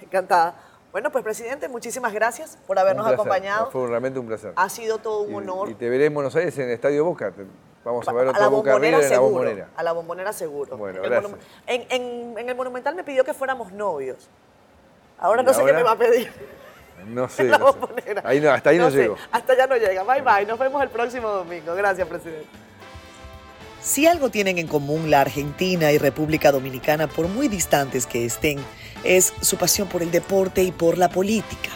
Encantada. 0.00 0.54
Bueno, 0.92 1.10
pues 1.12 1.22
presidente, 1.22 1.68
muchísimas 1.68 2.12
gracias 2.12 2.58
por 2.66 2.78
habernos 2.78 3.06
acompañado. 3.06 3.70
Fue 3.70 3.86
realmente 3.86 4.18
un 4.18 4.26
placer. 4.26 4.52
Ha 4.56 4.68
sido 4.68 4.98
todo 4.98 5.20
un 5.20 5.34
honor. 5.34 5.68
Y 5.68 5.74
te 5.74 5.88
veré 5.88 6.06
en 6.06 6.14
Buenos 6.14 6.34
Aires 6.34 6.56
en 6.58 6.64
el 6.64 6.70
Estadio 6.70 7.04
Boca. 7.04 7.32
Vamos 7.88 8.06
a 8.06 8.12
ver 8.12 8.28
otra 8.28 8.48
Boca 8.48 8.74
arriba 8.74 9.00
en 9.02 9.10
la 9.10 9.18
bombonera. 9.18 9.68
A 9.74 9.82
la 9.82 9.92
bombonera 9.92 10.32
seguro. 10.34 10.76
Bueno, 10.76 11.02
en, 11.02 11.10
gracias. 11.10 11.32
El 11.66 11.86
en, 11.88 12.38
en, 12.38 12.48
el 12.50 12.54
Monumental 12.54 12.94
me 12.94 13.02
pidió 13.02 13.24
que 13.24 13.32
fuéramos 13.32 13.72
novios. 13.72 14.28
Ahora 15.18 15.42
no 15.42 15.54
sé 15.54 15.64
qué 15.64 15.72
me 15.72 15.82
va 15.82 15.92
a 15.92 15.96
pedir. 15.96 16.30
No 17.06 17.28
sé. 17.30 17.44
no 17.44 17.74
Ahí 18.24 18.40
no, 18.40 18.50
hasta 18.50 18.70
ahí 18.70 18.78
no, 18.78 18.90
llego. 18.90 19.16
Hasta 19.32 19.54
allá 19.54 19.66
no 19.66 19.76
llega. 19.76 20.02
Bye 20.02 20.20
bye. 20.20 20.44
Nos 20.44 20.58
vemos 20.58 20.82
el 20.82 20.90
próximo 20.90 21.28
domingo. 21.28 21.74
Gracias, 21.74 22.06
presidente. 22.06 22.46
Si 23.80 24.06
algo 24.06 24.28
tienen 24.28 24.58
en 24.58 24.66
común 24.66 25.10
la 25.10 25.22
Argentina 25.22 25.90
y 25.90 25.96
República 25.96 26.52
Dominicana, 26.52 27.06
por 27.06 27.26
muy 27.26 27.48
distantes 27.48 28.06
que 28.06 28.26
estén, 28.26 28.58
es 29.02 29.32
su 29.40 29.56
pasión 29.56 29.88
por 29.88 30.02
el 30.02 30.10
deporte 30.10 30.62
y 30.62 30.72
por 30.72 30.98
la 30.98 31.08
política. 31.08 31.70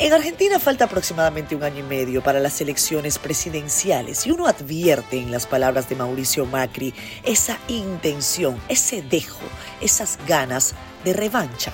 En 0.00 0.12
Argentina 0.12 0.60
falta 0.60 0.84
aproximadamente 0.84 1.56
un 1.56 1.64
año 1.64 1.80
y 1.80 1.82
medio 1.82 2.22
para 2.22 2.38
las 2.38 2.60
elecciones 2.60 3.18
presidenciales 3.18 4.28
y 4.28 4.30
uno 4.30 4.46
advierte 4.46 5.18
en 5.18 5.32
las 5.32 5.48
palabras 5.48 5.88
de 5.88 5.96
Mauricio 5.96 6.46
Macri 6.46 6.94
esa 7.24 7.58
intención, 7.66 8.60
ese 8.68 9.02
dejo, 9.02 9.42
esas 9.80 10.16
ganas 10.28 10.76
de 11.04 11.14
revancha, 11.14 11.72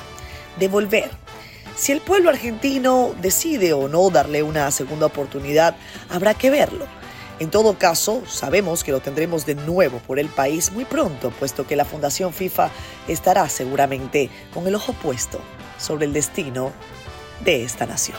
de 0.59 0.68
volver. 0.68 1.11
Si 1.77 1.93
el 1.93 2.01
pueblo 2.01 2.31
argentino 2.31 3.14
decide 3.20 3.75
o 3.75 3.89
no 3.89 4.09
darle 4.09 4.43
una 4.43 4.70
segunda 4.70 5.05
oportunidad, 5.05 5.77
habrá 6.09 6.33
que 6.33 6.49
verlo. 6.49 6.87
En 7.41 7.51
todo 7.51 7.77
caso, 7.77 8.22
sabemos 8.27 8.85
que 8.85 8.93
lo 8.93 9.01
tendremos 9.01 9.45
de 9.45 9.55
nuevo 9.55 9.99
por 9.99 10.18
el 10.18 10.29
país 10.29 10.72
muy 10.72 10.87
pronto, 10.87 11.31
puesto 11.31 11.66
que 11.66 11.77
la 11.77 11.85
Fundación 11.85 12.33
FIFA 12.33 12.70
estará 13.07 13.51
seguramente 13.51 14.31
con 14.55 14.66
el 14.66 14.77
ojo 14.77 14.95
puesto 14.95 15.43
sobre 15.77 16.07
el 16.07 16.14
destino 16.14 16.72
de 17.41 17.64
esta 17.64 17.87
nación. 17.87 18.18